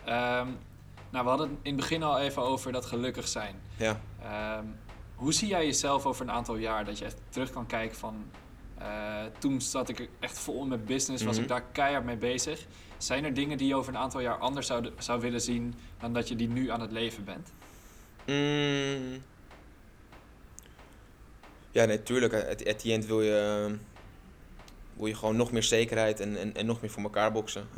Ehm, 0.05 0.47
nou, 1.11 1.25
we 1.25 1.29
hadden 1.31 1.49
het 1.49 1.59
in 1.63 1.73
het 1.73 1.81
begin 1.81 2.03
al 2.03 2.19
even 2.19 2.43
over 2.43 2.73
dat 2.73 2.87
gelukkig 2.87 3.29
zijn. 3.29 3.55
Ja. 3.77 4.01
Ehm, 4.23 4.65
hoe 5.19 5.33
zie 5.33 5.49
jij 5.49 5.65
jezelf 5.67 6.07
over 6.07 6.23
een 6.25 6.31
aantal 6.33 6.57
jaar 6.57 6.85
dat 6.85 6.99
je 6.99 7.05
echt 7.05 7.17
terug 7.29 7.51
kan 7.51 7.67
kijken 7.67 7.97
van 7.97 8.25
eh, 8.79 9.23
toen 9.39 9.61
zat 9.61 9.89
ik 9.89 10.09
echt 10.21 10.39
vol 10.39 10.65
met 10.67 10.85
business, 10.85 11.25
was 11.25 11.35
Mhm. 11.35 11.43
ik 11.43 11.49
daar 11.49 11.63
keihard 11.73 12.05
mee 12.05 12.17
bezig. 12.17 12.67
Zijn 12.99 13.25
er 13.25 13.35
dingen 13.35 13.59
die 13.59 13.67
je 13.69 13.75
over 13.75 13.93
een 13.95 13.99
aantal 14.01 14.21
jaar 14.21 14.37
anders 14.39 14.67
zou, 14.67 14.91
zou 14.99 15.21
willen 15.21 15.41
zien 15.41 15.75
dan 16.01 16.13
dat 16.13 16.29
je 16.29 16.37
die 16.37 16.49
nu 16.49 16.71
aan 16.71 16.81
het 16.81 16.93
leven 16.93 17.25
bent? 17.25 17.53
Mm. 18.27 19.23
Ja, 21.71 21.85
nee, 21.85 22.03
tuurlijk. 22.03 22.35
At, 22.35 22.67
at 22.67 22.79
the 22.79 22.93
end 22.93 23.07
wil 23.07 23.23
je, 23.23 23.75
wil 24.97 25.07
je 25.07 25.15
gewoon 25.15 25.37
nog 25.37 25.53
meer 25.53 25.63
zekerheid 25.63 26.21
en, 26.21 26.37
en, 26.37 26.55
en 26.55 26.67
nog 26.67 26.81
meer 26.81 26.91
voor 26.91 27.03
elkaar 27.03 27.33
boksen. 27.33 27.69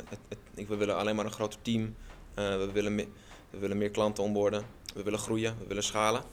Ik, 0.55 0.67
we 0.67 0.75
willen 0.75 0.97
alleen 0.97 1.15
maar 1.15 1.25
een 1.25 1.31
groter 1.31 1.61
team. 1.61 1.95
Eh, 2.33 2.57
we, 2.57 2.71
willen 2.71 2.95
me- 2.95 3.07
we 3.49 3.57
willen 3.57 3.77
meer 3.77 3.91
klanten 3.91 4.23
onboorden. 4.23 4.63
We 4.93 5.03
willen 5.03 5.19
groeien. 5.19 5.55
We 5.59 5.67
willen 5.67 5.83
schalen. 5.83 6.23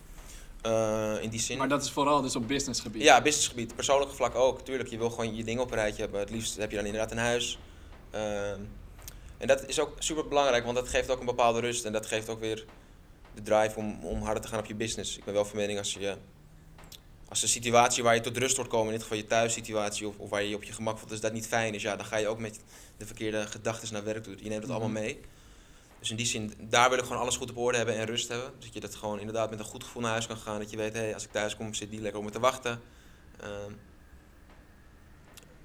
Eh, 0.62 1.14
in 1.20 1.28
die 1.30 1.40
zin. 1.40 1.58
Maar 1.58 1.68
dat 1.68 1.84
is 1.84 1.90
vooral 1.90 2.20
dus 2.20 2.36
op 2.36 2.48
businessgebied. 2.48 3.02
Ja, 3.02 3.22
businessgebied. 3.22 3.74
Persoonlijk 3.74 4.12
vlak 4.12 4.34
ook. 4.34 4.60
Tuurlijk, 4.64 4.88
je 4.88 4.98
wil 4.98 5.10
gewoon 5.10 5.36
je 5.36 5.44
dingen 5.44 5.62
op 5.62 5.70
een 5.70 5.76
rijtje 5.76 6.02
hebben. 6.02 6.20
Het 6.20 6.30
liefst 6.30 6.56
heb 6.56 6.70
je 6.70 6.76
dan 6.76 6.84
inderdaad 6.86 7.10
een 7.10 7.18
huis. 7.18 7.58
Ehm, 8.10 8.60
en 9.38 9.46
dat 9.46 9.68
is 9.68 9.80
ook 9.80 9.92
super 9.98 10.28
belangrijk, 10.28 10.64
want 10.64 10.76
dat 10.76 10.88
geeft 10.88 11.10
ook 11.10 11.20
een 11.20 11.26
bepaalde 11.26 11.60
rust. 11.60 11.84
En 11.84 11.92
dat 11.92 12.06
geeft 12.06 12.28
ook 12.28 12.40
weer 12.40 12.64
de 13.34 13.42
drive 13.42 13.78
om, 13.78 14.04
om 14.04 14.22
harder 14.22 14.42
te 14.42 14.48
gaan 14.48 14.58
op 14.58 14.66
je 14.66 14.74
business. 14.74 15.16
Ik 15.16 15.24
ben 15.24 15.34
wel 15.34 15.44
van 15.44 15.56
mening 15.56 15.78
als 15.78 15.92
je... 15.94 16.16
Als 17.28 17.40
de 17.40 17.46
situatie 17.46 18.02
waar 18.02 18.14
je 18.14 18.20
tot 18.20 18.36
rust 18.36 18.56
wordt 18.56 18.70
komen, 18.70 18.86
in 18.86 18.92
dit 18.92 19.02
geval 19.02 19.16
je 19.18 19.26
thuissituatie, 19.26 20.08
of, 20.08 20.14
of 20.18 20.30
waar 20.30 20.42
je 20.42 20.48
je 20.48 20.54
op 20.54 20.62
je 20.62 20.72
gemak 20.72 20.98
voelt, 20.98 21.10
dus 21.10 21.20
dat 21.20 21.32
niet 21.32 21.46
fijn 21.46 21.74
is, 21.74 21.82
ja, 21.82 21.96
dan 21.96 22.06
ga 22.06 22.16
je 22.16 22.28
ook 22.28 22.38
met 22.38 22.60
de 22.96 23.06
verkeerde 23.06 23.46
gedachten 23.46 23.92
naar 23.92 24.04
werk 24.04 24.22
toe. 24.22 24.36
Je 24.42 24.48
neemt 24.48 24.62
het 24.62 24.70
allemaal 24.70 24.88
Mhm. 24.88 25.00
mee. 25.00 25.20
Dus 25.98 26.10
in 26.10 26.16
die 26.16 26.26
zin, 26.26 26.52
daar 26.60 26.88
wil 26.90 26.98
ik 26.98 27.04
gewoon 27.04 27.20
alles 27.20 27.36
goed 27.36 27.50
op 27.50 27.56
orde 27.56 27.76
hebben 27.76 27.96
en 27.96 28.06
rust 28.06 28.28
hebben. 28.28 28.50
Dus 28.56 28.64
dat 28.64 28.74
je 28.74 28.80
dat 28.80 28.94
gewoon 28.94 29.18
inderdaad 29.18 29.50
met 29.50 29.58
een 29.58 29.64
goed 29.64 29.84
gevoel 29.84 30.02
naar 30.02 30.10
huis 30.10 30.26
kan 30.26 30.36
gaan. 30.36 30.58
Dat 30.58 30.70
je 30.70 30.76
weet, 30.76 30.92
hé, 30.92 30.98
hey, 31.00 31.14
als 31.14 31.24
ik 31.24 31.30
thuis 31.30 31.56
kom, 31.56 31.74
zit 31.74 31.90
die 31.90 32.00
lekker 32.00 32.18
op 32.20 32.26
me 32.26 32.32
te 32.32 32.40
wachten. 32.40 32.80
Ehm, 33.40 33.72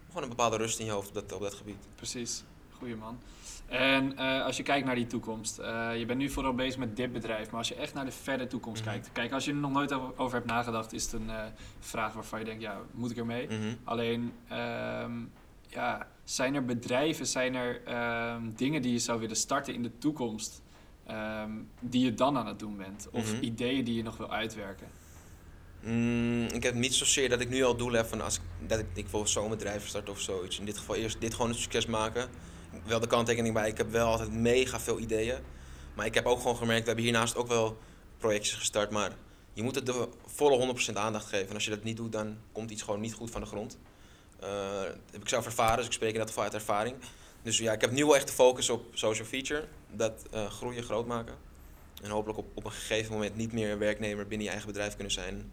gewoon 0.07 0.23
een 0.23 0.29
bepaalde 0.29 0.57
rust 0.57 0.79
in 0.79 0.85
je 0.85 0.91
hoofd 0.91 1.07
op 1.07 1.13
dat, 1.13 1.31
op 1.31 1.41
dat 1.41 1.53
gebied. 1.53 1.87
Precies, 1.95 2.43
goeie 2.77 2.95
man. 2.95 3.19
En 3.65 4.17
eh, 4.17 4.45
als 4.45 4.57
je 4.57 4.63
kijkt 4.63 4.85
naar 4.85 4.95
die 4.95 5.07
toekomst, 5.07 5.57
eh, 5.59 5.97
je 5.97 6.05
bent 6.05 6.19
nu 6.19 6.29
vooral 6.29 6.53
bezig 6.53 6.79
met 6.79 6.95
dit 6.95 7.11
bedrijf, 7.13 7.49
maar 7.49 7.57
als 7.59 7.67
je 7.67 7.75
echt 7.75 7.93
naar 7.93 8.05
de 8.05 8.11
verre 8.11 8.47
toekomst 8.47 8.81
Mhm. 8.81 8.91
kijkt. 8.91 9.09
Kijk, 9.11 9.31
als 9.31 9.45
je 9.45 9.51
er 9.51 9.57
nog 9.57 9.71
nooit 9.71 9.91
over 10.17 10.33
hebt 10.33 10.45
nagedacht, 10.49 10.93
is 10.93 11.03
het 11.03 11.13
een 11.13 11.29
eh, 11.29 11.43
vraag 11.79 12.13
waarvan 12.13 12.39
je 12.39 12.45
denkt, 12.45 12.61
ja, 12.61 12.77
moet 12.91 13.11
ik 13.11 13.17
ermee? 13.17 13.47
Mhm. 13.47 13.75
Alleen, 13.83 14.33
ehm, 14.47 15.11
ja, 15.73 16.07
zijn 16.23 16.55
er 16.55 16.65
bedrijven, 16.65 17.27
zijn 17.27 17.55
er 17.55 17.81
ehm, 17.85 18.41
dingen 18.55 18.81
die 18.81 18.91
je 18.91 18.99
zou 18.99 19.19
willen 19.19 19.35
starten 19.35 19.73
in 19.73 19.83
de 19.83 19.97
toekomst, 19.97 20.61
ehm, 21.05 21.51
die 21.79 22.03
je 22.05 22.13
dan 22.13 22.37
aan 22.37 22.47
het 22.47 22.59
doen 22.59 22.77
bent? 22.77 23.07
Of 23.11 23.33
Mhm. 23.33 23.43
ideeën 23.43 23.83
die 23.83 23.95
je 23.95 24.03
nog 24.03 24.17
wil 24.17 24.31
uitwerken? 24.31 24.87
Mm, 25.81 26.43
ik 26.45 26.63
heb 26.63 26.73
niet 26.75 26.93
zozeer 26.93 27.29
dat 27.29 27.39
ik 27.41 27.49
nu 27.49 27.63
al 27.63 27.75
doel 27.75 27.91
heb 27.91 28.05
van 28.05 28.21
als 28.21 28.35
ik, 28.35 28.41
dat 28.69 28.79
ik, 28.79 28.85
ik 28.93 29.07
wil 29.07 29.27
zo'n 29.27 29.49
bedrijf 29.49 29.87
starten 29.87 30.13
of 30.13 30.19
zoiets. 30.19 30.59
In 30.59 30.65
dit 30.65 30.77
geval 30.77 30.95
eerst 30.95 31.21
dit 31.21 31.33
gewoon 31.33 31.49
een 31.49 31.55
succes 31.57 31.85
maken. 31.85 32.29
Wel 32.85 32.99
de 32.99 33.07
kanttekening 33.07 33.53
bij, 33.53 33.69
ik 33.69 33.77
heb 33.77 33.91
wel 33.91 34.07
altijd 34.07 34.31
mega 34.31 34.79
veel 34.79 34.99
ideeën. 34.99 35.37
Maar 35.95 36.05
ik 36.05 36.13
heb 36.13 36.25
ook 36.25 36.37
gewoon 36.41 36.55
gemerkt, 36.57 36.81
we 36.81 36.87
hebben 36.87 37.03
hiernaast 37.05 37.35
ook 37.35 37.47
wel 37.47 37.77
projectjes 38.17 38.55
gestart. 38.55 38.91
Maar 38.91 39.11
je 39.53 39.63
moet 39.63 39.75
het 39.75 39.85
de 39.85 40.07
volle 40.25 40.57
100% 40.57 40.97
aandacht 40.97 41.25
geven. 41.25 41.47
En 41.47 41.53
als 41.53 41.63
je 41.63 41.69
dat 41.69 41.83
niet 41.83 41.97
doet, 41.97 42.11
dan 42.11 42.37
komt 42.51 42.71
iets 42.71 42.81
gewoon 42.81 42.99
niet 42.99 43.13
goed 43.13 43.31
van 43.31 43.41
de 43.41 43.47
grond. 43.47 43.77
Eh, 44.43 44.81
heb 45.11 45.21
ik 45.21 45.29
zelf 45.29 45.45
ervaren, 45.45 45.77
dus 45.77 45.85
ik 45.85 45.91
spreek 45.91 46.13
in 46.13 46.19
dat 46.19 46.27
geval 46.27 46.43
uit 46.43 46.53
ervaring. 46.53 46.95
Dus 47.41 47.57
ja, 47.57 47.71
ik 47.71 47.81
heb 47.81 47.91
nu 47.91 48.05
wel 48.05 48.15
echt 48.15 48.27
de 48.27 48.33
focus 48.33 48.69
op 48.69 48.85
social 48.93 49.27
feature. 49.27 49.65
Dat 49.91 50.25
eh, 50.31 50.45
groeien, 50.45 50.83
groot 50.83 51.05
maken. 51.07 51.35
En 52.03 52.09
hopelijk 52.09 52.39
op, 52.39 52.45
op 52.53 52.65
een 52.65 52.71
gegeven 52.71 53.11
moment 53.13 53.35
niet 53.35 53.53
meer 53.53 53.77
werknemer 53.77 54.27
binnen 54.27 54.43
je 54.45 54.51
eigen 54.51 54.67
bedrijf 54.71 54.93
kunnen 54.95 55.13
zijn. 55.13 55.51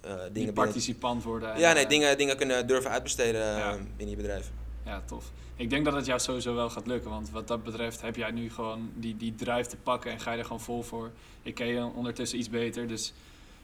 Eh, 0.00 0.10
dingen 0.10 0.22
Die 0.24 0.32
binnen- 0.32 0.54
participant 0.54 1.22
worden. 1.22 1.52
en, 1.54 1.60
ja, 1.60 1.72
nee, 1.72 1.86
dingen, 1.86 2.18
dingen 2.18 2.36
kunnen 2.36 2.66
durven 2.66 2.90
uitbesteden 2.90 3.40
Ja. 3.44 3.76
binnen 3.96 4.08
je 4.16 4.16
bedrijf. 4.22 4.50
Ja, 4.84 5.02
tof. 5.06 5.24
Ik 5.56 5.70
denk 5.70 5.84
dat 5.84 5.94
het 5.94 6.06
jou 6.06 6.20
sowieso 6.20 6.54
wel 6.54 6.70
gaat 6.70 6.86
lukken. 6.86 7.10
Want 7.10 7.30
wat 7.30 7.48
dat 7.48 7.64
betreft 7.64 8.00
heb 8.00 8.16
jij 8.16 8.30
nu 8.30 8.50
gewoon 8.50 8.90
die, 8.94 9.16
die 9.16 9.34
drive 9.34 9.68
te 9.68 9.76
pakken 9.76 10.10
en 10.10 10.20
ga 10.20 10.32
je 10.32 10.38
er 10.38 10.44
gewoon 10.44 10.60
vol 10.60 10.82
voor. 10.82 11.10
Ik 11.42 11.54
ken 11.54 11.66
je 11.66 11.84
ondertussen 11.84 12.38
iets 12.38 12.50
beter, 12.50 12.86
dus 12.88 13.12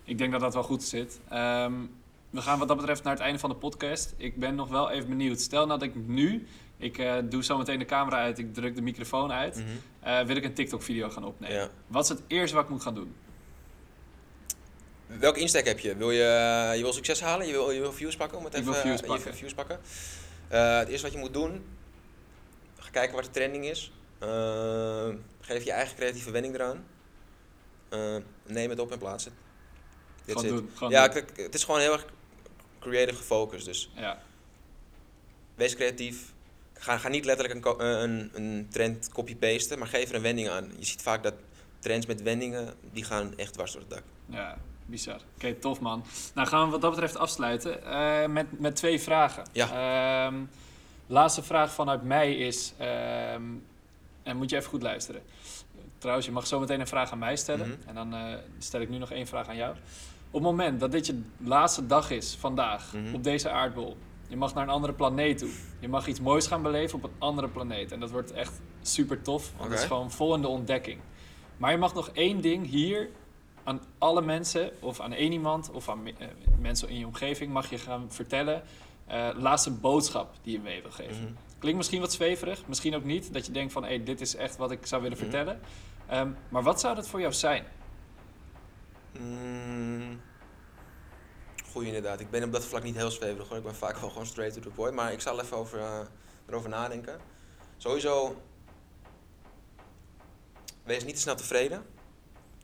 ik 0.04 0.18
denk 0.18 0.32
dat 0.32 0.40
dat 0.40 0.54
wel 0.54 0.62
goed 0.62 0.82
zit. 0.82 1.20
Ehm, 1.28 1.72
we 2.36 2.42
gaan 2.42 2.58
wat 2.58 2.68
dat 2.68 2.76
betreft 2.76 3.02
naar 3.02 3.12
het 3.12 3.22
einde 3.22 3.38
van 3.38 3.50
de 3.50 3.56
podcast. 3.56 4.14
Ik 4.16 4.36
ben 4.36 4.54
nog 4.54 4.68
wel 4.68 4.90
even 4.90 5.08
benieuwd. 5.08 5.40
Stel 5.40 5.66
nou 5.66 5.78
dat 5.78 5.88
ik 5.88 5.94
nu, 6.06 6.46
ik 6.76 6.98
eh, 6.98 7.14
doe 7.24 7.44
zo 7.44 7.58
meteen 7.58 7.78
de 7.78 7.84
camera 7.84 8.16
uit, 8.16 8.38
ik 8.38 8.54
druk 8.54 8.74
de 8.74 8.82
microfoon 8.82 9.32
uit, 9.32 9.56
Mhm. 9.56 9.66
eh, 10.00 10.20
wil 10.26 10.36
ik 10.36 10.44
een 10.44 10.54
TikTok-video 10.54 11.10
gaan 11.10 11.24
opnemen. 11.24 11.56
Ja. 11.56 11.68
Wat 11.86 12.02
is 12.02 12.08
het 12.08 12.22
eerste 12.26 12.54
wat 12.54 12.64
ik 12.64 12.70
moet 12.70 12.82
gaan 12.82 12.94
doen? 12.94 13.14
Welke 15.06 15.40
insteek 15.40 15.66
heb 15.66 15.78
je? 15.78 15.96
Wil 15.96 16.10
je, 16.10 16.72
je 16.76 16.82
wil 16.82 16.92
succes 16.92 17.20
halen? 17.20 17.46
Je 17.46 17.52
wil, 17.52 17.70
je 17.70 17.80
wil 17.80 17.92
views 17.92 18.16
pakken? 18.16 18.38
Om 18.38 18.44
het 18.44 18.54
Ik 18.54 18.60
even, 18.60 18.74
views 18.74 19.00
je 19.00 19.06
pakken. 19.06 19.34
views 19.34 19.54
pakken. 19.54 19.78
Eh, 20.48 20.78
het 20.78 20.88
eerste 20.88 21.02
wat 21.02 21.12
je 21.12 21.18
moet 21.18 21.32
doen, 21.32 21.64
ga 22.78 22.90
kijken 22.90 23.14
wat 23.14 23.24
de 23.24 23.30
trending 23.30 23.64
is. 23.64 23.92
Eh, 24.18 25.08
geef 25.40 25.64
je 25.64 25.72
eigen 25.72 25.96
creatieve 25.96 26.30
wending 26.30 26.54
eraan. 26.54 26.84
Eh, 27.88 28.16
neem 28.46 28.70
het 28.70 28.78
op 28.78 28.92
en 28.92 28.98
plaats 28.98 29.24
het. 29.24 29.32
It. 30.24 30.40
doen. 30.48 30.70
Ja, 30.88 31.08
doen. 31.08 31.22
het 31.36 31.54
is 31.54 31.64
gewoon 31.64 31.80
heel 31.80 31.92
erg 31.92 32.06
creative 32.90 33.18
gefocust. 33.18 33.64
Dus 33.64 33.90
ja. 33.94 34.18
wees 35.54 35.74
creatief. 35.74 36.34
Ga, 36.72 36.98
ga 36.98 37.08
niet 37.08 37.24
letterlijk 37.24 37.66
een, 37.66 37.78
eh, 37.78 38.00
een, 38.00 38.30
een 38.34 38.68
trend 38.70 39.08
copy-pasten, 39.12 39.78
maar 39.78 39.88
geef 39.88 40.08
er 40.08 40.14
een 40.14 40.22
wending 40.22 40.48
aan. 40.48 40.72
Je 40.78 40.84
ziet 40.84 41.02
vaak 41.02 41.22
dat 41.22 41.34
trends 41.78 42.06
met 42.06 42.22
wendingen, 42.22 42.74
die 42.92 43.04
gaan 43.04 43.36
echt 43.36 43.52
dwars 43.52 43.72
door 43.72 43.80
het 43.80 43.90
dak. 43.90 44.02
Ja, 44.26 44.58
bizar. 44.86 45.20
Oké, 45.34 45.54
tof 45.54 45.80
man. 45.80 46.04
Nou 46.34 46.48
gaan 46.48 46.64
we 46.64 46.70
wat 46.70 46.80
dat 46.80 46.90
betreft 46.90 47.16
afsluiten 47.16 47.84
eh, 47.84 48.26
met, 48.26 48.60
met 48.60 48.76
twee 48.76 49.00
vragen. 49.00 49.48
Ja. 49.52 50.26
Ehm, 50.26 50.34
laatste 51.06 51.42
vraag 51.42 51.72
vanuit 51.72 52.02
mij 52.02 52.36
is, 52.36 52.72
ehm, 52.78 53.42
en 54.22 54.36
moet 54.36 54.50
je 54.50 54.56
even 54.56 54.68
goed 54.68 54.82
luisteren. 54.82 55.22
Trouwens, 55.98 56.26
je 56.26 56.32
mag 56.32 56.46
zo 56.46 56.60
meteen 56.60 56.80
een 56.80 56.86
vraag 56.86 57.12
aan 57.12 57.18
mij 57.18 57.36
stellen. 57.36 57.68
Mhm. 57.68 57.88
En 57.88 57.94
dan 57.94 58.14
eh, 58.14 58.34
stel 58.58 58.80
ik 58.80 58.88
nu 58.88 58.98
nog 58.98 59.10
één 59.10 59.26
vraag 59.26 59.48
aan 59.48 59.56
jou. 59.56 59.76
Op 60.36 60.42
het 60.42 60.50
moment 60.50 60.80
dat 60.80 60.92
dit 60.92 61.06
je 61.06 61.22
laatste 61.38 61.86
dag 61.86 62.10
is, 62.10 62.34
vandaag, 62.38 62.92
Mhm. 62.92 63.14
op 63.14 63.24
deze 63.24 63.50
aardbol. 63.50 63.96
Je 64.28 64.36
mag 64.36 64.54
naar 64.54 64.62
een 64.62 64.70
andere 64.70 64.92
planeet 64.92 65.38
toe. 65.38 65.48
Je 65.80 65.88
mag 65.88 66.06
iets 66.06 66.20
moois 66.20 66.46
gaan 66.46 66.62
beleven 66.62 66.98
op 66.98 67.04
een 67.04 67.14
andere 67.18 67.48
planeet. 67.48 67.92
En 67.92 68.00
dat 68.00 68.10
wordt 68.10 68.32
echt 68.32 68.60
super 68.82 69.22
tof. 69.22 69.52
Want 69.56 69.70
het 69.70 69.78
is 69.80 69.86
gewoon 69.86 70.10
vol 70.10 70.34
in 70.34 70.40
de 70.40 70.48
ontdekking. 70.48 71.00
Maar 71.56 71.70
je 71.70 71.78
mag 71.78 71.94
nog 71.94 72.08
één 72.08 72.40
ding 72.40 72.66
hier 72.66 73.08
aan 73.64 73.80
alle 73.98 74.22
mensen, 74.22 74.70
of 74.80 75.00
aan 75.00 75.12
één 75.12 75.32
iemand, 75.32 75.70
of 75.72 75.88
aan 75.88 76.06
eh, 76.06 76.12
mensen 76.60 76.88
in 76.88 76.98
je 76.98 77.06
omgeving, 77.06 77.52
mag 77.52 77.70
je 77.70 77.78
gaan 77.78 78.04
vertellen. 78.08 78.62
eh, 79.06 79.28
laatste 79.36 79.70
boodschap 79.70 80.34
die 80.42 80.52
je 80.52 80.60
mee 80.60 80.82
wil 80.82 80.90
geven. 80.90 81.22
Mhm. 81.22 81.32
Klinkt 81.58 81.76
misschien 81.78 82.00
wat 82.00 82.12
zweverig, 82.12 82.62
misschien 82.66 82.94
ook 82.96 83.04
niet. 83.04 83.32
Dat 83.32 83.46
je 83.46 83.52
denkt 83.52 83.72
van, 83.72 83.84
hé, 83.84 84.02
dit 84.02 84.20
is 84.20 84.36
echt 84.36 84.56
wat 84.56 84.70
ik 84.70 84.86
zou 84.86 85.02
willen 85.02 85.16
Mhm. 85.18 85.26
vertellen. 85.26 85.60
Ehm, 86.06 86.28
maar 86.48 86.62
wat 86.62 86.80
zou 86.80 86.94
dat 86.94 87.08
voor 87.08 87.20
jou 87.20 87.32
zijn? 87.32 87.64
Mm, 89.20 90.20
goeie 91.70 91.86
inderdaad. 91.86 92.20
Ik 92.20 92.30
ben 92.30 92.42
op 92.42 92.52
dat 92.52 92.64
vlak 92.64 92.82
niet 92.82 92.96
heel 92.96 93.10
zweverig 93.10 93.48
hoor. 93.48 93.56
Ik 93.56 93.62
ben 93.62 93.74
vaak 93.74 93.96
wel 93.98 94.10
gewoon 94.10 94.26
straight 94.26 94.54
to 94.54 94.60
the 94.60 94.74
point. 94.74 94.94
Maar 94.94 95.12
ik 95.12 95.20
zal 95.20 95.40
even 95.40 95.56
over, 95.56 95.78
eh, 95.78 96.00
erover 96.46 96.68
nadenken. 96.68 97.20
Sowieso, 97.76 98.42
wees 100.84 101.04
niet 101.04 101.14
te 101.14 101.20
snel 101.20 101.36
tevreden. 101.36 101.84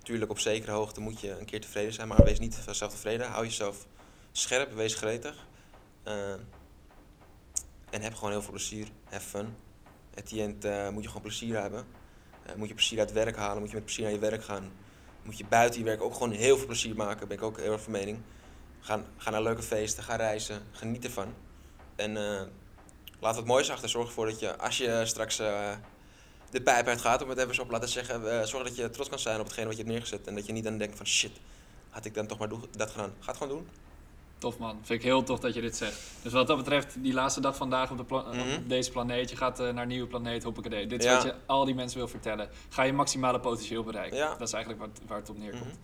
Tuurlijk, 0.03 0.31
op 0.31 0.39
zekere 0.39 0.73
hoogte 0.73 1.01
moet 1.01 1.21
je 1.21 1.39
een 1.39 1.45
keer 1.45 1.61
tevreden 1.61 1.93
zijn. 1.93 2.09
Maar 2.09 2.25
wees 2.25 2.39
niet 2.39 2.65
te 2.65 2.75
zelf 2.75 2.93
tevreden. 2.93 3.27
Hou 3.27 3.45
jezelf 3.45 3.87
scherp, 4.33 4.73
wees 4.73 4.95
gretig. 4.95 5.47
Eh, 6.03 6.33
en 7.91 8.03
heb 8.03 8.15
gewoon 8.15 8.31
heel 8.31 8.43
veel 8.43 8.51
plezier. 8.51 8.89
Have 9.11 9.29
fun. 9.29 9.57
At 10.15 10.29
the 10.29 10.43
end 10.43 10.65
eh, 10.65 10.89
moet 10.89 11.03
je 11.03 11.09
gewoon 11.09 11.23
plezier 11.23 11.61
hebben. 11.61 11.87
Moet 12.57 12.69
je 12.69 12.75
plezier 12.75 12.99
uit 12.99 13.13
werk 13.13 13.37
halen. 13.37 13.59
Moet 13.59 13.69
je 13.69 13.75
met 13.75 13.85
plezier 13.85 14.05
naar 14.05 14.13
je 14.13 14.19
werk 14.19 14.45
gaan 14.45 14.73
moet 15.23 15.39
je 15.39 15.45
buiten 15.49 15.81
je 15.81 15.87
werk 15.87 16.03
ook 16.03 16.13
gewoon 16.13 16.31
heel 16.31 16.57
veel 16.57 16.67
plezier 16.67 16.95
maken. 16.97 17.29
Ben 17.29 17.37
ik 17.37 17.43
ook 17.43 17.61
heel 17.61 17.73
erg 17.73 17.83
van 17.83 17.93
mening. 17.93 18.19
Ga, 18.81 19.31
naar 19.31 19.43
leuke 19.43 19.63
feesten, 19.63 20.03
ga 20.03 20.17
reizen, 20.17 20.63
geniet 20.73 21.05
ervan. 21.05 21.35
En 21.97 22.17
eh, 22.17 22.43
laat 23.21 23.35
wat 23.35 23.47
moois 23.47 23.71
achter. 23.71 23.89
Zorg 23.89 24.07
ervoor 24.07 24.27
dat 24.27 24.41
je, 24.41 24.57
als 24.57 24.79
je 24.79 25.03
straks 25.05 25.39
eh, 25.39 25.73
de 26.51 26.63
pijp 26.63 26.87
uitgaat, 26.87 27.23
om 27.23 27.29
het 27.29 27.39
even 27.39 27.55
zo 27.55 27.63
op 27.63 27.71
laten 27.71 27.89
zeggen, 27.89 28.41
eh, 28.41 28.47
zorg 28.47 28.65
dat 28.65 28.77
je 28.77 28.91
trots 28.91 29.09
kan 29.09 29.19
zijn 29.19 29.41
op 29.41 29.45
hetgeen 29.45 29.65
wat 29.65 29.73
je 29.73 29.79
hebt 29.79 29.93
neergezet. 29.93 30.27
En 30.27 30.35
dat 30.35 30.47
je 30.47 30.53
niet 30.53 30.65
dan 30.65 30.79
denkt 30.79 30.97
van 30.97 31.07
shit, 31.07 31.41
had 31.91 32.05
ik 32.05 32.15
dan 32.15 32.27
toch 32.27 32.39
maar 32.39 32.49
dat 32.77 32.91
gedaan. 32.91 33.13
Ga 33.19 33.27
het 33.27 33.37
gewoon 33.37 33.57
doen. 33.57 33.69
Tof 34.43 34.59
man, 34.59 34.79
vind 34.83 34.99
ik 35.01 35.03
heel 35.03 35.23
tof 35.23 35.39
dat 35.41 35.55
je 35.55 35.61
dit 35.61 35.77
zegt. 35.77 36.01
Dus 36.23 36.33
wat 36.33 36.47
dat 36.47 36.57
betreft, 36.57 37.03
die 37.03 37.13
laatste 37.13 37.41
dag 37.41 37.57
vandaag 37.57 37.91
op, 37.91 37.97
de 37.97 38.05
pla- 38.05 38.23
Mhm. 38.33 38.55
op 38.55 38.69
deze 38.69 38.91
planeet, 38.91 39.31
je 39.31 39.37
gaat 39.37 39.61
eh, 39.61 39.69
naar 39.73 39.83
een 39.83 39.89
nieuwe 39.89 40.07
planeet, 40.07 40.43
hoppakee. 40.43 40.87
Dit 40.87 40.99
is 41.01 41.05
Ja. 41.07 41.15
wat 41.15 41.23
je 41.23 41.35
al 41.47 41.65
die 41.65 41.75
mensen 41.75 41.99
wil 41.99 42.09
vertellen. 42.09 42.49
Ga 42.69 42.83
je 42.83 42.93
maximale 42.93 43.41
potentieel 43.41 43.83
bereiken. 43.83 44.17
Ja. 44.19 44.29
Dat 44.35 44.49
is 44.49 44.53
eigenlijk 44.53 44.85
waar, 44.85 44.93
het- 44.95 45.09
waar 45.09 45.19
het 45.19 45.31
op 45.31 45.39
neerkomt. 45.39 45.65
Mhm. 45.65 45.75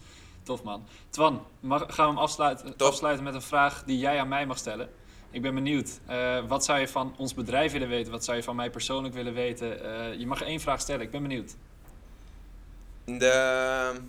Tof 0.43 0.63
man. 0.63 0.85
Twan, 1.09 1.45
mag, 1.61 1.85
gaan 1.89 2.07
we 2.07 2.13
hem 2.13 2.21
afsluiten, 2.23 2.75
afsluiten 2.77 3.25
met 3.25 3.35
een 3.35 3.43
vraag 3.43 3.85
die 3.85 3.99
jij 3.99 4.21
aan 4.21 4.29
mij 4.29 4.47
mag 4.47 4.59
stellen. 4.59 4.89
Ik 5.31 5.43
ben 5.43 5.55
benieuwd. 5.55 6.01
Eh, 6.07 6.45
wat 6.47 6.65
zou 6.65 6.79
je 6.79 6.89
van 6.89 7.15
ons 7.19 7.35
bedrijf 7.35 7.73
willen 7.73 7.89
weten? 7.89 8.13
Wat 8.13 8.25
zou 8.25 8.37
je 8.37 8.43
van 8.43 8.57
mij 8.57 8.71
persoonlijk 8.71 9.15
willen 9.15 9.35
weten? 9.35 9.85
Eh, 9.85 10.19
je 10.19 10.27
mag 10.27 10.43
één 10.43 10.61
vraag 10.61 10.81
stellen, 10.81 11.01
ik 11.03 11.11
ben 11.11 11.23
benieuwd. 11.23 11.57
De... 13.05 14.01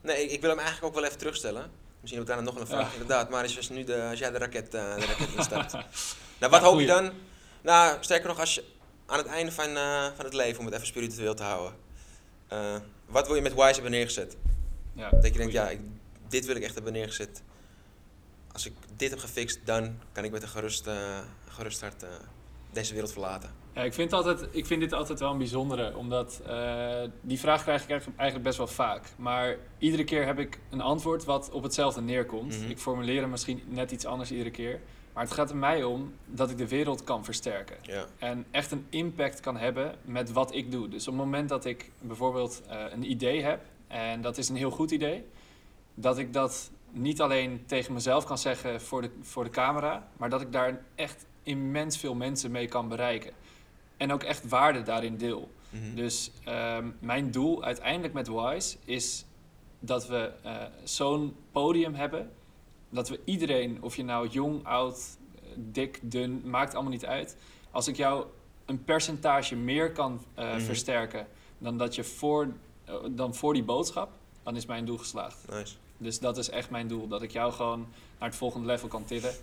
Nee, 0.00 0.24
ik, 0.24 0.30
ik 0.30 0.40
wil 0.40 0.50
hem 0.50 0.58
eigenlijk 0.58 0.88
ook 0.88 0.94
wel 0.94 1.04
even 1.04 1.18
terugstellen. 1.18 1.70
Misschien 2.04 2.22
heb 2.22 2.30
ik 2.30 2.34
daarna 2.34 2.50
nog 2.52 2.60
een 2.60 2.66
vraag, 2.76 2.86
Ja. 2.86 2.92
inderdaad. 2.92 3.30
Maar 3.30 3.44
is 3.44 3.54
dus 3.54 3.68
nu 3.68 3.84
de, 3.84 4.02
als 4.10 4.18
jij 4.18 4.30
de 4.30 4.38
raket, 4.38 4.74
eh, 4.74 4.94
de 4.94 5.04
raket 5.06 5.28
instart. 5.38 5.72
nou, 5.72 5.84
Ja, 6.38 6.48
wat 6.48 6.60
hoop 6.60 6.70
goeie. 6.72 6.86
je 6.86 6.92
dan? 6.92 7.10
Nou, 7.62 7.96
sterker 8.00 8.28
nog, 8.28 8.40
als 8.40 8.54
je 8.54 8.64
aan 9.06 9.18
het 9.18 9.26
einde 9.26 9.52
van, 9.52 9.76
eh, 9.76 10.06
van 10.16 10.24
het 10.24 10.34
leven, 10.34 10.58
om 10.58 10.64
het 10.64 10.74
even 10.74 10.86
spiritueel 10.86 11.34
te 11.34 11.42
houden. 11.42 11.74
eh, 12.48 12.76
wat 13.06 13.26
wil 13.26 13.36
je 13.36 13.42
met 13.42 13.54
Wise 13.54 13.72
hebben 13.72 13.90
neergezet? 13.90 14.36
Ja, 14.92 15.10
Dat 15.10 15.24
je 15.24 15.38
denkt, 15.38 15.52
ja, 15.52 15.68
ik, 15.70 15.80
dit 16.28 16.44
wil 16.46 16.56
ik 16.56 16.62
echt 16.62 16.74
hebben 16.74 16.92
neergezet. 16.92 17.42
Als 18.52 18.66
ik 18.66 18.72
dit 18.96 19.10
heb 19.10 19.18
gefixt, 19.18 19.58
dan 19.64 19.98
kan 20.12 20.24
ik 20.24 20.30
met 20.30 20.42
een 20.42 20.48
gerust, 20.48 20.88
gerust 21.48 21.80
hart 21.80 22.04
deze 22.72 22.92
wereld 22.92 23.12
verlaten. 23.12 23.50
Ja, 23.74 23.82
ik 23.82 23.94
vind, 23.94 24.12
altijd, 24.12 24.46
ik 24.50 24.66
vind 24.66 24.80
dit 24.80 24.92
altijd 24.92 25.20
wel 25.20 25.30
een 25.30 25.38
bijzondere, 25.38 25.96
omdat 25.96 26.42
eh, 26.46 27.02
die 27.20 27.38
vraag 27.38 27.62
krijg 27.62 27.82
ik 27.82 27.90
eigenlijk- 27.90 28.42
best 28.42 28.58
wel 28.58 28.66
vaak. 28.66 29.02
Maar 29.16 29.56
iedere 29.78 30.04
keer 30.04 30.26
heb 30.26 30.38
ik 30.38 30.58
een 30.70 30.80
antwoord 30.80 31.24
wat 31.24 31.50
op 31.50 31.62
hetzelfde 31.62 32.00
neerkomt. 32.00 32.60
Mhm. 32.60 32.70
Ik 32.70 32.78
formuleer 32.78 33.20
hem 33.20 33.30
misschien 33.30 33.62
net 33.66 33.90
iets 33.90 34.04
anders 34.04 34.30
iedere 34.30 34.50
keer. 34.50 34.80
Maar 35.12 35.22
het 35.22 35.32
gaat 35.32 35.50
er 35.50 35.56
mij 35.56 35.82
om 35.84 36.14
dat 36.26 36.50
ik 36.50 36.58
de 36.58 36.68
wereld 36.68 37.04
kan 37.04 37.24
versterken. 37.24 37.76
En 38.18 38.44
echt 38.50 38.70
een 38.70 38.86
impact 38.90 39.40
kan 39.40 39.56
hebben 39.56 39.94
met 40.04 40.32
wat 40.32 40.54
ik 40.54 40.70
doe. 40.70 40.88
Dus 40.88 41.08
op 41.08 41.14
het 41.14 41.24
moment 41.24 41.48
dat 41.48 41.64
ik 41.64 41.90
bijvoorbeeld 42.00 42.62
eh, 42.68 42.80
een 42.92 43.10
idee 43.10 43.42
heb, 43.42 43.60
en 43.86 44.20
dat 44.20 44.38
is 44.38 44.48
een 44.48 44.56
heel 44.56 44.70
goed 44.70 44.90
idee, 44.90 45.24
dat 45.94 46.18
ik 46.18 46.32
dat 46.32 46.70
niet 46.90 47.20
alleen 47.20 47.62
tegen 47.66 47.92
mezelf 47.92 48.24
kan 48.24 48.38
zeggen 48.38 48.80
voor 48.80 49.02
de, 49.02 49.10
voor 49.22 49.44
de 49.44 49.50
camera, 49.50 50.08
maar 50.16 50.30
dat 50.30 50.40
ik 50.40 50.52
daar 50.52 50.80
echt 50.94 51.26
immens 51.42 51.98
veel 51.98 52.14
mensen 52.14 52.50
mee 52.50 52.68
kan 52.68 52.88
bereiken. 52.88 53.32
En 54.04 54.12
ook 54.12 54.22
echt 54.22 54.48
waarde 54.48 54.82
daarin 54.82 55.16
deel. 55.16 55.50
Mhm. 55.70 55.94
Dus 55.94 56.30
ehm, 56.44 56.90
mijn 56.98 57.30
doel 57.30 57.64
uiteindelijk 57.64 58.12
met 58.14 58.28
Wise 58.28 58.76
is 58.84 59.24
dat 59.80 60.06
we 60.06 60.30
eh, 60.42 60.56
zo'n 60.82 61.36
podium 61.52 61.94
hebben. 61.94 62.30
Dat 62.90 63.08
we 63.08 63.20
iedereen, 63.24 63.82
of 63.82 63.96
je 63.96 64.04
nou 64.04 64.28
jong, 64.28 64.64
oud, 64.66 65.16
dik, 65.56 65.98
dun, 66.02 66.42
maakt 66.44 66.74
allemaal 66.74 66.92
niet 66.92 67.06
uit. 67.06 67.36
Als 67.70 67.88
ik 67.88 67.96
jou 67.96 68.26
een 68.64 68.84
percentage 68.84 69.56
meer 69.56 69.92
kan 69.92 70.20
eh, 70.34 70.50
Mhm. 70.50 70.60
versterken 70.60 71.26
dan, 71.58 71.78
dat 71.78 71.94
je 71.94 72.04
voor, 72.04 72.48
eh, 72.84 72.94
dan 73.10 73.34
voor 73.34 73.52
die 73.54 73.64
boodschap, 73.64 74.10
dan 74.42 74.56
is 74.56 74.66
mijn 74.66 74.84
doel 74.84 74.98
geslaagd. 74.98 75.48
Nice. 75.50 75.74
Dus 75.98 76.18
dat 76.18 76.36
is 76.38 76.50
echt 76.50 76.70
mijn 76.70 76.88
doel. 76.88 77.08
Dat 77.08 77.22
ik 77.22 77.30
jou 77.30 77.52
gewoon 77.52 77.86
naar 78.18 78.28
het 78.28 78.38
volgende 78.38 78.66
level 78.66 78.88
kan 78.88 79.04
tillen. 79.04 79.34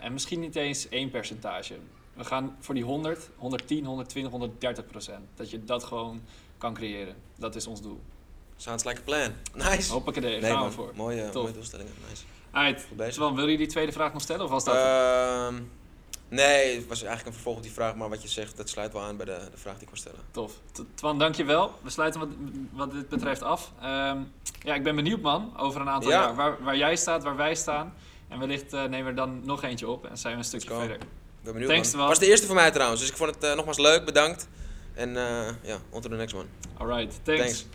En 0.00 0.12
misschien 0.12 0.40
niet 0.40 0.56
eens 0.56 0.88
één 0.88 1.10
percentage. 1.10 1.74
We 2.14 2.24
gaan 2.24 2.56
voor 2.60 2.74
die 2.74 2.84
100, 2.84 3.30
110, 3.36 3.84
120, 3.84 4.30
130 4.32 4.86
procent. 4.86 5.20
Dat 5.34 5.50
je 5.50 5.64
dat 5.64 5.84
gewoon 5.84 6.22
kan 6.58 6.74
creëren. 6.74 7.14
Dat 7.36 7.54
is 7.54 7.66
ons 7.66 7.82
doel. 7.82 8.00
Sounds 8.56 8.84
like 8.84 8.98
a 9.00 9.02
plan. 9.04 9.32
Nice. 9.54 9.92
Hoppakee, 9.92 10.22
nee, 10.22 10.40
gaan 10.40 10.58
man. 10.58 10.68
we 10.68 10.74
voor. 10.74 10.92
Mooie, 10.94 11.24
Top. 11.30 11.42
mooie 11.42 11.52
doelstellingen. 11.54 11.92
Nice. 12.52 13.10
Twan, 13.12 13.34
wil 13.34 13.48
je 13.48 13.56
die 13.56 13.66
tweede 13.66 13.92
vraag 13.92 14.12
nog 14.12 14.22
stellen 14.22 14.44
of 14.44 14.50
was 14.50 14.64
dat? 14.64 14.74
Ehm, 14.74 15.54
nee, 16.28 16.76
het 16.76 16.86
was 16.86 16.98
eigenlijk 16.98 17.26
een 17.26 17.32
vervolg 17.32 17.56
op 17.56 17.62
die 17.62 17.72
vraag, 17.72 17.94
maar 17.94 18.08
wat 18.08 18.22
je 18.22 18.28
zegt, 18.28 18.56
dat 18.56 18.68
sluit 18.68 18.92
wel 18.92 19.02
aan 19.02 19.16
bij 19.16 19.26
de, 19.26 19.38
de 19.50 19.56
vraag 19.56 19.74
die 19.74 19.82
ik 19.82 19.88
wil 19.88 19.98
stellen. 19.98 20.20
Tof. 20.30 20.52
Twan, 20.94 21.18
dankjewel. 21.18 21.72
We 21.82 21.90
sluiten 21.90 22.20
wat, 22.20 22.28
wat 22.72 22.92
dit 22.92 23.08
betreft 23.08 23.42
af. 23.42 23.72
Ehm, 23.80 24.18
ja, 24.62 24.74
ik 24.74 24.82
ben 24.82 24.96
benieuwd 24.96 25.20
man, 25.20 25.58
over 25.58 25.80
een 25.80 25.88
aantal 25.88 26.10
Ja. 26.10 26.20
jaar. 26.20 26.34
Waar, 26.34 26.62
waar 26.62 26.76
jij 26.76 26.96
staat, 26.96 27.22
waar 27.22 27.36
wij 27.36 27.54
staan. 27.54 27.94
En 28.28 28.38
wellicht 28.38 28.72
eh, 28.72 28.80
nemen 28.80 29.02
we 29.02 29.08
er 29.10 29.14
dan 29.14 29.40
nog 29.44 29.62
eentje 29.62 29.88
op 29.88 30.06
en 30.06 30.18
zijn 30.18 30.32
we 30.32 30.38
een 30.38 30.44
stukje 30.44 30.68
verder. 30.74 30.98
Ik 31.42 31.48
ben 31.48 31.52
benieuwd, 31.52 31.72
Thanks, 31.72 31.90
man. 31.90 32.00
man. 32.00 32.08
was 32.08 32.18
de 32.18 32.26
eerste 32.26 32.46
voor 32.46 32.54
mij 32.54 32.70
trouwens, 32.70 33.00
dus 33.00 33.10
ik 33.10 33.16
vond 33.16 33.34
het 33.34 33.44
eh, 33.44 33.54
nogmaals 33.54 33.78
leuk, 33.78 34.04
bedankt. 34.04 34.48
En 34.94 35.16
eh, 35.16 35.48
ja, 35.62 35.78
on 35.90 36.00
to 36.00 36.08
the 36.08 36.14
next 36.14 36.34
one. 36.34 36.44
Alright, 36.78 37.20
thanks. 37.22 37.42
Thanks. 37.42 37.66